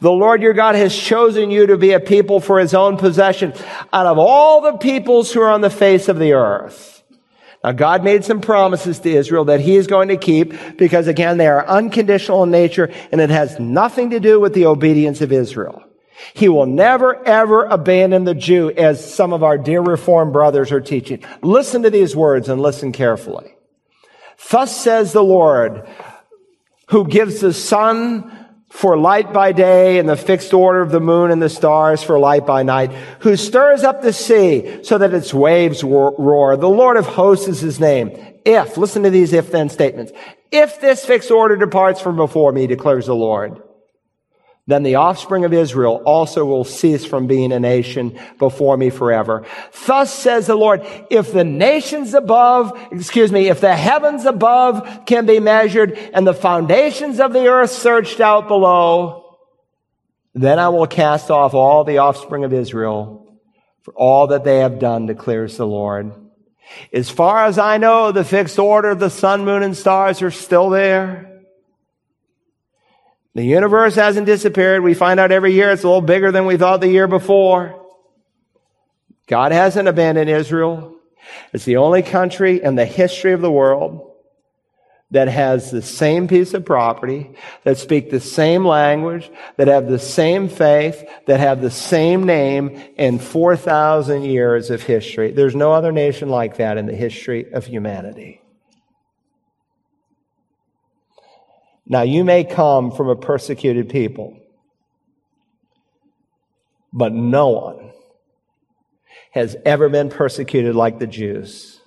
The 0.00 0.10
Lord 0.10 0.42
your 0.42 0.52
God 0.52 0.74
has 0.74 0.96
chosen 0.96 1.50
you 1.50 1.66
to 1.68 1.76
be 1.76 1.92
a 1.92 2.00
people 2.00 2.40
for 2.40 2.58
his 2.58 2.74
own 2.74 2.96
possession 2.96 3.52
out 3.92 4.06
of 4.06 4.18
all 4.18 4.62
the 4.62 4.78
peoples 4.78 5.32
who 5.32 5.42
are 5.42 5.50
on 5.50 5.60
the 5.60 5.70
face 5.70 6.08
of 6.08 6.18
the 6.18 6.32
earth. 6.32 6.99
Now, 7.62 7.72
God 7.72 8.04
made 8.04 8.24
some 8.24 8.40
promises 8.40 9.00
to 9.00 9.10
Israel 9.10 9.44
that 9.46 9.60
He 9.60 9.76
is 9.76 9.86
going 9.86 10.08
to 10.08 10.16
keep 10.16 10.78
because, 10.78 11.08
again, 11.08 11.36
they 11.36 11.46
are 11.46 11.66
unconditional 11.66 12.42
in 12.44 12.50
nature 12.50 12.90
and 13.12 13.20
it 13.20 13.30
has 13.30 13.60
nothing 13.60 14.10
to 14.10 14.20
do 14.20 14.40
with 14.40 14.54
the 14.54 14.66
obedience 14.66 15.20
of 15.20 15.30
Israel. 15.30 15.84
He 16.34 16.48
will 16.48 16.66
never, 16.66 17.26
ever 17.26 17.64
abandon 17.64 18.24
the 18.24 18.34
Jew 18.34 18.70
as 18.70 19.14
some 19.14 19.32
of 19.32 19.42
our 19.42 19.58
dear 19.58 19.80
Reformed 19.80 20.32
brothers 20.32 20.72
are 20.72 20.80
teaching. 20.80 21.22
Listen 21.42 21.82
to 21.82 21.90
these 21.90 22.16
words 22.16 22.48
and 22.48 22.60
listen 22.60 22.92
carefully. 22.92 23.54
Thus 24.50 24.74
says 24.74 25.12
the 25.12 25.24
Lord, 25.24 25.86
who 26.88 27.06
gives 27.06 27.40
the 27.40 27.52
sun 27.52 28.39
for 28.70 28.96
light 28.96 29.32
by 29.32 29.52
day 29.52 29.98
and 29.98 30.08
the 30.08 30.16
fixed 30.16 30.54
order 30.54 30.80
of 30.80 30.90
the 30.90 31.00
moon 31.00 31.30
and 31.30 31.42
the 31.42 31.50
stars 31.50 32.02
for 32.02 32.18
light 32.18 32.46
by 32.46 32.62
night, 32.62 32.92
who 33.20 33.36
stirs 33.36 33.82
up 33.82 34.00
the 34.00 34.12
sea 34.12 34.82
so 34.84 34.96
that 34.96 35.12
its 35.12 35.34
waves 35.34 35.82
roar. 35.84 36.56
The 36.56 36.68
Lord 36.68 36.96
of 36.96 37.04
hosts 37.04 37.48
is 37.48 37.60
his 37.60 37.80
name. 37.80 38.10
If, 38.44 38.78
listen 38.78 39.02
to 39.02 39.10
these 39.10 39.32
if 39.32 39.50
then 39.50 39.68
statements. 39.68 40.12
If 40.50 40.80
this 40.80 41.04
fixed 41.04 41.30
order 41.30 41.56
departs 41.56 42.00
from 42.00 42.16
before 42.16 42.52
me, 42.52 42.66
declares 42.66 43.06
the 43.06 43.14
Lord, 43.14 43.60
then 44.70 44.82
the 44.82 44.96
offspring 44.96 45.44
of 45.44 45.52
Israel 45.52 46.02
also 46.04 46.44
will 46.44 46.64
cease 46.64 47.04
from 47.04 47.26
being 47.26 47.52
a 47.52 47.60
nation 47.60 48.18
before 48.38 48.76
me 48.76 48.90
forever. 48.90 49.46
Thus 49.86 50.12
says 50.12 50.46
the 50.46 50.54
Lord, 50.54 50.86
if 51.10 51.32
the 51.32 51.44
nations 51.44 52.14
above, 52.14 52.78
excuse 52.92 53.32
me, 53.32 53.48
if 53.48 53.60
the 53.60 53.74
heavens 53.74 54.24
above 54.26 55.06
can 55.06 55.26
be 55.26 55.40
measured 55.40 55.92
and 55.92 56.26
the 56.26 56.34
foundations 56.34 57.20
of 57.20 57.32
the 57.32 57.46
earth 57.48 57.70
searched 57.70 58.20
out 58.20 58.48
below, 58.48 59.38
then 60.34 60.58
I 60.58 60.68
will 60.68 60.86
cast 60.86 61.30
off 61.30 61.54
all 61.54 61.84
the 61.84 61.98
offspring 61.98 62.44
of 62.44 62.52
Israel 62.52 63.38
for 63.82 63.94
all 63.94 64.28
that 64.28 64.44
they 64.44 64.58
have 64.58 64.78
done, 64.78 65.06
declares 65.06 65.56
the 65.56 65.66
Lord. 65.66 66.12
As 66.92 67.10
far 67.10 67.46
as 67.46 67.58
I 67.58 67.78
know, 67.78 68.12
the 68.12 68.24
fixed 68.24 68.58
order 68.58 68.90
of 68.90 69.00
the 69.00 69.10
sun, 69.10 69.44
moon, 69.44 69.62
and 69.62 69.76
stars 69.76 70.22
are 70.22 70.30
still 70.30 70.70
there. 70.70 71.29
The 73.34 73.44
universe 73.44 73.94
hasn't 73.94 74.26
disappeared. 74.26 74.82
We 74.82 74.94
find 74.94 75.20
out 75.20 75.32
every 75.32 75.52
year 75.52 75.70
it's 75.70 75.84
a 75.84 75.86
little 75.86 76.00
bigger 76.00 76.32
than 76.32 76.46
we 76.46 76.56
thought 76.56 76.80
the 76.80 76.88
year 76.88 77.06
before. 77.06 77.76
God 79.28 79.52
hasn't 79.52 79.86
abandoned 79.86 80.28
Israel. 80.28 80.96
It's 81.52 81.64
the 81.64 81.76
only 81.76 82.02
country 82.02 82.62
in 82.62 82.74
the 82.74 82.84
history 82.84 83.32
of 83.32 83.40
the 83.40 83.50
world 83.50 84.10
that 85.12 85.28
has 85.28 85.70
the 85.70 85.82
same 85.82 86.28
piece 86.28 86.54
of 86.54 86.64
property, 86.64 87.30
that 87.64 87.78
speak 87.78 88.10
the 88.10 88.20
same 88.20 88.64
language, 88.64 89.30
that 89.56 89.68
have 89.68 89.88
the 89.88 89.98
same 89.98 90.48
faith, 90.48 91.04
that 91.26 91.40
have 91.40 91.60
the 91.60 91.70
same 91.70 92.24
name 92.24 92.80
in 92.96 93.18
4,000 93.18 94.22
years 94.22 94.70
of 94.70 94.82
history. 94.82 95.32
There's 95.32 95.56
no 95.56 95.72
other 95.72 95.90
nation 95.90 96.28
like 96.28 96.58
that 96.58 96.78
in 96.78 96.86
the 96.86 96.94
history 96.94 97.52
of 97.52 97.66
humanity. 97.66 98.39
Now, 101.90 102.02
you 102.02 102.22
may 102.22 102.44
come 102.44 102.92
from 102.92 103.08
a 103.08 103.16
persecuted 103.16 103.88
people, 103.88 104.38
but 106.92 107.12
no 107.12 107.48
one 107.48 107.90
has 109.32 109.56
ever 109.64 109.88
been 109.88 110.08
persecuted 110.08 110.76
like 110.76 111.00
the 111.00 111.08
Jews. 111.08 111.80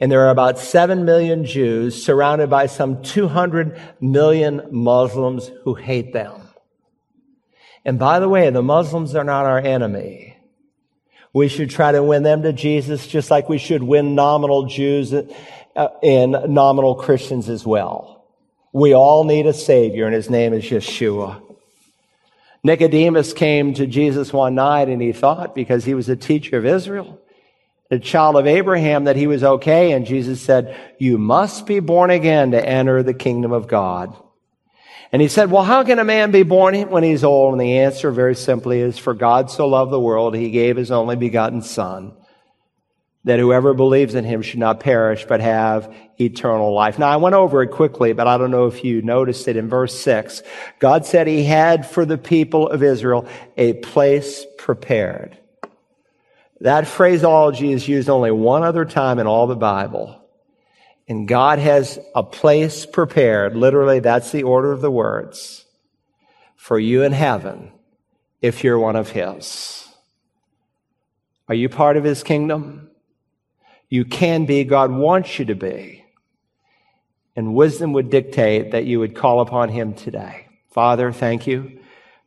And 0.00 0.10
there 0.10 0.26
are 0.26 0.30
about 0.30 0.58
7 0.58 1.04
million 1.04 1.44
Jews 1.44 2.04
surrounded 2.04 2.50
by 2.50 2.66
some 2.66 3.04
200 3.04 3.80
million 4.00 4.62
Muslims 4.72 5.52
who 5.62 5.74
hate 5.74 6.12
them. 6.12 6.42
And 7.84 8.00
by 8.00 8.18
the 8.18 8.28
way, 8.28 8.50
the 8.50 8.60
Muslims 8.60 9.14
are 9.14 9.22
not 9.22 9.46
our 9.46 9.60
enemy. 9.60 10.36
We 11.32 11.46
should 11.46 11.70
try 11.70 11.92
to 11.92 12.02
win 12.02 12.24
them 12.24 12.42
to 12.42 12.52
Jesus 12.52 13.06
just 13.06 13.30
like 13.30 13.48
we 13.48 13.58
should 13.58 13.84
win 13.84 14.16
nominal 14.16 14.66
Jews 14.66 15.14
uh, 15.14 15.88
and 16.02 16.32
nominal 16.48 16.96
Christians 16.96 17.48
as 17.48 17.64
well. 17.64 18.15
We 18.72 18.94
all 18.94 19.24
need 19.24 19.46
a 19.46 19.52
Savior, 19.54 20.06
and 20.06 20.14
His 20.14 20.28
name 20.28 20.52
is 20.52 20.64
Yeshua. 20.64 21.42
Nicodemus 22.66 23.32
came 23.32 23.74
to 23.74 23.86
Jesus 23.86 24.32
one 24.32 24.56
night 24.56 24.88
and 24.88 25.00
he 25.00 25.12
thought, 25.12 25.54
because 25.54 25.84
he 25.84 25.94
was 25.94 26.08
a 26.08 26.16
teacher 26.16 26.58
of 26.58 26.66
Israel, 26.66 27.20
a 27.92 28.00
child 28.00 28.34
of 28.34 28.48
Abraham 28.48 29.04
that 29.04 29.14
he 29.14 29.28
was 29.28 29.44
okay. 29.44 29.92
And 29.92 30.04
Jesus 30.04 30.42
said, 30.42 30.76
you 30.98 31.16
must 31.16 31.66
be 31.66 31.78
born 31.78 32.10
again 32.10 32.50
to 32.50 32.68
enter 32.68 33.04
the 33.04 33.14
kingdom 33.14 33.52
of 33.52 33.68
God. 33.68 34.16
And 35.12 35.22
he 35.22 35.28
said, 35.28 35.52
well, 35.52 35.62
how 35.62 35.84
can 35.84 36.00
a 36.00 36.04
man 36.04 36.32
be 36.32 36.42
born 36.42 36.74
when 36.90 37.04
he's 37.04 37.22
old? 37.22 37.52
And 37.52 37.60
the 37.60 37.78
answer 37.78 38.10
very 38.10 38.34
simply 38.34 38.80
is, 38.80 38.98
for 38.98 39.14
God 39.14 39.48
so 39.48 39.68
loved 39.68 39.92
the 39.92 40.00
world, 40.00 40.34
he 40.34 40.50
gave 40.50 40.76
his 40.76 40.90
only 40.90 41.14
begotten 41.14 41.62
son, 41.62 42.16
that 43.26 43.40
whoever 43.40 43.74
believes 43.74 44.14
in 44.14 44.24
him 44.24 44.40
should 44.40 44.60
not 44.60 44.78
perish, 44.78 45.26
but 45.26 45.40
have 45.40 45.92
eternal 46.18 46.72
life. 46.72 46.96
Now, 46.96 47.08
I 47.08 47.16
went 47.16 47.34
over 47.34 47.60
it 47.60 47.72
quickly, 47.72 48.12
but 48.12 48.28
I 48.28 48.38
don't 48.38 48.52
know 48.52 48.66
if 48.66 48.84
you 48.84 49.02
noticed 49.02 49.48
it 49.48 49.56
in 49.56 49.68
verse 49.68 49.98
six. 49.98 50.44
God 50.78 51.04
said 51.04 51.26
he 51.26 51.42
had 51.42 51.90
for 51.90 52.04
the 52.04 52.18
people 52.18 52.68
of 52.68 52.84
Israel 52.84 53.28
a 53.56 53.72
place 53.74 54.46
prepared. 54.58 55.36
That 56.60 56.86
phraseology 56.86 57.72
is 57.72 57.88
used 57.88 58.08
only 58.08 58.30
one 58.30 58.62
other 58.62 58.84
time 58.84 59.18
in 59.18 59.26
all 59.26 59.48
the 59.48 59.56
Bible. 59.56 60.22
And 61.08 61.26
God 61.26 61.58
has 61.58 61.98
a 62.14 62.22
place 62.22 62.86
prepared. 62.86 63.56
Literally, 63.56 63.98
that's 63.98 64.30
the 64.30 64.44
order 64.44 64.70
of 64.70 64.80
the 64.80 64.90
words 64.90 65.64
for 66.54 66.78
you 66.78 67.02
in 67.02 67.12
heaven 67.12 67.72
if 68.40 68.62
you're 68.62 68.78
one 68.78 68.96
of 68.96 69.10
His. 69.10 69.88
Are 71.48 71.54
you 71.56 71.68
part 71.68 71.96
of 71.96 72.04
His 72.04 72.22
kingdom? 72.22 72.90
You 73.88 74.04
can 74.04 74.46
be. 74.46 74.64
God 74.64 74.90
wants 74.90 75.38
you 75.38 75.44
to 75.46 75.54
be. 75.54 76.04
And 77.34 77.54
wisdom 77.54 77.92
would 77.92 78.10
dictate 78.10 78.72
that 78.72 78.86
you 78.86 78.98
would 78.98 79.14
call 79.14 79.40
upon 79.40 79.68
Him 79.68 79.94
today. 79.94 80.48
Father, 80.70 81.12
thank 81.12 81.46
you 81.46 81.78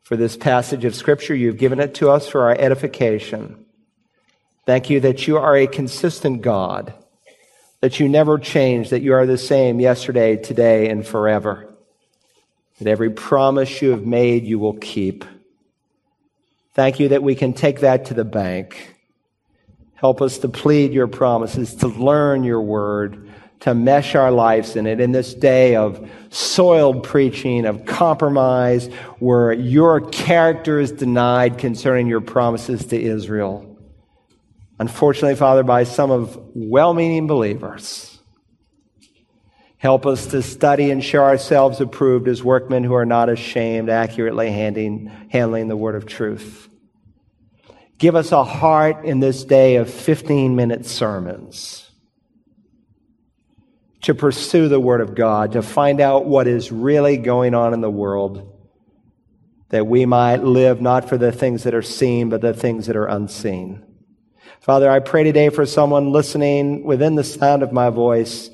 for 0.03 0.15
this 0.15 0.37
passage 0.37 0.85
of 0.85 0.95
Scripture. 0.95 1.35
You've 1.35 1.57
given 1.57 1.79
it 1.79 1.95
to 1.95 2.09
us 2.09 2.27
for 2.27 2.43
our 2.43 2.55
edification. 2.57 3.65
Thank 4.65 4.89
you 4.89 4.99
that 5.01 5.27
you 5.27 5.37
are 5.37 5.55
a 5.55 5.67
consistent 5.67 6.41
God, 6.41 6.93
that 7.81 7.99
you 7.99 8.07
never 8.07 8.37
change, 8.37 8.89
that 8.89 9.01
you 9.01 9.13
are 9.13 9.25
the 9.25 9.37
same 9.37 9.79
yesterday, 9.79 10.35
today, 10.35 10.89
and 10.89 11.05
forever. 11.05 11.73
That 12.77 12.87
every 12.87 13.09
promise 13.09 13.81
you 13.81 13.91
have 13.91 14.05
made, 14.05 14.45
you 14.45 14.59
will 14.59 14.77
keep. 14.77 15.25
Thank 16.75 16.99
you 16.99 17.09
that 17.09 17.23
we 17.23 17.35
can 17.35 17.53
take 17.53 17.81
that 17.81 18.05
to 18.05 18.13
the 18.13 18.23
bank. 18.23 18.95
Help 19.99 20.21
us 20.21 20.37
to 20.39 20.49
plead 20.49 20.93
your 20.93 21.07
promises, 21.07 21.75
to 21.75 21.87
learn 21.87 22.43
your 22.43 22.61
word, 22.61 23.29
to 23.61 23.73
mesh 23.73 24.15
our 24.15 24.31
lives 24.31 24.75
in 24.75 24.87
it 24.87 25.01
in 25.01 25.11
this 25.11 25.33
day 25.33 25.75
of 25.75 26.09
soiled 26.29 27.03
preaching, 27.03 27.65
of 27.65 27.85
compromise, 27.85 28.87
where 29.19 29.51
your 29.51 30.01
character 30.01 30.79
is 30.79 30.91
denied 30.91 31.57
concerning 31.57 32.07
your 32.07 32.21
promises 32.21 32.85
to 32.85 33.01
Israel 33.01 33.69
unfortunately, 34.79 35.35
Father, 35.35 35.63
by 35.63 35.83
some 35.83 36.09
of 36.09 36.39
well 36.55 36.93
meaning 36.93 37.27
believers. 37.27 38.17
Help 39.77 40.05
us 40.05 40.27
to 40.27 40.41
study 40.41 40.91
and 40.91 41.03
show 41.03 41.23
ourselves 41.23 41.79
approved 41.79 42.27
as 42.27 42.43
workmen 42.43 42.83
who 42.83 42.95
are 42.95 43.05
not 43.05 43.29
ashamed, 43.29 43.89
accurately 43.89 44.51
handing, 44.51 45.05
handling 45.29 45.67
the 45.67 45.77
word 45.77 45.95
of 45.95 46.05
truth. 46.05 46.68
Give 47.99 48.15
us 48.15 48.31
a 48.31 48.45
heart 48.45 49.03
in 49.03 49.19
this 49.19 49.43
day 49.43 49.75
of 49.75 49.89
15 49.89 50.55
minute 50.55 50.85
sermons 50.85 51.91
to 54.03 54.15
pursue 54.15 54.69
the 54.69 54.79
word 54.79 55.01
of 55.01 55.15
God, 55.15 55.51
to 55.51 55.61
find 55.61 55.99
out 55.99 56.25
what 56.25 56.47
is 56.47 56.71
really 56.71 57.17
going 57.17 57.53
on 57.53 57.73
in 57.73 57.81
the 57.81 57.89
world, 57.91 58.57
that 59.67 59.85
we 59.85 60.05
might 60.05 60.43
live 60.43 60.79
not 60.79 61.09
for 61.09 61.17
the 61.17 61.33
things 61.33 61.63
that 61.63 61.75
are 61.75 61.81
seen, 61.81 62.29
but 62.29 62.39
the 62.39 62.53
things 62.53 62.87
that 62.87 62.95
are 62.95 63.05
unseen. 63.05 63.83
Father, 64.61 64.89
I 64.89 64.99
pray 64.99 65.25
today 65.25 65.49
for 65.49 65.65
someone 65.65 66.13
listening 66.13 66.85
within 66.85 67.15
the 67.15 67.23
sound 67.25 67.63
of 67.63 67.73
my 67.73 67.89
voice. 67.89 68.49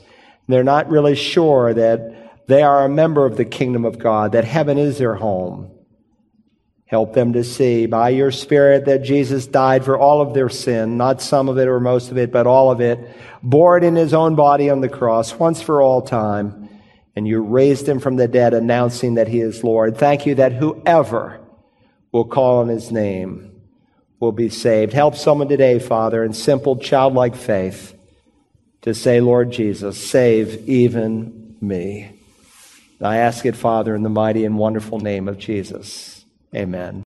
They're 0.47 0.63
not 0.63 0.89
really 0.89 1.15
sure 1.15 1.71
that 1.71 2.47
they 2.47 2.63
are 2.63 2.83
a 2.83 2.89
member 2.89 3.27
of 3.27 3.37
the 3.37 3.45
kingdom 3.45 3.85
of 3.85 3.99
God, 3.99 4.31
that 4.31 4.43
heaven 4.43 4.79
is 4.79 4.97
their 4.97 5.15
home. 5.15 5.74
Help 6.87 7.13
them 7.13 7.33
to 7.33 7.43
see 7.43 7.87
by 7.87 8.09
your 8.09 8.31
Spirit 8.31 8.85
that 8.85 9.01
Jesus 9.01 9.47
died 9.47 9.83
for 9.83 9.97
all 9.97 10.21
of 10.21 10.35
their 10.35 10.49
sin, 10.49 10.97
not 10.97 11.19
some 11.19 11.49
of 11.49 11.57
it 11.57 11.67
or 11.67 11.79
most 11.79 12.11
of 12.11 12.17
it, 12.17 12.31
but 12.31 12.45
all 12.45 12.69
of 12.69 12.79
it, 12.79 12.99
bore 13.41 13.75
it 13.77 13.83
in 13.83 13.95
his 13.95 14.13
own 14.13 14.35
body 14.35 14.69
on 14.69 14.81
the 14.81 14.89
cross 14.89 15.33
once 15.33 15.61
for 15.61 15.81
all 15.81 16.03
time. 16.03 16.69
And 17.15 17.27
you 17.27 17.41
raised 17.41 17.89
him 17.89 17.99
from 17.99 18.17
the 18.17 18.27
dead, 18.27 18.53
announcing 18.53 19.15
that 19.15 19.27
he 19.27 19.39
is 19.39 19.63
Lord. 19.63 19.97
Thank 19.97 20.27
you 20.27 20.35
that 20.35 20.53
whoever 20.53 21.39
will 22.11 22.25
call 22.25 22.59
on 22.59 22.67
his 22.67 22.91
name 22.91 23.61
will 24.19 24.31
be 24.31 24.49
saved. 24.49 24.93
Help 24.93 25.15
someone 25.15 25.47
today, 25.47 25.79
Father, 25.79 26.23
in 26.23 26.33
simple 26.33 26.77
childlike 26.77 27.35
faith 27.35 27.97
to 28.81 28.93
say, 28.93 29.21
Lord 29.21 29.51
Jesus, 29.51 29.97
save 29.97 30.69
even 30.69 31.55
me. 31.61 32.11
I 33.01 33.17
ask 33.17 33.45
it, 33.45 33.55
Father, 33.55 33.95
in 33.95 34.03
the 34.03 34.09
mighty 34.09 34.45
and 34.45 34.57
wonderful 34.57 34.99
name 34.99 35.27
of 35.27 35.39
Jesus. 35.39 36.14
Amen. 36.55 37.03